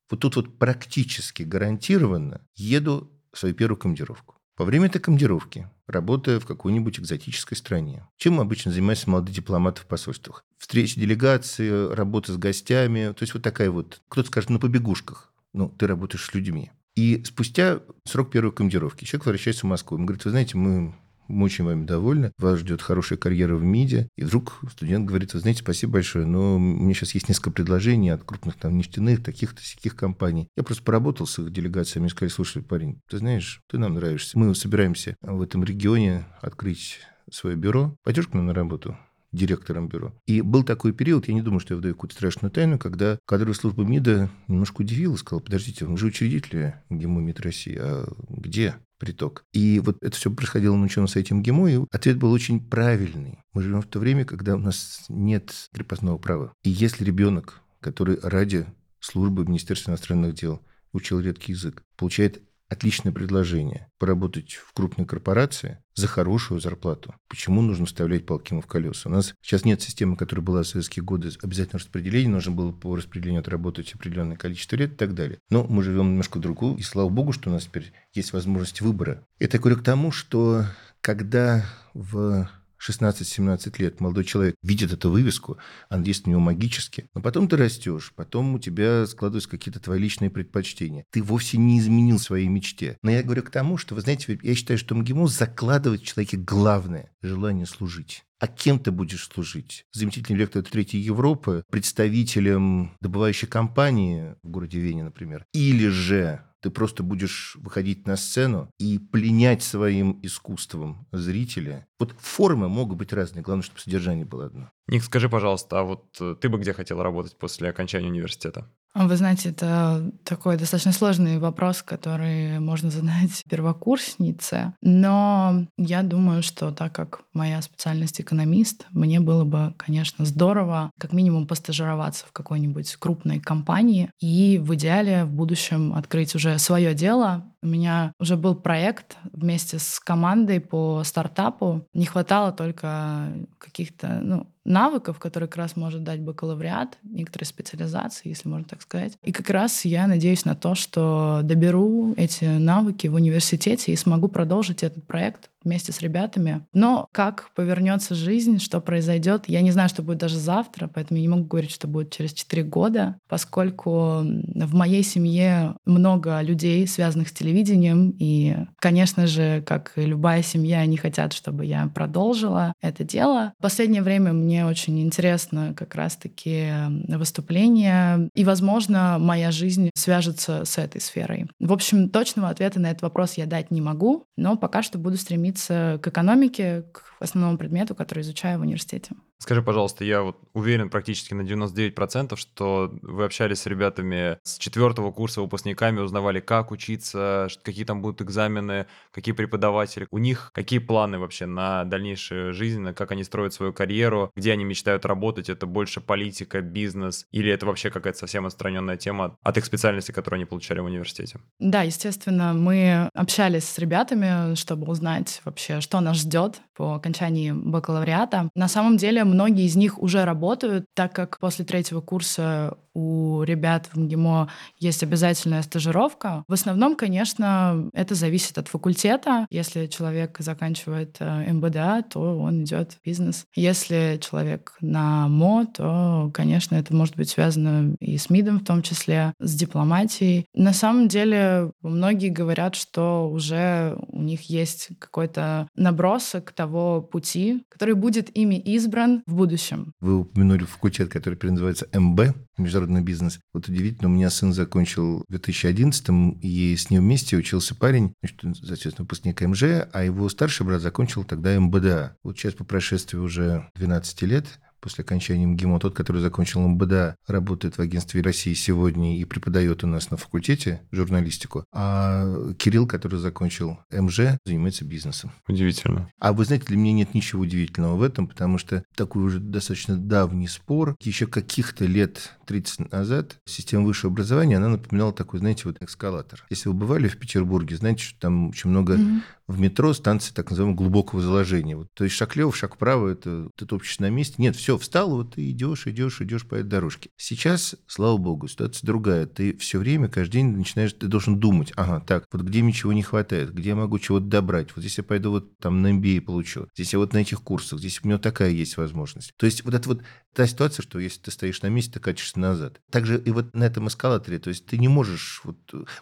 вот 0.10 0.20
тут 0.20 0.36
вот 0.36 0.60
практически 0.60 1.42
гарантированно 1.44 2.42
еду 2.56 3.12
в 3.32 3.40
свою 3.40 3.56
первую 3.56 3.78
командировку. 3.78 4.35
Во 4.58 4.64
время 4.64 4.86
этой 4.86 5.00
командировки, 5.00 5.70
работая 5.86 6.40
в 6.40 6.46
какой-нибудь 6.46 7.00
экзотической 7.00 7.58
стране, 7.58 8.08
чем 8.16 8.40
обычно 8.40 8.72
занимаемся 8.72 9.10
молодые 9.10 9.36
дипломаты 9.36 9.82
в 9.82 9.86
посольствах? 9.86 10.46
Встречи 10.58 10.98
делегации, 10.98 11.94
работа 11.94 12.32
с 12.32 12.38
гостями, 12.38 13.12
то 13.12 13.24
есть 13.24 13.34
вот 13.34 13.44
такая 13.44 13.70
вот, 13.70 14.02
кто-то 14.08 14.30
скажет, 14.30 14.50
на 14.50 14.60
побегушках. 14.60 15.34
Ну, 15.52 15.68
ты 15.70 15.88
работаешь 15.88 16.24
с 16.24 16.34
людьми. 16.34 16.72
И 16.96 17.22
спустя 17.26 17.82
срок 18.06 18.32
первой 18.32 18.54
командировки 18.54 19.04
человек 19.04 19.26
возвращается 19.26 19.66
в 19.66 19.70
Москву. 19.70 19.98
Он 19.98 20.06
говорит, 20.06 20.24
вы 20.24 20.32
знаете, 20.32 20.58
мы 20.58 20.96
мы 21.28 21.46
очень 21.46 21.66
вами 21.66 21.86
довольны, 21.86 22.32
вас 22.38 22.60
ждет 22.60 22.82
хорошая 22.82 23.18
карьера 23.18 23.56
в 23.56 23.64
МИДе. 23.64 24.10
И 24.16 24.24
вдруг 24.24 24.60
студент 24.72 25.06
говорит, 25.06 25.34
вы 25.34 25.40
знаете, 25.40 25.62
спасибо 25.62 25.94
большое, 25.94 26.26
но 26.26 26.56
у 26.56 26.60
меня 26.60 26.94
сейчас 26.94 27.16
есть 27.16 27.30
несколько 27.30 27.52
предложений 27.52 28.10
от 28.10 28.24
крупных 28.24 28.56
там 28.56 28.78
нефтяных, 28.78 29.24
таких-то, 29.24 29.62
всяких 29.62 29.96
компаний. 29.96 30.50
Я 30.56 30.64
просто 30.64 30.84
поработал 30.84 31.28
с 31.28 31.40
их 31.40 31.52
делегациями 31.52 32.08
и 32.08 32.10
сказали, 32.10 32.32
слушай, 32.32 32.62
парень, 32.62 33.02
ты 33.10 33.18
знаешь, 33.18 33.62
ты 33.70 33.78
нам 33.78 33.96
нравишься. 33.96 34.38
Мы 34.38 34.54
собираемся 34.56 35.16
в 35.22 35.42
этом 35.42 35.64
регионе 35.64 36.26
открыть 36.42 37.00
свое 37.32 37.56
бюро. 37.56 37.96
Пойдешь 38.04 38.28
к 38.28 38.34
нам 38.34 38.48
на 38.48 38.54
работу? 38.54 38.98
директором 39.36 39.88
бюро. 39.88 40.14
И 40.26 40.42
был 40.42 40.64
такой 40.64 40.94
период, 40.94 41.28
я 41.28 41.34
не 41.34 41.42
думаю, 41.42 41.60
что 41.60 41.74
я 41.74 41.76
выдаю 41.76 41.94
какую-то 41.94 42.16
страшную 42.16 42.52
тайну, 42.52 42.80
когда 42.80 43.20
кадровая 43.26 43.54
служба 43.54 43.84
МИДа 43.84 44.30
немножко 44.48 44.82
удивила, 44.82 45.16
сказала, 45.18 45.42
подождите, 45.42 45.86
вы 45.86 45.98
же 45.98 46.08
учредители 46.08 46.76
ГИМО 46.90 47.22
МИД 47.22 47.42
России, 47.42 47.78
а 47.78 48.08
где? 48.30 48.76
Приток. 49.06 49.46
И 49.54 49.80
вот 49.80 49.98
это 50.02 50.16
все 50.16 50.32
происходило 50.32 50.76
на 50.76 50.86
ученом 50.86 51.08
сайте 51.08 51.34
МГИМО, 51.34 51.70
и 51.70 51.80
ответ 51.92 52.18
был 52.18 52.32
очень 52.32 52.60
правильный. 52.60 53.40
Мы 53.54 53.62
живем 53.62 53.82
в 53.82 53.88
то 53.88 54.00
время, 54.00 54.26
когда 54.26 54.56
у 54.56 54.60
нас 54.60 55.06
нет 55.08 55.54
крепостного 55.74 56.18
права. 56.18 56.54
И 56.64 56.70
если 56.70 57.06
ребенок, 57.06 57.62
который 57.80 58.20
ради 58.22 58.66
службы 59.00 59.46
Министерства 59.46 59.92
иностранных 59.92 60.34
дел 60.34 60.62
учил 60.92 61.20
редкий 61.20 61.52
язык, 61.52 61.84
получает 61.96 62.42
отличное 62.70 63.12
предложение 63.12 63.88
поработать 63.98 64.54
в 64.54 64.74
крупной 64.74 65.06
корпорации 65.06 65.80
за 65.94 66.08
хорошую 66.08 66.60
зарплату. 66.60 67.16
Почему 67.28 67.62
нужно 67.62 67.86
вставлять 67.86 68.26
палки 68.26 68.54
ему 68.54 68.62
в 68.62 68.68
колеса? 68.68 69.10
У 69.10 69.12
нас 69.12 69.34
сейчас 69.42 69.66
нет 69.66 69.82
системы, 69.82 70.18
которая 70.18 70.46
была 70.46 70.64
в 70.64 70.68
советские 70.68 71.04
годы, 71.04 71.32
обязательно 71.42 71.80
распределение, 71.80 72.30
нужно 72.30 72.52
было 72.52 72.72
по 72.72 72.96
распределению 72.96 73.42
отработать 73.42 73.94
определенное 73.94 74.38
количество 74.38 74.76
лет 74.76 74.94
и 74.94 74.96
так 74.96 75.14
далее. 75.14 75.40
Но 75.50 75.64
мы 75.64 75.84
живем 75.84 76.10
немножко 76.10 76.40
другую, 76.40 76.78
и 76.78 76.82
слава 76.82 77.10
богу, 77.10 77.32
что 77.32 77.50
у 77.50 77.54
нас 77.54 77.66
теперь 77.66 77.94
есть 78.14 78.34
возможность 78.34 78.82
выбора. 78.82 79.26
Это 79.40 79.60
говорю 79.60 79.78
к 79.78 79.84
тому, 79.84 80.12
что 80.12 80.66
когда 81.02 81.66
в 81.94 82.50
16-17 82.80 83.82
лет 83.82 84.00
молодой 84.00 84.24
человек 84.24 84.56
видит 84.62 84.94
эту 84.94 85.10
вывеску, 85.10 85.58
она 85.90 86.04
действует 86.04 86.28
на 86.28 86.32
него 86.32 86.42
магически, 86.42 87.10
но 87.14 87.22
потом 87.22 87.48
ты 87.48 87.58
растешь, 87.58 88.14
потом 88.16 88.56
у 88.56 88.60
тебя 88.60 89.06
складываются 89.08 89.50
какие-то 89.50 89.80
твои 89.80 90.00
личные 90.00 90.30
предпочтения. 90.30 91.06
Ты 91.12 91.24
вовсе 91.24 91.58
не 91.58 91.80
изменил 91.80 92.20
своей 92.20 92.48
мечте. 92.48 92.98
Но 93.02 93.12
я 93.12 93.24
говорю 93.24 93.44
к 93.44 93.50
тому, 93.50 93.78
что, 93.78 93.96
вы 93.96 94.02
знаете, 94.02 94.38
я 94.42 94.56
считаю, 94.56 94.78
что 94.78 94.96
МГИМО 94.96 95.28
закладывает 95.28 96.02
в 96.02 96.06
человеке 96.06 96.38
главное– 96.38 97.12
желание 97.22 97.66
служить. 97.66 98.24
А 98.40 98.48
кем 98.48 98.80
ты 98.80 98.92
будешь 98.92 99.28
служить? 99.28 99.86
Заместителем 99.94 100.38
директора 100.38 100.64
Третьей 100.64 101.00
Европы, 101.02 101.64
представителем 101.72 102.96
добывающей 103.00 103.48
компании 103.48 104.36
в 104.44 104.50
городе 104.50 104.80
Вене, 104.80 105.06
например, 105.06 105.46
или 105.54 105.88
же 105.88 106.42
ты 106.62 106.70
просто 106.70 107.04
будешь 107.04 107.56
выходить 107.62 108.08
на 108.08 108.18
сцену 108.18 108.72
и 108.80 108.98
пленять 108.98 109.64
своим 109.64 110.20
искусством 110.24 111.08
зрителя. 111.12 111.88
Вот 112.00 112.14
формы 112.20 112.68
могут 112.68 112.98
быть 112.98 113.14
разные, 113.14 113.44
главное, 113.44 113.64
чтобы 113.64 113.80
содержание 113.80 114.26
было 114.26 114.48
одно. 114.48 114.72
Ник, 114.88 115.04
скажи, 115.04 115.30
пожалуйста, 115.30 115.80
а 115.80 115.84
вот 115.84 116.16
э, 116.22 116.36
ты 116.40 116.48
бы 116.48 116.60
где 116.60 116.72
хотел 116.74 117.02
работать 117.02 117.38
после 117.38 117.70
окончания 117.70 118.08
университета? 118.08 118.70
Вы 118.94 119.18
знаете, 119.18 119.50
это 119.50 120.10
такой 120.24 120.58
достаточно 120.58 120.94
сложный 120.94 121.38
вопрос, 121.38 121.82
который 121.82 122.60
можно 122.60 122.90
задать 122.90 123.44
первокурснице. 123.50 124.74
Но 124.82 125.66
я 125.78 126.02
думаю, 126.02 126.44
что 126.44 126.72
так 126.72 126.94
как 126.94 127.24
моя 127.34 127.62
специальность 127.62 128.22
экономист, 128.22 128.86
мне 128.92 129.20
было 129.20 129.44
бы, 129.44 129.74
конечно, 129.76 130.24
здорово 130.24 130.92
как 130.98 131.12
минимум 131.12 131.46
постажироваться 131.46 132.26
в 132.28 132.32
какой-нибудь 132.32 132.96
крупной 132.96 133.40
компании 133.40 134.12
и 134.22 134.60
в 134.64 134.76
идеале 134.76 135.26
в 135.26 135.32
будущем 135.32 135.94
открыть 135.94 136.34
уже 136.36 136.58
свое 136.58 136.94
дело, 136.94 137.52
у 137.62 137.68
меня 137.68 138.14
уже 138.20 138.38
был 138.38 138.56
проект 138.56 139.18
вместе 139.34 139.80
с 139.80 140.00
командой 140.00 140.62
по 140.62 141.04
стартапу. 141.04 141.86
Не 141.94 142.06
хватало 142.06 142.52
только 142.52 143.34
каких-то 143.58 144.20
ну, 144.22 144.48
навыков, 144.66 145.20
которые 145.20 145.48
как 145.48 145.58
раз 145.58 145.76
может 145.76 146.04
дать 146.04 146.20
бакалавриат, 146.20 146.98
некоторые 147.04 147.48
специализации, 147.48 148.30
если 148.30 148.50
можно 148.50 148.66
так 148.66 148.82
сказать. 148.82 149.14
И 149.24 149.32
как 149.32 149.50
раз 149.50 149.86
я 149.86 150.08
надеюсь 150.08 150.44
на 150.44 150.56
то, 150.56 150.76
что 150.76 151.42
доберу 151.44 152.14
эти 152.18 152.46
навыки 152.46 153.08
в 153.08 153.14
университете 153.14 153.94
и 153.94 153.96
смогу 153.96 154.28
продолжить 154.28 154.84
этот 154.84 155.06
проект 155.06 155.50
вместе 155.66 155.92
с 155.92 156.02
ребятами. 156.02 156.66
Но 156.74 157.08
как 157.12 157.50
повернется 157.56 158.16
жизнь, 158.16 158.60
что 158.60 158.80
произойдет, 158.80 159.46
я 159.48 159.62
не 159.62 159.72
знаю, 159.72 159.90
что 159.90 160.04
будет 160.04 160.20
даже 160.20 160.38
завтра, 160.38 160.88
поэтому 160.88 161.18
я 161.18 161.24
не 161.24 161.30
могу 161.30 161.44
говорить, 161.46 161.72
что 161.72 161.88
будет 161.88 162.14
через 162.14 162.34
4 162.34 162.64
года, 162.64 163.18
поскольку 163.28 164.22
в 164.22 164.74
моей 164.74 165.04
семье 165.04 165.76
много 165.86 166.42
людей, 166.42 166.88
связанных 166.88 167.30
с 167.30 167.32
телевидением, 167.32 168.16
и, 168.20 168.56
конечно 168.78 169.28
же, 169.28 169.64
как 169.66 169.94
и 169.98 170.06
любая 170.06 170.44
семья, 170.44 170.80
они 170.80 170.98
хотят, 170.98 171.34
чтобы 171.34 171.66
я 171.66 171.92
продолжила 171.94 172.74
это 172.82 173.04
дело. 173.04 173.54
В 173.60 173.62
последнее 173.62 174.02
время 174.04 174.34
мне 174.34 174.66
очень 174.66 175.02
интересно 175.02 175.74
как 175.76 175.96
раз-таки 175.96 176.70
выступления, 177.08 178.30
и, 178.36 178.44
возможно, 178.44 179.18
моя 179.20 179.52
жизнь 179.52 179.90
свяжется 179.96 180.66
с 180.66 180.78
этой 180.78 181.02
сферой. 181.02 181.48
В 181.60 181.74
общем, 181.74 182.10
точного 182.10 182.50
ответа 182.50 182.80
на 182.80 182.92
этот 182.92 183.02
вопрос 183.02 183.34
я 183.34 183.46
дать 183.46 183.72
не 183.72 183.82
могу, 183.82 184.26
но 184.38 184.58
пока 184.58 184.84
что 184.84 184.98
буду 184.98 185.18
стремиться 185.18 185.55
стремиться 185.56 186.00
к 186.02 186.08
экономике, 186.08 186.84
к 186.92 187.04
основному 187.26 187.58
предмету, 187.58 187.96
который 187.96 188.22
изучаю 188.22 188.60
в 188.60 188.62
университете. 188.62 189.16
Скажи, 189.38 189.62
пожалуйста, 189.62 190.06
я 190.06 190.22
вот 190.22 190.40
уверен 190.54 190.90
практически 190.90 191.34
на 191.34 191.42
99%, 191.42 192.36
что 192.38 192.92
вы 193.02 193.26
общались 193.26 193.60
с 193.60 193.66
ребятами 193.66 194.40
с 194.44 194.58
четвертого 194.58 195.12
курса 195.12 195.42
выпускниками, 195.42 196.00
узнавали, 196.00 196.40
как 196.40 196.72
учиться, 196.72 197.48
какие 197.62 197.84
там 197.84 198.02
будут 198.02 198.22
экзамены, 198.22 198.88
какие 199.12 199.36
преподаватели, 199.36 200.08
у 200.10 200.18
них 200.20 200.52
какие 200.54 200.80
планы 200.80 201.20
вообще 201.20 201.46
на 201.46 201.84
дальнейшую 201.84 202.54
жизнь, 202.54 202.80
на 202.80 202.94
как 202.94 203.12
они 203.12 203.24
строят 203.24 203.54
свою 203.54 203.74
карьеру, 203.74 204.32
где 204.36 204.54
они 204.54 204.64
мечтают 204.64 205.06
работать, 205.06 205.50
это 205.50 205.66
больше 205.66 206.00
политика, 206.00 206.62
бизнес, 206.62 207.28
или 207.32 207.52
это 207.52 207.66
вообще 207.66 207.90
какая-то 207.90 208.20
совсем 208.20 208.46
отстраненная 208.46 208.98
тема 208.98 209.38
от 209.44 209.58
их 209.58 209.66
специальности, 209.66 210.12
которую 210.12 210.38
они 210.38 210.46
получали 210.46 210.80
в 210.80 210.86
университете? 210.86 211.40
Да, 211.60 211.82
естественно, 211.84 212.54
мы 212.54 213.10
общались 213.14 213.66
с 213.66 213.78
ребятами, 213.80 214.56
чтобы 214.56 214.88
узнать 214.88 215.42
вообще, 215.44 215.82
что 215.82 216.00
нас 216.00 216.18
ждет 216.18 216.62
по 216.74 216.96
окончании 216.96 217.15
окончании 217.16 217.52
бакалавриата. 217.52 218.50
На 218.56 218.68
самом 218.68 218.98
деле 218.98 219.24
многие 219.24 219.66
из 219.66 219.76
них 219.76 220.02
уже 220.02 220.26
работают, 220.26 220.86
так 220.94 221.14
как 221.14 221.40
после 221.40 221.66
третьего 221.66 222.02
курса 222.02 222.78
у 222.96 223.44
ребят 223.44 223.90
в 223.94 224.00
МГИМО 224.00 224.50
есть 224.80 225.04
обязательная 225.04 225.62
стажировка. 225.62 226.44
В 226.48 226.54
основном, 226.54 226.96
конечно, 226.96 227.90
это 227.94 228.16
зависит 228.16 228.58
от 228.58 228.70
факультета. 228.70 229.46
Если 229.52 229.86
человек 229.88 230.38
заканчивает 230.40 231.18
э, 231.20 231.52
МБДА, 231.54 232.04
то 232.10 232.40
он 232.40 232.64
идет 232.64 232.94
в 232.94 233.06
бизнес. 233.06 233.46
Если 233.54 234.20
человек 234.22 234.78
на 234.82 235.28
МО, 235.28 235.66
то, 235.66 236.32
конечно, 236.34 236.76
это 236.76 236.96
может 236.96 237.16
быть 237.18 237.30
связано 237.30 237.96
и 238.00 238.18
с 238.18 238.30
МИДом 238.30 238.60
в 238.60 238.66
том 238.66 238.82
числе, 238.82 239.34
с 239.40 239.54
дипломатией. 239.56 240.46
На 240.54 240.74
самом 240.74 241.08
деле, 241.08 241.72
многие 241.82 242.30
говорят, 242.30 242.76
что 242.76 243.30
уже 243.30 243.98
у 244.08 244.22
них 244.22 244.44
есть 244.50 244.90
какой-то 245.00 245.68
набросок 245.76 246.54
того 246.54 247.02
пути, 247.02 247.66
который 247.70 247.96
будет 247.96 248.36
ими 248.36 248.56
избран 248.56 249.22
в 249.28 249.36
будущем. 249.36 249.92
Вы 250.00 250.20
упомянули 250.20 250.64
факультет, 250.64 251.10
который 251.10 251.38
называется 251.52 251.88
МБ, 251.94 252.36
международный 252.58 253.02
бизнес. 253.02 253.40
Вот 253.54 253.68
удивительно, 253.68 254.10
у 254.10 254.12
меня 254.12 254.30
сын 254.30 254.54
закончил 254.54 255.24
в 255.28 255.32
2011 255.32 256.10
и 256.42 256.76
с 256.76 256.90
ним 256.90 257.04
вместе 257.04 257.38
учился 257.38 257.76
парень, 257.76 258.14
значит, 258.22 258.66
соответственно, 258.66 259.04
выпускник 259.04 259.42
МЖ, 259.42 259.88
а 259.92 260.04
его 260.04 260.30
старший 260.30 260.66
брат 260.66 260.82
закончил 260.82 261.24
тогда 261.24 261.60
МБДА. 261.60 262.18
Вот 262.24 262.38
сейчас 262.38 262.54
по 262.54 262.64
прошествии 262.64 263.18
уже 263.18 263.70
12 263.76 264.22
лет 264.24 264.60
после 264.86 265.04
окончания 265.04 265.48
МГИМО, 265.48 265.80
тот, 265.80 265.96
который 265.96 266.22
закончил 266.22 266.60
МБДА, 266.62 267.16
работает 267.26 267.76
в 267.76 267.82
агентстве 267.82 268.22
России 268.22 268.54
сегодня 268.54 269.18
и 269.20 269.26
преподает 269.26 269.84
у 269.84 269.88
нас 269.88 270.12
на 270.12 270.18
факультете 270.18 270.80
журналистику, 270.92 271.66
а 271.74 272.54
Кирилл, 272.60 272.86
который 272.86 273.18
закончил 273.18 273.80
МЖ, 273.92 274.38
занимается 274.46 274.86
бизнесом. 274.86 275.32
Удивительно. 275.48 276.12
А 276.20 276.34
вы 276.34 276.46
знаете, 276.46 276.68
для 276.68 276.78
меня 276.78 276.94
нет 276.94 277.16
ничего 277.16 277.42
удивительного 277.42 277.96
в 277.96 278.04
этом, 278.04 278.28
потому 278.28 278.60
что 278.60 278.84
такой 278.96 279.24
уже 279.24 279.40
достаточно 279.40 279.98
давний 279.98 280.48
спор, 280.48 280.96
еще 281.02 281.26
каких-то 281.26 281.86
лет 281.86 282.36
30 282.46 282.92
назад 282.92 283.38
система 283.46 283.86
высшего 283.86 284.12
образования, 284.12 284.58
она 284.58 284.70
напоминала 284.70 285.14
такой, 285.14 285.40
знаете, 285.40 285.64
вот 285.66 285.78
эскалатор. 285.82 286.46
Если 286.50 286.70
вы 286.70 286.76
бывали 286.76 287.08
в 287.08 287.18
Петербурге, 287.18 287.78
знаете, 287.78 288.04
что 288.04 288.20
там 288.20 288.50
очень 288.50 288.70
много 288.70 288.96
mm-hmm. 288.96 289.22
в 289.48 289.60
метро 289.60 289.94
станций 289.94 290.34
так 290.34 290.50
называемого 290.50 290.78
глубокого 290.78 291.22
заложения. 291.22 291.76
Вот, 291.76 291.88
то 291.94 292.04
есть 292.04 292.16
шаг 292.16 292.36
лево, 292.36 292.54
шаг 292.54 292.76
вправо, 292.76 293.10
это 293.10 293.50
ты 293.56 293.66
топчешь 293.66 294.00
на 294.00 294.10
месте. 294.10 294.36
Нет, 294.38 294.56
все, 294.56 294.78
встал, 294.78 295.10
вот 295.12 295.36
ты 295.36 295.50
идешь, 295.50 295.88
идешь, 295.88 296.22
идешь 296.22 296.48
по 296.48 296.56
этой 296.56 296.68
дорожке. 296.68 297.10
Сейчас, 297.18 297.76
слава 297.88 298.18
богу, 298.18 298.48
ситуация 298.48 298.86
другая. 298.86 299.26
Ты 299.26 299.58
все 299.58 299.80
время, 299.80 300.08
каждый 300.08 300.34
день 300.34 300.58
начинаешь, 300.58 300.94
ты 300.94 301.08
должен 301.08 301.40
думать, 301.40 301.74
ага, 301.76 302.00
так, 302.00 302.26
вот 302.32 302.42
где 302.44 302.62
мне 302.62 302.74
чего 302.74 302.94
не 302.94 303.04
хватает, 303.04 303.54
где 303.54 303.70
я 303.70 303.76
могу 303.76 304.00
чего-то 304.00 304.26
добрать, 304.26 304.70
вот 304.76 304.82
здесь 304.82 304.98
я 304.98 305.04
пойду 305.04 305.32
вот 305.32 305.58
там 305.58 305.82
на 305.82 305.92
MBA 305.92 306.22
получу, 306.22 306.68
здесь 306.76 306.94
я 306.94 307.00
вот 307.00 307.14
на 307.14 307.20
этих 307.20 307.42
курсах, 307.42 307.80
здесь 307.80 308.00
у 308.04 308.08
меня 308.08 308.18
такая 308.18 308.50
есть 308.50 308.78
возможность. 308.78 309.34
То 309.38 309.46
есть 309.46 309.64
вот 309.64 309.74
это 309.74 309.90
вот 309.90 310.02
та 310.36 310.46
ситуация, 310.48 310.84
что 310.84 311.00
если 311.00 311.22
ты 311.22 311.32
стоишь 311.32 311.62
на 311.62 311.68
месте, 311.68 311.94
ты 311.94 312.00
катишься 312.02 312.38
назад. 312.40 312.82
Также 312.92 313.18
и 313.18 313.32
вот 313.32 313.56
на 313.56 313.64
этом 313.64 313.88
эскалаторе, 313.88 314.38
то 314.38 314.50
есть 314.50 314.66
ты 314.66 314.78
не 314.78 314.90
можешь, 314.90 315.42
вот 315.46 315.58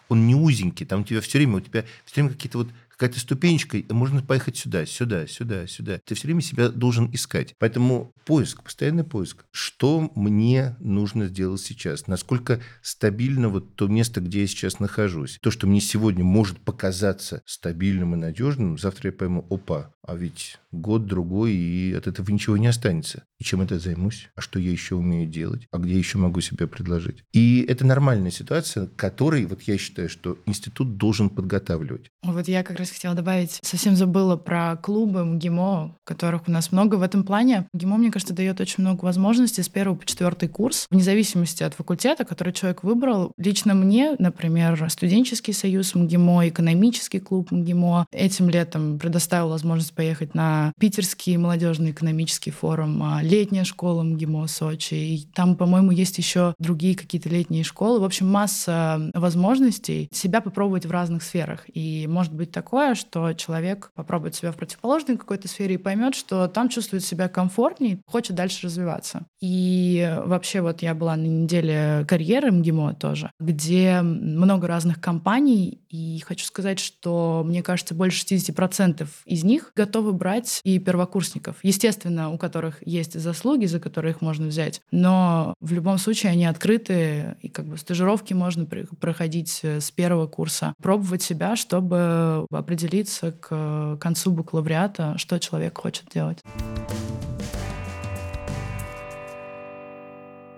он 0.08 0.26
не 0.26 0.34
узенький, 0.34 0.84
там 0.84 1.02
у 1.02 1.04
тебя 1.04 1.20
все 1.20 1.38
время, 1.38 1.58
у 1.58 1.60
тебя 1.60 1.84
все 2.04 2.16
время 2.16 2.34
какие-то 2.34 2.58
вот 2.58 2.68
какая-то 2.96 3.20
ступенечка, 3.20 3.82
можно 3.90 4.22
поехать 4.22 4.56
сюда, 4.56 4.86
сюда, 4.86 5.26
сюда, 5.26 5.66
сюда. 5.66 6.00
Ты 6.04 6.14
все 6.14 6.28
время 6.28 6.40
себя 6.40 6.68
должен 6.68 7.10
искать. 7.12 7.54
Поэтому 7.58 8.12
поиск, 8.24 8.62
постоянный 8.62 9.04
поиск. 9.04 9.44
Что 9.50 10.10
мне 10.14 10.76
нужно 10.78 11.26
сделать 11.26 11.60
сейчас? 11.60 12.06
Насколько 12.06 12.60
стабильно 12.82 13.48
вот 13.48 13.74
то 13.74 13.88
место, 13.88 14.20
где 14.20 14.42
я 14.42 14.46
сейчас 14.46 14.80
нахожусь? 14.80 15.38
То, 15.42 15.50
что 15.50 15.66
мне 15.66 15.80
сегодня 15.80 16.24
может 16.24 16.58
показаться 16.58 17.42
стабильным 17.44 18.14
и 18.14 18.18
надежным, 18.18 18.78
завтра 18.78 19.10
я 19.10 19.12
пойму, 19.12 19.46
опа, 19.50 19.92
а 20.06 20.14
ведь 20.14 20.58
год-другой, 20.70 21.52
и 21.54 21.92
от 21.94 22.06
этого 22.06 22.30
ничего 22.30 22.56
не 22.56 22.66
останется. 22.66 23.24
И 23.38 23.44
чем 23.44 23.62
это 23.62 23.78
займусь? 23.78 24.28
А 24.34 24.40
что 24.40 24.58
я 24.58 24.70
еще 24.70 24.96
умею 24.96 25.28
делать? 25.28 25.66
А 25.70 25.78
где 25.78 25.96
еще 25.96 26.18
могу 26.18 26.40
себя 26.40 26.66
предложить? 26.66 27.24
И 27.32 27.64
это 27.68 27.86
нормальная 27.86 28.30
ситуация, 28.30 28.86
которой, 28.86 29.46
вот 29.46 29.62
я 29.62 29.78
считаю, 29.78 30.08
что 30.08 30.38
институт 30.46 30.96
должен 30.96 31.30
подготавливать. 31.30 32.10
Вот 32.22 32.48
я 32.48 32.62
как 32.62 32.78
раз 32.78 32.83
хотела 32.92 33.14
добавить, 33.14 33.58
совсем 33.62 33.96
забыла 33.96 34.36
про 34.36 34.76
клубы 34.76 35.24
МГИМО, 35.24 35.96
которых 36.04 36.42
у 36.46 36.50
нас 36.50 36.72
много 36.72 36.96
в 36.96 37.02
этом 37.02 37.24
плане. 37.24 37.66
МГИМО, 37.72 37.96
мне 37.96 38.10
кажется, 38.10 38.34
дает 38.34 38.60
очень 38.60 38.82
много 38.82 39.04
возможностей 39.04 39.62
с 39.62 39.68
первого 39.68 39.96
по 39.96 40.06
четвертый 40.06 40.48
курс, 40.48 40.86
вне 40.90 41.02
зависимости 41.02 41.62
от 41.62 41.74
факультета, 41.74 42.24
который 42.24 42.52
человек 42.52 42.82
выбрал. 42.82 43.32
Лично 43.36 43.74
мне, 43.74 44.16
например, 44.18 44.86
студенческий 44.90 45.54
союз 45.54 45.94
МГИМО, 45.94 46.48
экономический 46.48 47.20
клуб 47.20 47.50
МГИМО 47.50 48.06
этим 48.12 48.48
летом 48.48 48.98
предоставил 48.98 49.48
возможность 49.48 49.94
поехать 49.94 50.34
на 50.34 50.72
Питерский 50.78 51.36
молодежный 51.36 51.90
экономический 51.90 52.50
форум, 52.50 53.02
а, 53.02 53.22
летняя 53.22 53.64
школа 53.64 54.02
МГИМО 54.02 54.46
Сочи. 54.48 54.94
И 54.94 55.26
там, 55.34 55.56
по-моему, 55.56 55.90
есть 55.90 56.18
еще 56.18 56.54
другие 56.58 56.94
какие-то 56.94 57.28
летние 57.28 57.64
школы. 57.64 58.00
В 58.00 58.04
общем, 58.04 58.28
масса 58.28 59.10
возможностей 59.14 60.08
себя 60.12 60.40
попробовать 60.40 60.86
в 60.86 60.90
разных 60.90 61.22
сферах. 61.22 61.64
И 61.72 62.06
может 62.06 62.32
быть 62.32 62.50
такое, 62.50 62.73
что 62.94 63.32
человек 63.34 63.90
попробует 63.94 64.34
себя 64.34 64.52
в 64.52 64.56
противоположной 64.56 65.16
какой-то 65.16 65.48
сфере 65.48 65.74
и 65.74 65.78
поймет, 65.78 66.14
что 66.14 66.48
там 66.48 66.68
чувствует 66.68 67.04
себя 67.04 67.28
комфортнее, 67.28 68.00
хочет 68.06 68.36
дальше 68.36 68.66
развиваться. 68.66 69.26
И 69.40 70.12
вообще 70.24 70.60
вот 70.60 70.82
я 70.82 70.94
была 70.94 71.16
на 71.16 71.26
неделе 71.26 72.04
карьеры 72.08 72.50
МГИМО 72.50 72.94
тоже, 72.94 73.30
где 73.38 74.02
много 74.02 74.66
разных 74.66 75.00
компаний, 75.00 75.80
и 75.88 76.20
хочу 76.26 76.44
сказать, 76.44 76.80
что 76.80 77.42
мне 77.44 77.62
кажется, 77.62 77.94
больше 77.94 78.24
60% 78.24 79.06
из 79.26 79.44
них 79.44 79.72
готовы 79.76 80.12
брать 80.12 80.60
и 80.64 80.78
первокурсников. 80.78 81.56
Естественно, 81.62 82.30
у 82.30 82.38
которых 82.38 82.86
есть 82.86 83.18
заслуги, 83.18 83.66
за 83.66 83.78
которые 83.78 84.12
их 84.12 84.20
можно 84.20 84.46
взять, 84.46 84.80
но 84.90 85.54
в 85.60 85.72
любом 85.72 85.98
случае 85.98 86.32
они 86.32 86.46
открыты, 86.46 87.36
и 87.42 87.48
как 87.48 87.66
бы 87.66 87.76
стажировки 87.76 88.34
можно 88.34 88.66
проходить 88.66 89.60
э, 89.62 89.80
с 89.80 89.90
первого 89.90 90.26
курса, 90.26 90.74
пробовать 90.82 91.22
себя, 91.22 91.56
чтобы 91.56 92.46
определиться 92.64 93.32
к 93.32 93.98
концу 94.00 94.32
бакалавриата, 94.32 95.18
что 95.18 95.38
человек 95.38 95.78
хочет 95.78 96.08
делать. 96.12 96.40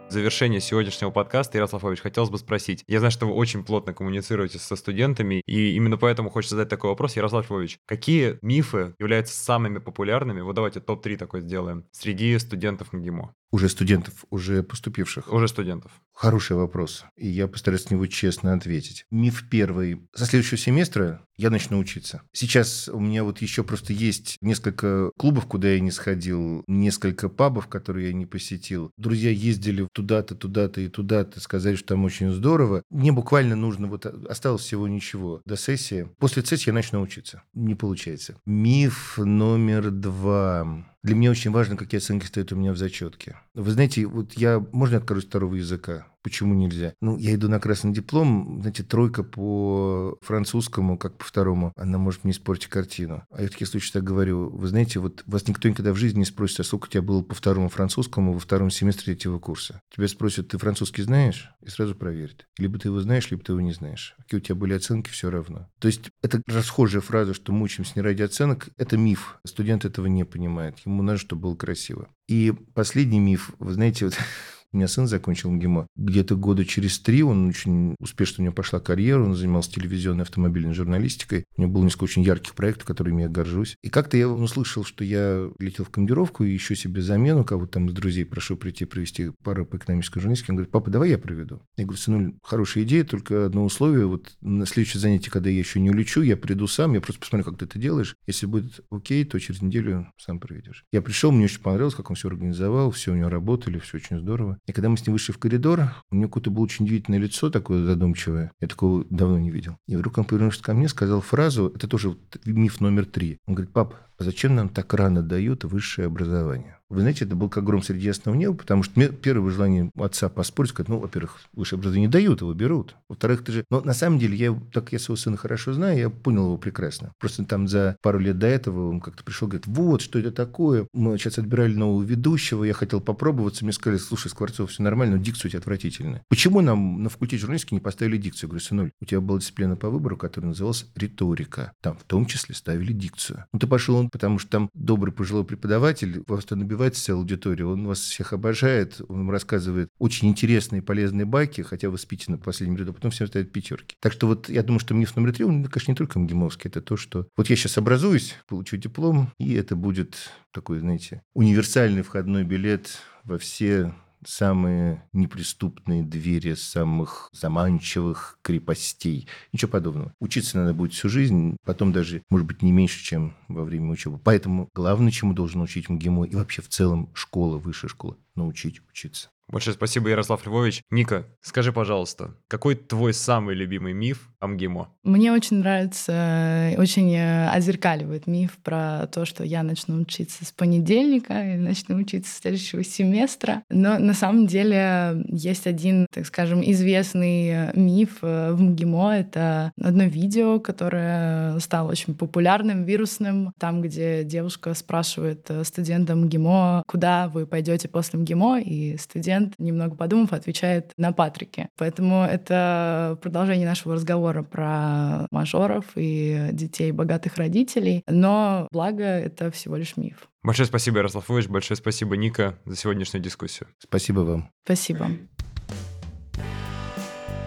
завершение 0.09 0.61
сегодняшнего 0.61 1.11
подкаста, 1.11 1.59
Ярослав 1.59 1.85
Ильич, 1.85 2.01
хотелось 2.01 2.31
бы 2.31 2.39
спросить. 2.39 2.83
Я 2.87 3.01
знаю, 3.01 3.11
что 3.11 3.27
вы 3.27 3.35
очень 3.35 3.63
плотно 3.65 3.93
коммуницируете 3.93 4.59
со 4.59 4.75
студентами, 4.75 5.43
и 5.45 5.77
именно 5.77 5.99
поэтому 5.99 6.31
хочется 6.31 6.55
задать 6.55 6.71
такой 6.71 6.89
вопрос. 6.89 7.17
Ярослав 7.17 7.51
Львович, 7.51 7.81
какие 7.85 8.39
мифы 8.41 8.95
являются 8.99 9.37
самыми 9.37 9.79
популярными, 9.79 10.41
вот 10.41 10.55
давайте 10.55 10.81
топ-3 10.81 11.19
такой 11.19 11.43
сделаем, 11.43 11.85
среди 11.93 12.39
студентов 12.39 12.95
МГИМО? 12.95 13.35
Уже 13.51 13.69
студентов, 13.69 14.25
уже 14.31 14.63
поступивших? 14.63 15.33
Уже 15.33 15.49
студентов. 15.49 15.93
Хороший 16.13 16.57
вопрос, 16.57 17.05
и 17.17 17.29
я 17.29 17.47
постараюсь 17.47 17.91
на 17.91 17.95
него 17.95 18.07
честно 18.07 18.55
ответить. 18.55 19.05
Миф 19.11 19.45
первый. 19.51 20.09
Со 20.15 20.25
следующего 20.25 20.57
семестра 20.57 21.23
я 21.37 21.51
начну 21.51 21.79
учиться. 21.79 22.23
Сейчас 22.33 22.89
у 22.89 22.99
меня 22.99 23.23
вот 23.23 23.43
еще 23.43 23.63
просто 23.63 23.93
есть 23.93 24.39
несколько 24.41 25.11
клубов, 25.19 25.47
куда 25.47 25.69
я 25.69 25.81
не 25.81 25.91
сходил, 25.91 26.65
несколько 26.67 27.29
пабов, 27.29 27.67
которые 27.69 28.09
я 28.09 28.13
не 28.15 28.25
посетил. 28.25 28.91
Друзья 28.97 29.31
ездили 29.31 29.87
туда-то, 29.93 30.35
туда-то 30.35 30.81
и 30.81 30.89
туда-то, 30.89 31.41
сказали, 31.41 31.77
что 31.77 31.89
там 31.89 32.05
очень 32.05 32.33
здорово. 32.33 32.83
Мне 32.91 33.13
буквально 33.13 33.55
нужно, 33.55 33.87
вот 33.87 34.07
осталось 34.07 34.63
всего 34.63 34.89
ничего 34.89 35.43
до 35.45 35.57
сессии. 35.57 36.09
После 36.19 36.45
сессии 36.45 36.71
я 36.71 36.75
начну 36.75 37.01
учиться. 37.03 37.43
Не 37.53 37.75
получается. 37.75 38.37
Миф 38.47 39.19
номер 39.19 39.91
два. 39.91 40.87
Для 41.07 41.15
меня 41.15 41.31
очень 41.31 41.53
важно, 41.53 41.77
какие 41.77 41.99
оценки 41.99 42.27
стоят 42.27 42.51
у 42.51 42.57
меня 42.57 42.73
в 42.73 42.77
зачетке. 42.77 43.37
Вы 43.55 43.71
знаете, 43.71 44.07
вот 44.07 44.33
я, 44.33 44.59
можно 44.73 44.97
откажусь 44.97 45.27
второго 45.27 45.55
языка? 45.55 46.09
Почему 46.27 46.55
нельзя? 46.55 46.93
Ну, 47.01 47.17
я 47.19 47.37
иду 47.37 47.49
на 47.49 47.61
красный 47.61 47.93
диплом, 47.93 48.59
знаете, 48.61 48.83
тройка 48.83 49.23
по 49.23 50.19
французскому, 50.23 50.99
как 50.99 51.19
по 51.19 51.25
второму, 51.25 51.73
она 51.77 51.99
может 51.99 52.25
мне 52.25 52.33
испортить 52.33 52.67
картину. 52.67 53.23
А 53.31 53.43
я 53.43 53.47
в 53.47 53.53
таких 53.53 53.69
случаях 53.69 53.93
так 53.93 54.03
говорю, 54.03 54.51
вы 54.51 54.67
знаете, 54.67 54.99
вот 54.99 55.23
вас 55.27 55.47
никто 55.47 55.69
никогда 55.69 55.93
в 55.93 55.97
жизни 55.97 56.19
не 56.19 56.25
спросит, 56.25 56.59
а 56.59 56.65
сколько 56.65 56.87
у 56.87 56.89
тебя 56.89 57.03
было 57.03 57.23
по 57.23 57.37
второму 57.37 57.69
французскому 57.69 58.33
во 58.33 58.41
втором 58.41 58.71
семестре 58.71 59.15
третьего 59.15 59.39
курса. 59.39 59.81
Тебя 59.95 60.09
спросят, 60.09 60.49
ты 60.49 60.59
французский 60.59 61.03
знаешь? 61.03 61.49
И 61.63 61.69
сразу 61.69 61.95
проверят. 61.95 62.49
Либо 62.59 62.77
ты 62.81 62.89
его 62.89 63.01
знаешь, 63.01 63.31
либо 63.31 63.45
ты 63.45 63.53
его 63.53 63.61
не 63.61 63.73
знаешь. 63.73 64.17
Какие 64.19 64.41
у 64.41 64.43
тебя 64.43 64.57
были 64.57 64.75
оценки, 64.75 65.11
все 65.11 65.31
равно. 65.31 65.69
То 65.79 65.87
есть 65.87 66.11
это 66.23 66.43
расхожая 66.49 67.03
фраза, 67.03 67.35
что 67.35 67.53
мы 67.53 67.63
учимся 67.63 67.93
не 67.95 68.03
ради 68.03 68.23
оценок, 68.23 68.69
это 68.77 68.97
миф. 68.97 69.39
Студент 69.47 69.85
этого 69.85 70.07
не 70.07 70.25
понимает. 70.25 70.81
Ему 70.85 71.05
надо, 71.05 71.21
чтобы 71.21 71.43
было 71.43 71.55
красиво. 71.55 72.09
И 72.27 72.53
последний 72.75 73.21
миф, 73.21 73.53
вы 73.61 73.75
знаете, 73.75 74.07
вот 74.07 74.19
У 74.77 74.79
меня 74.79 74.89
сын 74.89 75.07
закончил 75.07 75.51
МГИМО. 75.53 75.87
Где-то 75.97 76.37
года 76.37 76.67
через 76.67 76.99
три 76.99 77.23
он 77.23 77.49
очень 77.49 77.97
успешно 77.99 78.43
у 78.43 78.45
него 78.45 78.55
пошла 78.55 78.79
карьера, 78.79 79.25
он 79.25 79.35
занимался 79.35 79.73
телевизионной 79.73 80.25
автомобильной 80.25 80.75
журналистикой. 80.75 81.47
У 81.57 81.63
него 81.63 81.73
было 81.73 81.85
несколько 81.85 82.05
очень 82.05 82.23
ярких 82.23 82.55
проектов, 82.55 82.85
которыми 82.85 83.23
я 83.23 83.31
горжусь. 83.31 83.77
И 83.83 83.89
как-то 83.89 84.19
я 84.19 84.29
услышал, 84.29 84.85
что 84.85 85.03
я 85.03 85.51
летел 85.59 85.87
в 85.87 85.89
командировку 85.89 86.45
и 86.45 86.55
ищу 86.55 86.75
себе 86.75 87.01
замену, 87.01 87.43
кого-то 87.43 87.73
там 87.73 87.87
из 87.87 87.95
друзей 87.95 88.27
прошу 88.27 88.59
прийти 88.59 88.85
провести 88.85 89.31
пару 89.43 89.65
по 89.65 89.79
экономической 89.79 90.21
журналистике. 90.21 90.53
Он 90.53 90.57
говорит, 90.57 90.73
папа, 90.73 90.91
давай 90.91 91.09
я 91.09 91.17
проведу. 91.17 91.63
Я 91.79 91.85
говорю, 91.85 91.99
сынуль, 91.99 92.35
хорошая 92.43 92.85
идея, 92.85 93.05
только 93.05 93.47
одно 93.47 93.65
условие. 93.65 94.05
Вот 94.05 94.37
на 94.43 94.67
следующее 94.67 95.01
занятие, 95.01 95.31
когда 95.31 95.49
я 95.49 95.59
еще 95.59 95.81
не 95.81 95.89
улечу, 95.89 96.21
я 96.21 96.37
приду 96.37 96.67
сам, 96.67 96.93
я 96.93 97.01
просто 97.01 97.21
посмотрю, 97.21 97.51
как 97.51 97.59
ты 97.59 97.65
это 97.65 97.79
делаешь. 97.79 98.15
Если 98.27 98.45
будет 98.45 98.81
окей, 98.91 99.25
то 99.25 99.41
через 99.41 99.63
неделю 99.63 100.13
сам 100.19 100.39
проведешь. 100.39 100.85
Я 100.93 101.01
пришел, 101.01 101.33
мне 101.33 101.47
очень 101.47 101.63
понравилось, 101.63 101.95
как 101.95 102.11
он 102.11 102.17
все 102.17 102.29
организовал, 102.29 102.91
все 102.91 103.13
у 103.13 103.15
него 103.15 103.31
работали, 103.31 103.79
все 103.79 103.97
очень 103.97 104.19
здорово. 104.19 104.59
И 104.67 104.73
когда 104.73 104.89
мы 104.89 104.97
с 104.97 105.07
ним 105.07 105.13
вышли 105.13 105.33
в 105.33 105.39
коридор, 105.39 105.95
у 106.11 106.17
него 106.17 106.29
какое-то 106.29 106.51
было 106.51 106.65
очень 106.65 106.85
удивительное 106.85 107.21
лицо, 107.21 107.51
такое 107.51 107.85
задумчивое. 107.85 108.53
Я 108.61 108.69
такого 108.69 109.05
давно 109.11 109.39
не 109.39 109.51
видел. 109.51 109.79
И 109.87 109.97
вдруг 109.97 110.19
он 110.19 110.25
повернулся 110.25 110.63
ко 110.63 110.75
мне, 110.75 110.89
сказал 110.89 111.21
фразу, 111.21 111.73
это 111.75 111.87
тоже 111.87 112.11
вот 112.11 112.19
миф 112.45 112.81
номер 112.81 113.07
три. 113.07 113.39
Он 113.47 113.55
говорит, 113.55 113.73
пап, 113.73 113.95
зачем 114.19 114.55
нам 114.55 114.69
так 114.69 114.93
рано 114.95 115.23
дают 115.23 115.65
высшее 115.65 116.07
образование? 116.07 116.77
Вы 116.89 117.01
знаете, 117.01 117.25
это 117.25 117.35
был 117.35 117.49
как 117.49 117.65
гром 117.65 117.83
среди 117.83 118.07
ясного 118.07 118.37
неба, 118.37 118.55
потому 118.55 118.85
что 118.85 119.09
первое 119.09 119.51
желание 119.51 119.91
отца 119.97 120.29
поспорить, 120.29 120.71
сказать, 120.71 120.89
ну, 120.89 120.99
во-первых, 120.99 121.41
высшее 121.53 121.79
образование 121.79 122.07
не 122.07 122.13
дают, 122.13 122.43
его 122.43 122.55
берут. 122.55 122.95
Во-вторых, 123.09 123.43
ты 123.43 123.51
же... 123.51 123.65
Но 123.71 123.81
на 123.81 123.93
самом 123.93 124.21
деле, 124.21 124.37
я, 124.37 124.57
так 124.73 124.93
я 124.93 125.01
своего 125.01 125.17
сына 125.17 125.37
хорошо 125.37 125.73
знаю, 125.73 125.99
я 125.99 126.11
понял 126.11 126.45
его 126.45 126.59
прекрасно. 126.59 127.13
Просто 127.19 127.45
там 127.45 127.67
за 127.67 127.97
пару 128.03 128.21
лет 128.21 128.39
до 128.39 128.47
этого 128.47 128.89
он 128.89 129.01
как-то 129.01 129.25
пришел, 129.25 129.49
говорит, 129.49 129.67
вот, 129.67 130.01
что 130.01 130.21
это 130.21 130.31
такое? 130.31 130.87
Мы 130.93 131.19
сейчас 131.19 131.39
отбирали 131.39 131.75
нового 131.75 132.05
ведущего, 132.05 132.63
я 132.63 132.73
хотел 132.73 133.01
попробоваться, 133.01 133.65
мне 133.65 133.73
сказали, 133.73 133.99
слушай, 133.99 134.29
Скворцов, 134.29 134.71
все 134.71 134.85
нормально, 134.85 135.17
но 135.17 135.23
дикция 135.23 135.49
у 135.49 135.51
тебя 135.51 135.59
отвратительная. 135.59 136.23
Почему 136.29 136.61
нам 136.61 137.03
на 137.03 137.09
факультете 137.09 137.41
журналистики 137.41 137.75
не 137.75 137.81
поставили 137.81 138.17
дикцию? 138.17 138.47
Я 138.47 138.49
говорю, 138.51 138.65
сынуль, 138.65 138.91
у 139.01 139.05
тебя 139.05 139.21
была 139.21 139.41
дисциплина 139.41 139.75
по 139.75 139.91
выбору, 139.91 140.17
которая 140.17 140.51
называлась 140.51 140.87
риторика. 140.95 141.73
Там 141.83 141.97
в 141.97 142.05
том 142.05 142.27
числе 142.27 142.55
ставили 142.55 142.93
дикцию. 142.93 143.45
Ну, 143.53 143.59
ты 143.59 143.67
пошел, 143.67 144.06
потому 144.11 144.39
что 144.39 144.51
там 144.51 144.71
добрый 144.75 145.13
пожилой 145.13 145.45
преподаватель, 145.45 146.23
вас 146.27 146.49
набивается 146.51 147.01
вся 147.01 147.13
аудитория, 147.15 147.67
он 147.67 147.87
вас 147.87 148.01
всех 148.01 148.33
обожает, 148.33 149.01
он 149.09 149.19
вам 149.19 149.31
рассказывает 149.31 149.91
очень 149.99 150.29
интересные 150.29 150.81
и 150.81 150.85
полезные 150.85 151.27
байки, 151.27 151.61
хотя 151.63 151.91
вы 151.91 151.99
спите 151.99 152.31
на 152.31 152.39
последнем 152.39 152.77
ряду, 152.77 152.93
потом 152.93 153.11
всем 153.11 153.27
ставят 153.27 153.53
пятерки. 153.53 153.97
Так 154.01 154.13
что 154.13 154.27
вот 154.27 154.49
я 154.49 154.63
думаю, 154.63 154.81
что 154.81 154.95
миф 154.95 155.17
номер 155.17 155.33
три, 155.33 155.45
он, 155.45 155.65
конечно, 155.65 155.91
не 155.93 155.97
только 155.97 156.19
МГИМОвский, 156.19 156.69
это 156.69 156.81
то, 156.81 156.97
что 156.97 157.27
вот 157.37 157.51
я 157.51 157.57
сейчас 157.57 157.79
образуюсь, 157.79 158.35
получу 158.49 158.77
диплом, 158.77 159.33
и 159.39 159.55
это 159.55 159.77
будет 159.77 160.31
такой, 160.53 160.79
знаете, 160.79 161.23
универсальный 161.35 162.03
входной 162.03 162.45
билет 162.45 162.99
во 163.25 163.39
все 163.39 163.95
самые 164.27 165.05
неприступные 165.13 166.03
двери 166.03 166.55
самых 166.55 167.29
заманчивых 167.33 168.39
крепостей. 168.43 169.27
Ничего 169.53 169.71
подобного. 169.71 170.13
Учиться 170.21 170.59
надо 170.59 170.75
будет 170.75 170.93
всю 170.93 171.09
жизнь, 171.09 171.57
потом 171.65 171.93
даже, 171.93 172.23
может 172.31 172.47
быть, 172.47 172.63
не 172.63 172.73
меньше, 172.73 173.03
чем 173.03 173.35
во 173.49 173.65
время 173.65 173.91
учебы. 173.91 174.19
Поэтому 174.23 174.69
главное, 174.75 175.13
чему 175.13 175.33
должен 175.33 175.63
учить 175.63 175.89
МГИМО 175.89 176.25
и 176.25 176.35
вообще 176.37 176.63
в 176.63 176.69
целом 176.69 177.11
школа, 177.15 177.59
высшая 177.59 177.89
школа, 177.89 178.17
научить 178.35 178.81
учиться. 178.89 179.31
Большое 179.49 179.77
спасибо, 179.77 180.09
Ярослав 180.09 180.45
Львович. 180.45 180.83
Ника, 180.91 181.25
скажи, 181.41 181.73
пожалуйста, 181.73 182.35
какой 182.49 182.75
твой 182.75 183.15
самый 183.15 183.55
любимый 183.55 183.93
миф 183.93 184.29
о 184.47 184.49
МГИМО? 184.49 184.89
Мне 185.03 185.33
очень 185.33 185.59
нравится, 185.59 186.73
очень 186.79 187.15
э, 187.15 187.49
озеркаливает 187.51 188.27
миф 188.27 188.59
про 188.63 189.07
то, 189.07 189.25
что 189.25 189.45
я 189.45 189.63
начну 189.63 190.01
учиться 190.01 190.45
с 190.45 190.53
понедельника 190.53 191.55
и 191.55 191.57
начну 191.57 191.97
учиться 191.97 192.33
с 192.33 192.39
следующего 192.39 192.83
семестра. 192.83 193.63
Но 193.71 193.99
на 193.99 194.15
самом 194.15 194.47
деле 194.47 195.25
есть 195.29 195.67
один, 195.67 196.07
так 196.13 196.27
скажем, 196.27 196.63
известный 196.63 197.49
э, 197.49 197.73
миф 197.75 198.19
э, 198.23 198.53
в 198.53 198.61
МГИМО. 198.61 199.17
Это 199.17 199.73
одно 199.81 200.05
видео, 200.05 200.59
которое 200.59 201.59
стало 201.61 201.91
очень 201.91 202.15
популярным, 202.15 202.85
вирусным, 202.85 203.53
там, 203.59 203.83
где 203.83 204.25
девушка 204.25 204.75
спрашивает 204.75 205.51
студента 205.63 206.15
МГИМО, 206.15 206.85
куда 206.87 207.29
вы 207.29 207.47
пойдете 207.47 207.89
после 207.89 208.19
МГИМО, 208.21 208.61
и 208.61 208.97
студент 208.97 209.55
немного 209.59 209.97
подумав, 209.97 210.33
отвечает 210.33 210.93
на 210.97 211.13
Патрике. 211.13 211.69
Поэтому 211.77 212.23
это 212.23 213.19
продолжение 213.23 213.67
нашего 213.67 213.97
разговора 214.37 214.43
про 214.43 215.27
мажоров 215.31 215.85
и 215.97 216.51
детей 216.53 216.93
богатых 216.93 217.37
родителей. 217.37 218.03
Но 218.09 218.69
благо 218.71 219.05
это 219.05 219.51
всего 219.51 219.77
лишь 219.77 219.97
миф. 219.97 220.29
Большое 220.43 220.67
спасибо, 220.67 220.99
Ярослав 220.99 221.31
Ильич, 221.31 221.49
большое 221.49 221.77
спасибо, 221.77 222.17
Ника, 222.17 222.59
за 222.65 222.77
сегодняшнюю 222.77 223.23
дискуссию. 223.23 223.69
Спасибо 223.79 224.21
вам. 224.21 224.51
Спасибо. 224.65 225.09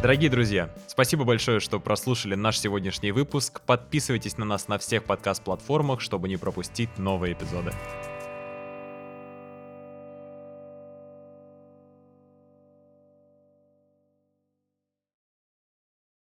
Дорогие 0.02 0.30
друзья, 0.30 0.74
спасибо 0.88 1.26
большое, 1.26 1.60
что 1.60 1.80
прослушали 1.80 2.36
наш 2.36 2.58
сегодняшний 2.58 3.12
выпуск. 3.12 3.62
Подписывайтесь 3.66 4.38
на 4.38 4.46
нас 4.46 4.70
на 4.70 4.78
всех 4.78 5.04
подкаст-платформах, 5.04 6.00
чтобы 6.00 6.30
не 6.30 6.38
пропустить 6.38 6.98
новые 6.98 7.34
эпизоды. 7.34 7.74